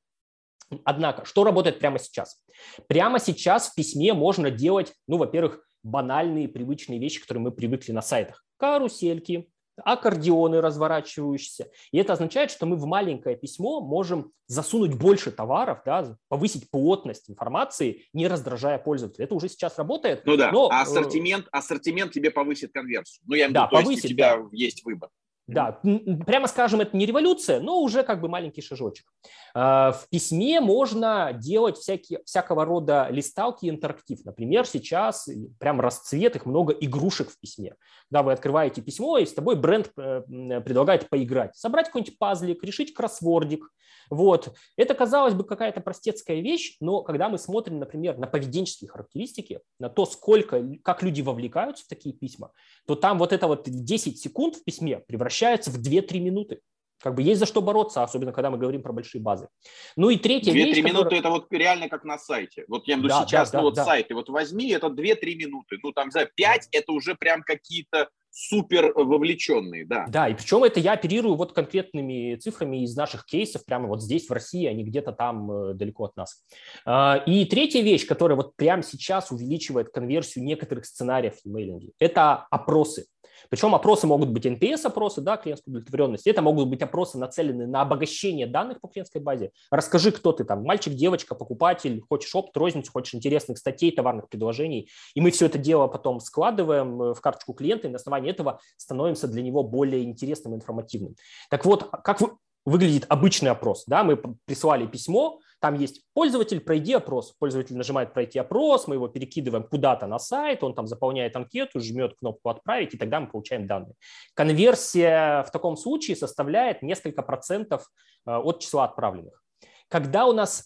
Однако, 0.86 1.26
что 1.26 1.44
работает 1.44 1.80
прямо 1.80 2.00
сейчас? 2.00 2.42
Прямо 2.88 3.20
сейчас 3.20 3.70
в 3.70 3.76
письме 3.76 4.14
можно 4.14 4.50
делать, 4.50 4.94
ну, 5.08 5.18
во-первых, 5.18 5.64
банальные, 5.84 6.48
привычные 6.48 7.00
вещи, 7.00 7.22
которые 7.22 7.44
мы 7.44 7.52
привыкли 7.52 7.92
на 7.92 8.02
сайтах. 8.02 8.46
Карусельки, 8.58 9.50
аккордеоны 9.78 10.62
разворачивающиеся. 10.62 11.70
И 11.92 11.98
это 11.98 12.14
означает, 12.14 12.52
что 12.52 12.66
мы 12.66 12.76
в 12.76 12.86
маленькое 12.86 13.36
письмо 13.36 13.82
можем 13.82 14.32
засунуть 14.48 14.94
больше 14.96 15.32
товаров, 15.32 15.80
да, 15.86 16.18
повысить 16.28 16.70
плотность 16.70 17.30
информации, 17.30 18.06
не 18.14 18.28
раздражая 18.28 18.78
пользователя. 18.78 19.26
Это 19.26 19.36
уже 19.36 19.50
сейчас 19.50 19.78
работает. 19.78 20.26
Ну 20.26 20.38
да, 20.38 20.52
но, 20.52 20.70
а 20.70 20.82
ассортимент, 20.82 21.48
ассортимент 21.52 22.12
тебе 22.12 22.32
повысит 22.32 22.72
конверсию. 22.72 23.24
Ну 23.26 23.36
я 23.36 23.46
имею 23.46 23.54
да, 23.54 23.68
в 23.68 23.72
виду, 23.72 23.84
повысит, 23.84 24.06
у 24.06 24.08
тебя 24.10 24.38
да. 24.38 24.44
есть 24.52 24.84
выбор. 24.86 25.10
Да, 25.46 25.82
прямо 26.26 26.48
скажем, 26.48 26.80
это 26.80 26.96
не 26.96 27.06
революция, 27.06 27.60
но 27.60 27.82
уже 27.82 28.04
как 28.04 28.22
бы 28.22 28.30
маленький 28.30 28.62
шажочек. 28.62 29.06
А, 29.54 29.92
в 29.92 30.08
письме 30.10 30.62
можно 30.62 31.34
делать 31.34 31.78
всякие, 31.78 32.22
всякого 32.24 32.64
рода 32.64 33.08
листалки 33.10 33.70
интерактив. 33.70 34.24
Например, 34.24 34.66
сейчас 34.66 35.28
прям 35.60 35.82
расцвет, 35.82 36.38
их 36.38 36.46
много 36.46 36.72
игрушек 36.72 37.30
в 37.30 37.38
письме. 37.40 37.76
Когда 38.10 38.24
вы 38.24 38.32
открываете 38.32 38.82
письмо, 38.82 39.18
и 39.18 39.26
с 39.26 39.34
тобой 39.34 39.58
бренд 39.58 39.92
э, 39.98 40.22
предлагает 40.62 41.10
поиграть. 41.10 41.58
Собрать 41.58 41.88
какой-нибудь 41.88 42.18
пазлик, 42.18 42.64
решить 42.64 42.94
кроссвордик, 42.94 43.70
вот. 44.10 44.54
Это, 44.78 44.94
казалось 44.94 45.34
бы, 45.34 45.44
какая-то 45.44 45.82
простецкая 45.82 46.42
вещь, 46.42 46.78
но 46.80 47.02
когда 47.02 47.30
мы 47.30 47.38
смотрим, 47.38 47.80
например, 47.80 48.18
на 48.18 48.28
поведенческие 48.28 48.90
характеристики, 48.90 49.62
на 49.80 49.90
то, 49.90 50.06
сколько, 50.06 50.64
как 50.84 51.04
люди 51.04 51.22
вовлекаются 51.22 51.86
в 51.86 51.88
такие 51.88 52.16
письма, 52.16 52.52
то 52.88 52.96
там 52.96 53.18
вот 53.18 53.34
это 53.34 53.48
вот 53.48 53.64
10 53.66 54.20
секунд 54.20 54.56
в 54.56 54.64
письме 54.64 55.00
превращается 55.00 55.72
в 55.72 55.82
2-3 55.82 56.20
минуты. 56.20 56.60
Как 57.04 57.16
бы 57.16 57.22
есть 57.22 57.40
за 57.40 57.46
что 57.46 57.62
бороться, 57.62 58.02
особенно 58.02 58.32
когда 58.32 58.50
мы 58.50 58.58
говорим 58.58 58.82
про 58.82 58.94
большие 58.94 59.22
базы. 59.22 59.50
Ну 59.98 60.10
и 60.10 60.16
третья 60.16 60.54
вещь... 60.54 60.78
2-3 60.78 60.82
минуты 60.84 61.04
которая... 61.04 61.20
это 61.20 61.30
вот 61.32 61.48
реально 61.52 61.90
как 61.90 62.06
на 62.06 62.18
сайте. 62.18 62.64
Вот 62.70 62.88
я 62.88 62.96
имею 62.96 63.10
да, 63.10 63.26
сейчас, 63.26 63.52
да, 63.52 63.58
ну 63.58 63.66
вот 63.66 63.74
да. 63.74 63.84
сайты, 63.84 64.14
вот 64.14 64.30
возьми, 64.30 64.70
это 64.70 64.88
2-3 64.88 65.36
минуты. 65.36 65.80
Ну 65.84 65.92
там, 65.92 66.12
за 66.12 66.26
5 66.26 66.70
это 66.72 66.92
уже 66.94 67.16
прям 67.16 67.44
какие-то 67.44 68.08
супер 68.34 68.92
вовлеченные, 68.96 69.86
да. 69.86 70.06
Да, 70.10 70.28
и 70.28 70.34
причем 70.34 70.64
это 70.64 70.80
я 70.80 70.94
оперирую 70.94 71.36
вот 71.36 71.54
конкретными 71.54 72.36
цифрами 72.36 72.84
из 72.84 72.96
наших 72.96 73.26
кейсов, 73.26 73.64
прямо 73.64 73.88
вот 73.88 74.02
здесь, 74.02 74.28
в 74.28 74.34
России, 74.34 74.66
а 74.66 74.74
не 74.74 74.84
где-то 74.84 75.12
там 75.12 75.52
э, 75.52 75.74
далеко 75.76 76.06
от 76.06 76.16
нас. 76.18 76.44
А, 76.86 77.24
и 77.28 77.46
третья 77.46 77.84
вещь, 77.84 78.08
которая 78.08 78.36
вот 78.36 78.56
прямо 78.56 78.82
сейчас 78.82 79.32
увеличивает 79.32 79.90
конверсию 79.90 80.44
некоторых 80.46 80.86
сценариев 80.86 81.36
в 81.36 81.46
емейлинге, 81.46 81.92
это 82.00 82.48
опросы. 82.50 83.06
Причем 83.50 83.76
опросы 83.76 84.08
могут 84.08 84.30
быть 84.30 84.46
NPS-опросы, 84.46 85.22
да, 85.22 85.38
клиентской 85.38 85.72
удовлетворенности. 85.72 86.30
Это 86.30 86.42
могут 86.42 86.68
быть 86.68 86.82
опросы, 86.82 87.18
нацеленные 87.18 87.68
на 87.68 87.82
обогащение 87.82 88.48
данных 88.48 88.82
по 88.82 88.88
клиентской 88.88 89.22
базе. 89.22 89.52
Расскажи, 89.72 90.12
кто 90.12 90.32
ты 90.32 90.44
там, 90.44 90.64
мальчик, 90.64 90.94
девочка, 90.94 91.36
покупатель, 91.36 92.02
хочешь 92.08 92.34
опт, 92.36 92.56
розницу, 92.58 92.92
хочешь 92.92 93.16
интересных 93.16 93.58
статей, 93.58 93.92
товарных 93.92 94.30
предложений. 94.30 94.90
И 95.16 95.22
мы 95.22 95.32
все 95.32 95.46
это 95.46 95.58
дело 95.58 95.88
потом 95.88 96.20
складываем 96.20 97.02
э, 97.02 97.14
в 97.14 97.22
карточку 97.22 97.54
клиента, 97.54 97.88
и 97.88 97.92
на 97.92 97.98
основании 97.98 98.32
этого 98.32 98.60
становимся 98.78 99.28
для 99.28 99.42
него 99.42 99.64
более 99.64 100.04
интересным, 100.04 100.56
информативным. 100.56 101.16
Так 101.50 101.66
вот, 101.66 101.90
как 102.04 102.20
выглядит 102.66 103.06
обычный 103.10 103.52
опрос? 103.52 103.84
Да, 103.88 104.04
мы 104.04 104.18
присылали 104.46 104.86
письмо, 104.88 105.40
там 105.64 105.76
есть 105.76 106.02
пользователь, 106.14 106.60
пройди 106.60 106.92
опрос. 106.92 107.34
Пользователь 107.40 107.78
нажимает 107.78 108.14
пройти 108.14 108.38
опрос, 108.38 108.86
мы 108.86 108.96
его 108.96 109.08
перекидываем 109.08 109.64
куда-то 109.64 110.08
на 110.08 110.20
сайт, 110.20 110.62
он 110.62 110.76
там 110.76 110.88
заполняет 110.88 111.38
анкету, 111.38 111.80
жмет 111.80 112.16
кнопку 112.20 112.50
отправить, 112.50 112.94
и 112.94 112.98
тогда 112.98 113.22
мы 113.22 113.28
получаем 113.28 113.66
данные. 113.66 113.94
Конверсия 114.34 115.42
в 115.44 115.52
таком 115.52 115.78
случае 115.78 116.18
составляет 116.18 116.82
несколько 116.82 117.22
процентов 117.24 117.88
э, 118.28 118.36
от 118.36 118.60
числа 118.60 118.84
отправленных. 118.84 119.42
Когда 119.88 120.26
у 120.26 120.34
нас 120.34 120.66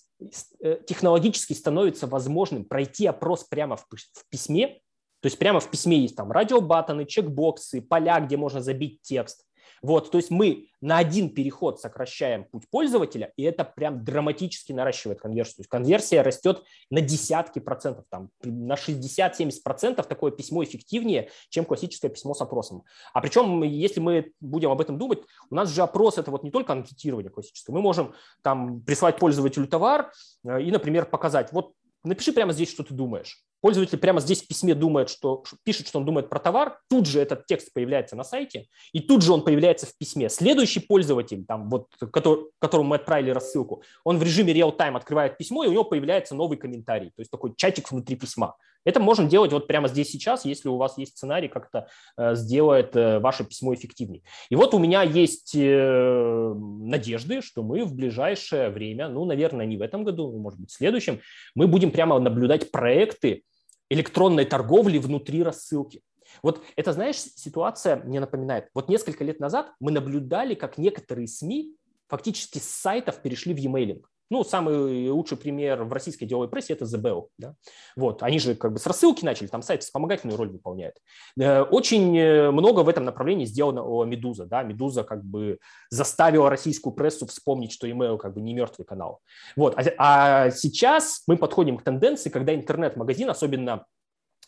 э, 0.61 0.79
технологически 0.87 1.53
становится 1.53 2.07
возможным 2.07 2.65
пройти 2.65 3.05
опрос 3.05 3.43
прямо 3.43 3.75
в 3.75 3.85
письме, 4.31 4.79
то 5.19 5.27
есть 5.27 5.37
прямо 5.37 5.59
в 5.59 5.69
письме 5.69 5.99
есть 5.99 6.15
там 6.15 6.31
радиобаттоны, 6.31 7.05
чекбоксы, 7.05 7.83
поля, 7.83 8.19
где 8.19 8.35
можно 8.35 8.61
забить 8.61 9.03
текст, 9.03 9.45
вот, 9.81 10.11
то 10.11 10.17
есть 10.17 10.29
мы 10.31 10.67
на 10.81 10.97
один 10.97 11.29
переход 11.29 11.79
сокращаем 11.79 12.45
путь 12.45 12.69
пользователя, 12.69 13.33
и 13.35 13.43
это 13.43 13.63
прям 13.63 14.03
драматически 14.03 14.73
наращивает 14.73 15.19
конверсию. 15.19 15.55
То 15.55 15.61
есть 15.61 15.69
конверсия 15.69 16.21
растет 16.21 16.63
на 16.89 17.01
десятки 17.01 17.59
процентов, 17.59 18.05
там, 18.09 18.29
на 18.43 18.73
60-70 18.75 19.61
процентов 19.63 20.07
такое 20.07 20.31
письмо 20.31 20.63
эффективнее, 20.63 21.29
чем 21.49 21.65
классическое 21.65 22.11
письмо 22.11 22.33
с 22.33 22.41
опросом. 22.41 22.83
А 23.13 23.21
причем, 23.21 23.63
если 23.63 23.99
мы 23.99 24.31
будем 24.39 24.71
об 24.71 24.81
этом 24.81 24.97
думать, 24.97 25.19
у 25.49 25.55
нас 25.55 25.69
же 25.69 25.81
опрос– 25.81 26.17
это 26.19 26.31
вот 26.31 26.43
не 26.43 26.51
только 26.51 26.73
анкетирование 26.73 27.31
классическое. 27.31 27.73
Мы 27.73 27.81
можем 27.81 28.13
там 28.43 28.81
прислать 28.81 29.17
пользователю 29.17 29.67
товар 29.67 30.11
э, 30.43 30.61
и, 30.61 30.71
например, 30.71 31.05
показать, 31.05 31.51
вот 31.51 31.73
напиши 32.03 32.31
прямо 32.31 32.53
здесь, 32.53 32.71
что 32.71 32.83
ты 32.83 32.93
думаешь. 32.93 33.43
Пользователь 33.61 33.97
прямо 33.97 34.19
здесь 34.19 34.43
в 34.43 34.47
письме 34.47 34.75
думает, 34.75 35.09
что 35.09 35.43
пишет, 35.63 35.87
что 35.87 35.99
он 35.99 36.05
думает 36.05 36.29
про 36.29 36.39
товар, 36.39 36.79
тут 36.89 37.07
же 37.07 37.19
этот 37.19 37.45
текст 37.45 37.73
появляется 37.73 38.15
на 38.15 38.23
сайте, 38.23 38.67
и 38.93 38.99
тут 38.99 39.23
же 39.23 39.33
он 39.33 39.43
появляется 39.43 39.85
в 39.85 39.97
письме. 39.97 40.29
Следующий 40.29 40.79
пользователь, 40.79 41.45
там, 41.45 41.69
вот, 41.69 41.87
который, 42.11 42.45
которому 42.59 42.89
мы 42.89 42.95
отправили 42.97 43.31
рассылку, 43.31 43.83
он 44.03 44.17
в 44.17 44.23
режиме 44.23 44.53
real-time 44.53 44.95
открывает 44.95 45.37
письмо, 45.37 45.63
и 45.63 45.67
у 45.67 45.71
него 45.71 45.83
появляется 45.83 46.35
новый 46.35 46.57
комментарий, 46.57 47.07
то 47.07 47.19
есть 47.21 47.31
такой 47.31 47.53
чатик 47.55 47.91
внутри 47.91 48.15
письма. 48.15 48.55
Это 48.87 49.01
можно 49.01 49.27
делать 49.27 49.51
вот 49.51 49.67
прямо 49.67 49.89
здесь 49.89 50.09
сейчас, 50.09 50.45
если 50.45 50.69
у 50.69 50.77
вас 50.77 50.97
есть 50.97 51.17
сценарий, 51.17 51.49
как 51.49 51.67
это 51.67 51.87
э, 52.15 52.35
сделает 52.35 52.95
э, 52.95 53.19
ваше 53.19 53.43
письмо 53.43 53.73
эффективнее. 53.73 54.21
И 54.49 54.55
вот 54.55 54.73
у 54.73 54.79
меня 54.79 55.03
есть 55.03 55.53
э, 55.55 56.53
надежды, 56.55 57.41
что 57.41 57.63
мы 57.63 57.83
в 57.83 57.93
ближайшее 57.93 58.69
время, 58.69 59.09
ну, 59.09 59.25
наверное, 59.25 59.65
не 59.65 59.75
в 59.75 59.81
этом 59.81 60.05
году, 60.05 60.31
может 60.31 60.61
быть, 60.61 60.69
в 60.69 60.73
следующем, 60.73 61.19
мы 61.53 61.67
будем 61.67 61.91
прямо 61.91 62.17
наблюдать 62.17 62.71
проекты 62.71 63.43
электронной 63.89 64.45
торговли 64.45 64.97
внутри 64.97 65.43
рассылки. 65.43 66.01
Вот 66.43 66.61
это, 66.75 66.93
знаешь, 66.93 67.17
ситуация 67.17 67.97
мне 68.03 68.19
напоминает. 68.19 68.69
Вот 68.73 68.89
несколько 68.89 69.23
лет 69.23 69.39
назад 69.39 69.73
мы 69.79 69.91
наблюдали, 69.91 70.55
как 70.55 70.77
некоторые 70.77 71.27
СМИ 71.27 71.75
фактически 72.07 72.59
с 72.59 72.69
сайтов 72.69 73.21
перешли 73.21 73.53
в 73.53 73.57
e-mailing. 73.57 74.03
Ну, 74.29 74.43
самый 74.43 75.09
лучший 75.09 75.37
пример 75.37 75.83
в 75.83 75.93
российской 75.93 76.25
деловой 76.25 76.49
прессе– 76.49 76.73
это 76.79 76.85
Bell. 76.85 77.27
Да? 77.37 77.55
Вот, 77.95 78.23
они 78.23 78.39
же 78.39 78.55
как 78.55 78.73
бы 78.73 78.79
с 78.79 78.85
рассылки 78.85 79.23
начали, 79.23 79.47
там 79.47 79.61
сайт 79.61 79.83
вспомогательную 79.83 80.37
роль 80.37 80.49
выполняет. 80.49 80.97
Э, 81.39 81.61
очень 81.61 82.17
э, 82.17 82.51
много 82.51 82.81
в 82.81 82.89
этом 82.89 83.05
направлении 83.05 83.45
сделано 83.45 83.83
о 83.83 84.03
Медуза. 84.05 84.45
Да? 84.45 84.63
Медуза 84.63 85.03
как 85.03 85.23
бы 85.23 85.59
заставила 85.89 86.49
российскую 86.49 86.93
прессу 86.93 87.25
вспомнить, 87.27 87.71
что 87.71 87.87
email 87.87 88.17
как 88.17 88.33
бы 88.33 88.41
не 88.41 88.53
мертвый 88.53 88.85
канал. 88.85 89.21
Вот. 89.55 89.75
А, 89.77 89.83
а 89.97 90.51
сейчас 90.51 91.23
мы 91.27 91.37
подходим 91.37 91.77
к 91.77 91.83
тенденции, 91.83 92.29
когда 92.29 92.53
интернет-магазин, 92.53 93.29
особенно 93.29 93.85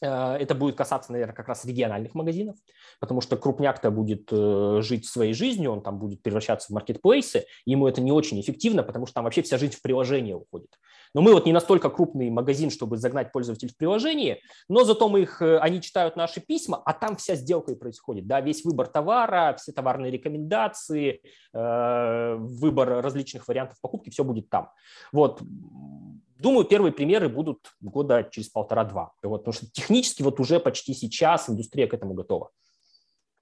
это 0.08 0.56
будет 0.56 0.76
касаться, 0.76 1.12
наверное, 1.12 1.36
как 1.36 1.48
раз 1.48 1.66
региональных 1.66 2.16
магазинов, 2.16 2.56
потому 3.00 3.22
что 3.22 3.38
крупняк-то 3.38 3.92
будет 3.92 4.30
э, 4.32 4.80
жить 4.82 5.06
своей 5.06 5.34
жизнью, 5.34 5.72
он 5.72 5.82
там 5.82 6.00
будет 6.00 6.22
превращаться 6.22 6.68
в 6.68 6.72
маркетплейсы, 6.72 7.46
ему 7.66 7.88
это 7.88 8.02
не 8.02 8.12
очень 8.12 8.40
эффективно, 8.40 8.84
потому 8.84 9.06
что 9.06 9.16
там 9.16 9.26
вообще 9.26 9.42
вся 9.42 9.58
жизнь 9.58 9.76
в 9.76 9.82
приложение 9.82 10.36
уходит. 10.36 10.80
Но 11.14 11.22
мы 11.22 11.34
вот 11.34 11.46
не 11.46 11.54
настолько 11.54 11.90
крупный 11.90 12.30
магазин, 12.30 12.70
чтобы 12.70 12.98
загнать 12.98 13.32
пользователей 13.32 13.72
в 13.72 13.78
приложение, 13.78 14.40
но 14.68 14.84
зато 14.84 15.10
мы 15.10 15.22
их, 15.22 15.42
э, 15.42 15.58
они 15.60 15.82
читают 15.82 16.16
наши 16.16 16.40
письма, 16.40 16.82
а 16.86 16.94
там 16.94 17.16
вся 17.16 17.36
сделка 17.36 17.72
и 17.72 17.76
происходит. 17.76 18.28
Да, 18.28 18.42
весь 18.42 18.64
выбор 18.64 18.88
товара, 18.88 19.56
все 19.58 19.72
товарные 19.72 20.12
рекомендации, 20.12 21.22
выбор 21.52 23.02
различных 23.02 23.48
вариантов 23.48 23.78
покупки, 23.82 24.12
все 24.12 24.24
будет 24.24 24.50
там. 24.50 24.70
Вот 25.12 25.42
Думаю, 26.40 26.66
первые 26.66 26.94
примеры 26.94 27.28
будут 27.28 27.74
года 27.82 28.26
через 28.32 28.48
полтора-два. 28.48 29.12
Вот, 29.22 29.40
потому 29.40 29.54
что 29.54 29.70
технически 29.70 30.22
вот 30.22 30.40
уже 30.40 30.62
почти 30.62 30.94
сейчас 30.94 31.50
индустрия 31.50 31.86
к 31.86 31.94
этому 31.94 32.14
готова. 32.14 32.52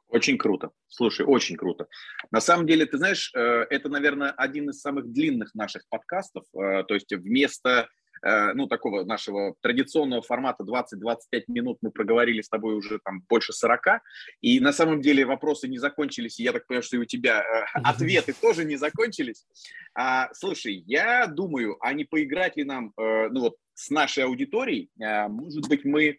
Очень 0.10 0.38
круто. 0.38 0.72
Слушай, 0.88 1.26
очень 1.26 1.58
круто. 1.58 1.88
На 2.32 2.42
самом 2.42 2.66
деле, 2.66 2.86
ты 2.86 2.98
знаешь, 2.98 3.32
э, 3.36 3.40
это, 3.70 3.90
наверное, 3.90 4.32
один 4.32 4.70
из 4.70 4.80
самых 4.80 5.12
длинных 5.12 5.54
наших 5.54 5.84
подкастов. 5.90 6.46
Э, 6.54 6.84
то 6.84 6.94
есть 6.94 7.12
вместо 7.14 7.88
Э, 8.24 8.54
ну, 8.54 8.68
такого 8.68 9.04
нашего 9.04 9.56
традиционного 9.62 10.22
формата 10.22 10.64
20-25 10.64 11.44
минут 11.48 11.78
мы 11.82 11.92
проговорили 11.92 12.42
с 12.42 12.50
тобой 12.50 12.76
уже 12.76 13.00
там 13.04 13.22
больше 13.30 13.54
40, 13.54 14.02
и 14.42 14.60
на 14.60 14.74
самом 14.74 15.02
деле 15.02 15.26
вопросы 15.26 15.68
не 15.68 15.78
закончились, 15.78 16.40
и 16.40 16.44
я 16.44 16.52
так 16.52 16.66
понимаю, 16.68 16.84
что 16.84 16.98
и 16.98 17.00
у 17.00 17.06
тебя 17.06 17.42
э, 17.42 17.66
ответы 17.74 18.34
тоже 18.34 18.66
не 18.66 18.78
закончились. 18.78 19.46
А, 19.94 20.30
слушай, 20.34 20.84
я 20.88 21.28
думаю, 21.28 21.78
а 21.82 21.94
не 21.94 22.06
поиграть 22.06 22.58
ли 22.58 22.64
нам, 22.64 22.94
э, 22.98 23.30
ну 23.30 23.42
вот, 23.42 23.56
с 23.74 23.92
нашей 23.92 24.24
аудиторией, 24.24 24.90
может 24.98 25.68
быть, 25.70 25.86
мы 25.86 26.18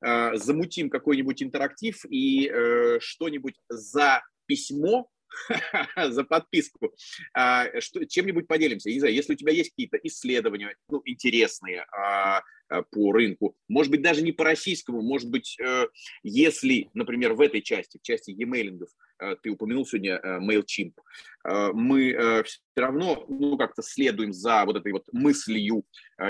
замутим 0.00 0.90
какой-нибудь 0.90 1.42
интерактив 1.42 2.04
и 2.08 2.50
что-нибудь 3.00 3.54
за 3.68 4.22
письмо 4.46 5.08
за 6.08 6.24
подписку. 6.24 6.94
А, 7.34 7.68
что, 7.80 8.04
чем-нибудь 8.04 8.46
поделимся. 8.46 8.90
не 8.90 9.00
знаю, 9.00 9.14
если 9.14 9.34
у 9.34 9.36
тебя 9.36 9.52
есть 9.52 9.70
какие-то 9.70 9.98
исследования 10.02 10.76
ну, 10.88 11.02
интересные 11.04 11.86
а, 11.92 12.42
а, 12.68 12.82
по 12.82 13.12
рынку, 13.12 13.56
может 13.68 13.90
быть, 13.90 14.02
даже 14.02 14.22
не 14.22 14.32
по 14.32 14.44
российскому, 14.44 15.02
может 15.02 15.30
быть, 15.30 15.56
э, 15.60 15.86
если, 16.22 16.90
например, 16.94 17.34
в 17.34 17.40
этой 17.40 17.62
части, 17.62 17.98
в 17.98 18.02
части 18.02 18.30
e-mailingов, 18.30 18.88
э, 19.18 19.36
ты 19.42 19.50
упомянул 19.50 19.86
сегодня 19.86 20.20
э, 20.22 20.38
MailChimp, 20.40 20.94
мы 21.74 22.42
все 22.44 22.60
равно 22.74 23.24
ну, 23.28 23.56
как-то 23.56 23.80
следуем 23.80 24.32
за 24.32 24.64
вот 24.64 24.76
этой 24.76 24.90
вот 24.90 25.04
мыслью 25.12 25.84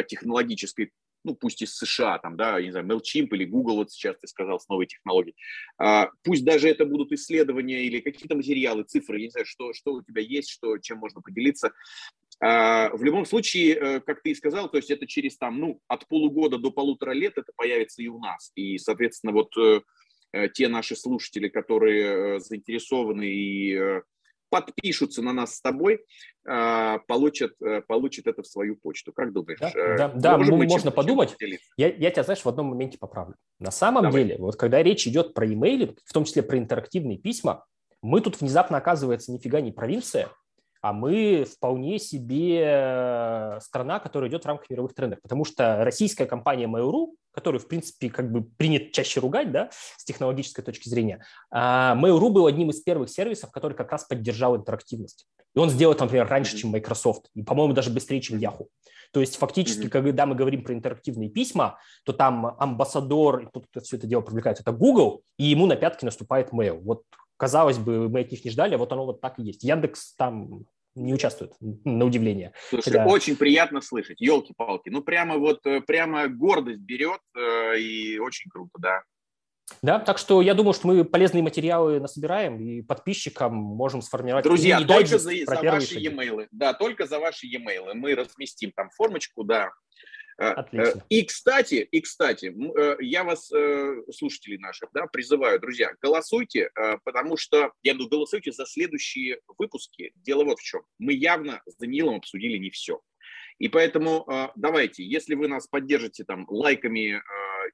технологической 0.09 0.93
ну, 1.27 1.35
пусть 1.35 1.61
из 1.61 1.77
США, 1.77 2.19
там, 2.19 2.37
да, 2.37 2.63
не 2.63 2.71
знаю, 2.71 2.87
MailChimp 2.87 3.29
или 3.33 3.45
Google, 3.45 3.77
вот 3.77 3.91
сейчас 3.91 4.17
ты 4.19 4.29
сказал, 4.29 4.61
с 4.61 4.69
новой 4.69 4.87
технологией. 4.87 5.37
А, 5.77 6.09
пусть 6.23 6.45
даже 6.45 6.69
это 6.69 6.87
будут 6.87 7.13
исследования 7.13 7.85
или 7.85 8.01
какие-то 8.01 8.37
материалы, 8.37 8.85
цифры, 8.85 9.19
я 9.19 9.25
не 9.25 9.31
знаю, 9.31 9.45
что, 9.45 9.73
что 9.73 9.95
у 9.95 10.03
тебя 10.03 10.23
есть, 10.23 10.51
что, 10.51 10.79
чем 10.79 10.99
можно 10.99 11.21
поделиться. 11.21 11.73
А, 12.39 12.91
в 12.95 13.03
любом 13.03 13.25
случае, 13.25 13.75
э, 13.75 14.01
как 14.01 14.23
ты 14.23 14.31
и 14.31 14.35
сказал, 14.35 14.71
то 14.71 14.77
есть 14.77 14.91
это 14.91 15.07
через 15.07 15.37
там, 15.37 15.59
ну, 15.59 15.81
от 15.89 16.07
полугода 16.07 16.59
до 16.59 16.71
полутора 16.71 17.13
лет 17.13 17.33
это 17.37 17.53
появится 17.57 18.03
и 18.03 18.07
у 18.07 18.19
нас. 18.19 18.53
И, 18.55 18.79
соответственно, 18.79 19.33
вот 19.33 19.57
э, 19.57 19.81
э, 20.33 20.49
те 20.51 20.69
наши 20.69 20.95
слушатели, 20.95 21.49
которые 21.49 22.39
заинтересованы 22.41 23.25
и 23.25 24.01
подпишутся 24.51 25.23
на 25.23 25.33
нас 25.33 25.57
с 25.57 25.61
тобой, 25.61 26.05
а, 26.47 26.99
получат, 27.07 27.53
э, 27.61 27.83
получат 27.83 28.27
это 28.27 28.43
в 28.43 28.47
свою 28.47 28.77
почту. 28.77 29.13
Как 29.13 29.33
думаешь? 29.33 29.59
Да, 29.61 29.71
э, 29.75 29.99
да, 29.99 30.09
да 30.09 30.39
можно, 30.39 30.57
можно 30.57 30.91
подумать. 30.91 31.37
Я, 31.77 31.89
я 31.89 32.11
тебя, 32.11 32.23
знаешь, 32.23 32.45
в 32.45 32.49
одном 32.49 32.67
моменте 32.67 32.99
поправлю. 32.99 33.35
На 33.59 33.71
самом 33.71 34.05
Давай. 34.05 34.23
деле, 34.23 34.37
вот 34.39 34.57
когда 34.57 34.83
речь 34.83 35.07
идет 35.07 35.35
про 35.35 35.47
имейлы, 35.47 35.97
в 36.05 36.13
том 36.13 36.25
числе 36.25 36.43
про 36.43 36.59
интерактивные 36.59 37.19
письма, 37.19 37.65
мы 38.03 38.21
тут 38.21 38.41
внезапно, 38.41 38.79
оказывается, 38.79 39.33
нифига 39.33 39.61
не 39.61 39.73
провинция, 39.73 40.31
а 40.83 40.93
мы 40.93 41.45
вполне 41.45 41.99
себе 41.99 42.63
э, 42.65 43.59
страна, 43.61 43.99
которая 43.99 44.31
идет 44.31 44.45
в 44.45 44.47
рамках 44.47 44.71
мировых 44.71 44.95
трендов. 44.95 45.21
Потому 45.23 45.45
что 45.45 45.85
российская 45.85 46.27
компания 46.27 46.67
Mail.ru, 46.67 47.15
которую, 47.37 47.61
в 47.61 47.69
принципе, 47.69 48.09
как 48.09 48.33
бы 48.33 48.43
принято 48.43 48.91
чаще 48.93 49.21
ругать, 49.21 49.53
да, 49.53 49.69
с 49.99 50.05
технологической 50.05 50.65
точки 50.65 50.89
зрения, 50.89 51.23
а, 51.51 51.95
Mail.ru 51.95 52.31
был 52.31 52.47
одним 52.47 52.71
из 52.71 52.81
первых 52.81 53.11
сервисов, 53.11 53.51
который 53.51 53.75
как 53.75 53.93
раз 53.93 54.05
поддержал 54.05 54.57
интерактивность. 54.57 55.27
И 55.55 55.59
он 55.59 55.69
сделал, 55.69 55.95
например, 56.01 56.27
раньше, 56.27 56.57
чем 56.57 56.71
Microsoft, 56.71 57.27
и, 57.35 57.43
по-моему, 57.43 57.75
даже 57.75 57.91
быстрее, 57.91 58.23
чем 58.23 58.39
Yahoo. 58.39 58.69
То 59.13 59.21
есть 59.21 59.37
фактически, 59.37 59.89
когда 59.91 60.25
мы 60.25 60.35
говорим 60.35 60.65
про 60.65 60.73
интерактивные 60.73 61.29
письма, 61.29 61.79
то 62.07 62.15
там 62.15 62.57
амбассадор, 62.59 63.41
и 63.41 63.49
тут 63.53 63.67
все 63.85 63.99
это 63.99 64.07
дело 64.07 64.23
привлекает, 64.23 64.61
это 64.61 64.73
Google, 64.73 65.23
и 65.37 65.45
ему 65.45 65.67
на 65.67 65.77
пятки 65.77 66.07
наступает 66.07 66.53
Mail. 66.53 66.81
Вот 66.81 67.03
казалось 67.37 67.77
бы, 67.77 68.09
мы 68.09 68.21
от 68.21 68.31
них 68.31 68.47
не 68.47 68.51
ждали, 68.51 68.75
а 68.75 68.79
вот 68.79 68.91
оно 68.93 69.05
вот 69.05 69.21
так 69.21 69.39
и 69.39 69.43
есть. 69.43 69.63
Яндекс 69.63 70.15
там 70.15 70.65
не 70.97 71.15
участвуют, 71.15 71.53
на 71.61 72.05
удивление. 72.05 72.53
Слушай, 72.69 72.93
Хотя... 72.93 73.07
очень 73.07 73.37
приятно 73.37 73.81
слышать, 73.81 74.21
елки-палки. 74.21 74.89
Ну, 74.89 75.03
прямо 75.03 75.37
вот, 75.37 75.65
э, 75.67 75.81
прямо 75.81 76.27
гордость 76.29 76.81
берет, 76.81 77.21
э, 77.37 77.79
и 77.79 78.19
очень 78.19 78.51
круто, 78.51 78.73
да. 78.79 79.03
Да, 79.83 79.99
так 79.99 80.19
что 80.19 80.43
я 80.43 80.55
думаю, 80.55 80.73
что 80.73 80.87
мы 80.87 81.05
полезные 81.05 81.43
материалы 81.43 82.01
насобираем 82.01 82.61
и 82.61 82.83
подписчикам 82.83 83.55
можем 83.55 84.01
сформировать. 84.01 84.45
Друзья, 84.45 84.81
только 84.81 85.19
за, 85.19 85.31
за 85.45 85.63
ваши 85.63 85.99
e-mail. 85.99 86.47
Да, 86.53 86.73
только 86.73 87.07
за 87.07 87.19
ваши 87.19 87.47
e-mail. 87.47 87.93
Мы 87.95 88.15
разместим 88.15 88.73
там 88.75 88.91
формочку, 88.91 89.43
да, 89.43 89.71
Отлично. 90.37 91.03
И, 91.09 91.23
кстати, 91.25 91.89
и, 91.91 92.01
кстати, 92.01 92.55
э, 92.55 92.97
я 93.01 93.25
вас, 93.25 93.51
э, 93.53 94.03
слушатели 94.13 94.59
наших, 94.59 94.91
да, 94.93 95.07
призываю, 95.07 95.59
друзья, 95.59 95.95
голосуйте, 96.03 96.71
потому 97.05 97.37
что, 97.37 97.73
я 97.83 97.95
думаю, 97.95 98.11
голосуйте 98.11 98.53
за 98.53 98.67
следующие 98.67 99.41
выпуски. 99.59 100.13
Дело 100.17 100.45
вот 100.45 100.59
в 100.59 100.63
чем. 100.63 100.83
Мы 100.99 101.15
явно 101.15 101.63
с 101.67 101.77
Данилом 101.77 102.17
обсудили 102.17 102.59
не 102.59 102.71
все. 102.71 103.01
И 103.59 103.69
поэтому 103.69 104.53
давайте, 104.57 105.05
если 105.05 105.35
вы 105.35 105.49
нас 105.49 105.67
поддержите 105.67 106.25
там 106.25 106.45
лайками 106.49 107.23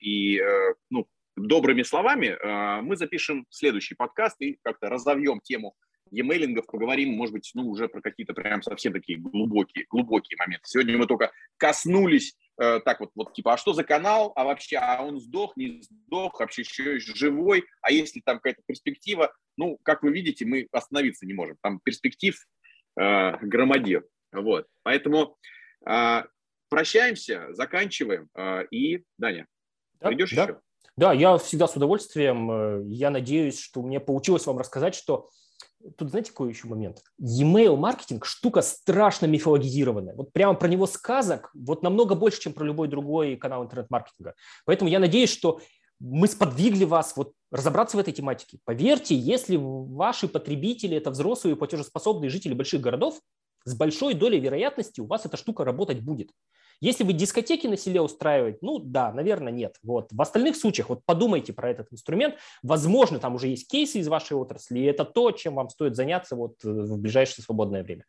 и 0.01 0.41
ну, 0.91 1.09
добрыми 1.37 1.83
словами, 1.83 2.39
мы 2.83 2.97
запишем 2.97 3.47
следующий 3.51 3.97
подкаст 3.97 4.41
и 4.41 4.59
как-то 4.63 4.89
разовьем 4.89 5.41
тему 5.41 5.75
e-mailingов, 6.13 6.67
поговорим, 6.67 7.15
может 7.15 7.33
быть, 7.33 7.51
ну, 7.55 7.69
уже 7.69 7.89
про 7.89 8.01
какие-то 8.01 8.35
прям 8.35 8.63
совсем 8.63 8.93
такие 8.93 9.19
глубокие, 9.19 9.87
глубокие 9.89 10.37
моменты. 10.39 10.65
Сегодня 10.67 10.99
мы 10.99 11.07
только 11.07 11.33
коснулись 11.57 12.37
э, 12.61 12.81
так 12.81 13.01
вот, 13.01 13.11
вот, 13.15 13.33
типа, 13.33 13.55
а 13.55 13.57
что 13.57 13.73
за 13.73 13.85
канал, 13.85 14.33
а 14.37 14.45
вообще, 14.45 14.77
а 14.77 15.03
он 15.03 15.21
сдох, 15.21 15.57
не 15.57 15.83
сдох, 15.83 16.41
вообще 16.41 16.63
еще 16.63 16.99
живой, 16.99 17.65
а 17.81 17.91
если 17.91 18.21
там 18.21 18.37
какая-то 18.37 18.63
перспектива, 18.67 19.33
ну, 19.57 19.79
как 19.83 20.03
вы 20.03 20.13
видите, 20.13 20.45
мы 20.45 20.69
остановиться 20.73 21.27
не 21.27 21.35
можем, 21.35 21.57
там 21.63 21.81
перспектив 21.81 22.37
э, 22.99 23.37
громадир, 23.39 24.07
вот, 24.33 24.67
поэтому 24.83 25.37
э, 25.87 26.23
прощаемся, 26.69 27.49
заканчиваем, 27.51 28.29
э, 28.35 28.67
и, 28.71 29.05
Даня, 29.19 29.47
да, 30.01 30.09
придешь 30.09 30.33
да. 30.33 30.43
еще? 30.43 30.61
Да, 30.97 31.13
я 31.13 31.39
всегда 31.39 31.67
с 31.67 31.77
удовольствием, 31.77 32.51
э, 32.51 32.83
я 32.89 33.11
надеюсь, 33.11 33.59
что 33.59 33.83
мне 33.83 33.99
получилось 33.99 34.47
вам 34.47 34.59
рассказать, 34.59 34.95
что 34.95 35.31
тут 35.97 36.11
знаете 36.11 36.31
какой 36.31 36.51
еще 36.51 36.67
момент? 36.69 37.03
E-mail 37.19 37.77
маркетинг 37.77 38.25
штука 38.25 38.63
страшно 38.63 39.27
мифологизированная. 39.27 40.15
Вот 40.15 40.33
прямо 40.33 40.55
про 40.55 40.69
него 40.69 40.87
сказок 40.87 41.51
вот 41.55 41.83
намного 41.83 42.15
больше, 42.15 42.41
чем 42.41 42.53
про 42.53 42.65
любой 42.65 42.89
другой 42.89 43.37
канал 43.37 43.65
интернет-маркетинга. 43.65 44.35
Поэтому 44.65 44.91
я 44.91 44.99
надеюсь, 44.99 45.31
что 45.31 45.61
мы 46.01 46.27
сподвигли 46.27 46.85
вас 46.85 47.17
вот 47.17 47.33
разобраться 47.51 47.97
в 47.97 48.01
этой 48.01 48.13
тематике. 48.13 48.59
Поверьте, 48.65 49.15
если 49.15 49.57
ваши 49.57 50.27
потребители– 50.27 50.97
это 50.99 51.11
взрослые 51.11 51.55
платежеспособные 51.55 52.29
жители 52.29 52.55
больших 52.55 52.81
городов, 52.81 53.21
с 53.65 53.75
большой 53.75 54.15
долей 54.15 54.41
вероятности 54.41 55.01
у 55.01 55.07
вас 55.07 55.25
эта 55.25 55.37
штука 55.37 55.65
работать 55.65 56.01
будет. 56.01 56.31
Если 56.83 57.05
вы 57.05 57.13
дискотеки 57.13 57.69
на 57.69 57.77
селе 57.77 58.01
устраиваете, 58.01 58.59
ну 58.61 58.81
да, 58.81 59.13
наверное, 59.13 59.53
нет. 59.53 59.77
Вот. 59.85 60.09
В 60.11 60.21
остальных 60.21 60.57
случаях 60.57 60.89
вот 60.89 61.05
подумайте 61.05 61.53
про 61.53 61.71
этот 61.71 61.93
инструмент. 61.93 62.35
Возможно, 62.65 63.21
там 63.21 63.37
уже 63.37 63.47
есть 63.47 63.71
кейсы 63.71 64.01
из 64.01 64.09
вашей 64.09 64.37
отрасли, 64.37 64.81
и 64.81 64.85
это 64.85 65.05
то, 65.05 65.31
чем 65.31 65.55
вам 65.55 65.69
стоит 65.69 65.95
заняться 65.95 66.35
вот 66.35 66.57
э, 66.65 66.69
в 66.69 66.99
ближайшее 66.99 67.45
свободное 67.45 67.85
время. 67.85 68.05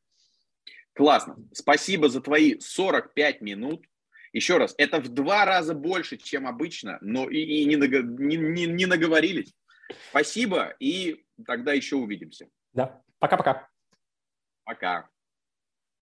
Классно. 0.93 1.37
Спасибо 1.53 2.09
за 2.09 2.19
твои 2.19 2.59
45 2.59 3.41
минут. 3.41 3.85
Еще 4.31 4.57
раз, 4.57 4.73
это 4.79 4.99
в 4.99 5.09
два 5.09 5.45
раза 5.45 5.75
больше, 5.75 6.17
чем 6.17 6.47
обычно, 6.47 6.97
но 7.01 7.29
и, 7.29 7.37
и 7.37 7.65
не, 7.65 7.75
не, 7.75 8.37
не, 8.37 8.65
не 8.65 8.85
наговорились. 8.87 9.53
Спасибо, 10.09 10.73
и 10.79 11.23
тогда 11.45 11.73
еще 11.73 11.97
увидимся. 11.97 12.47
Да, 12.73 13.03
пока-пока. 13.19 13.69
Пока. 14.63 14.97
-пока. 14.97 15.01
пока. 15.03 15.12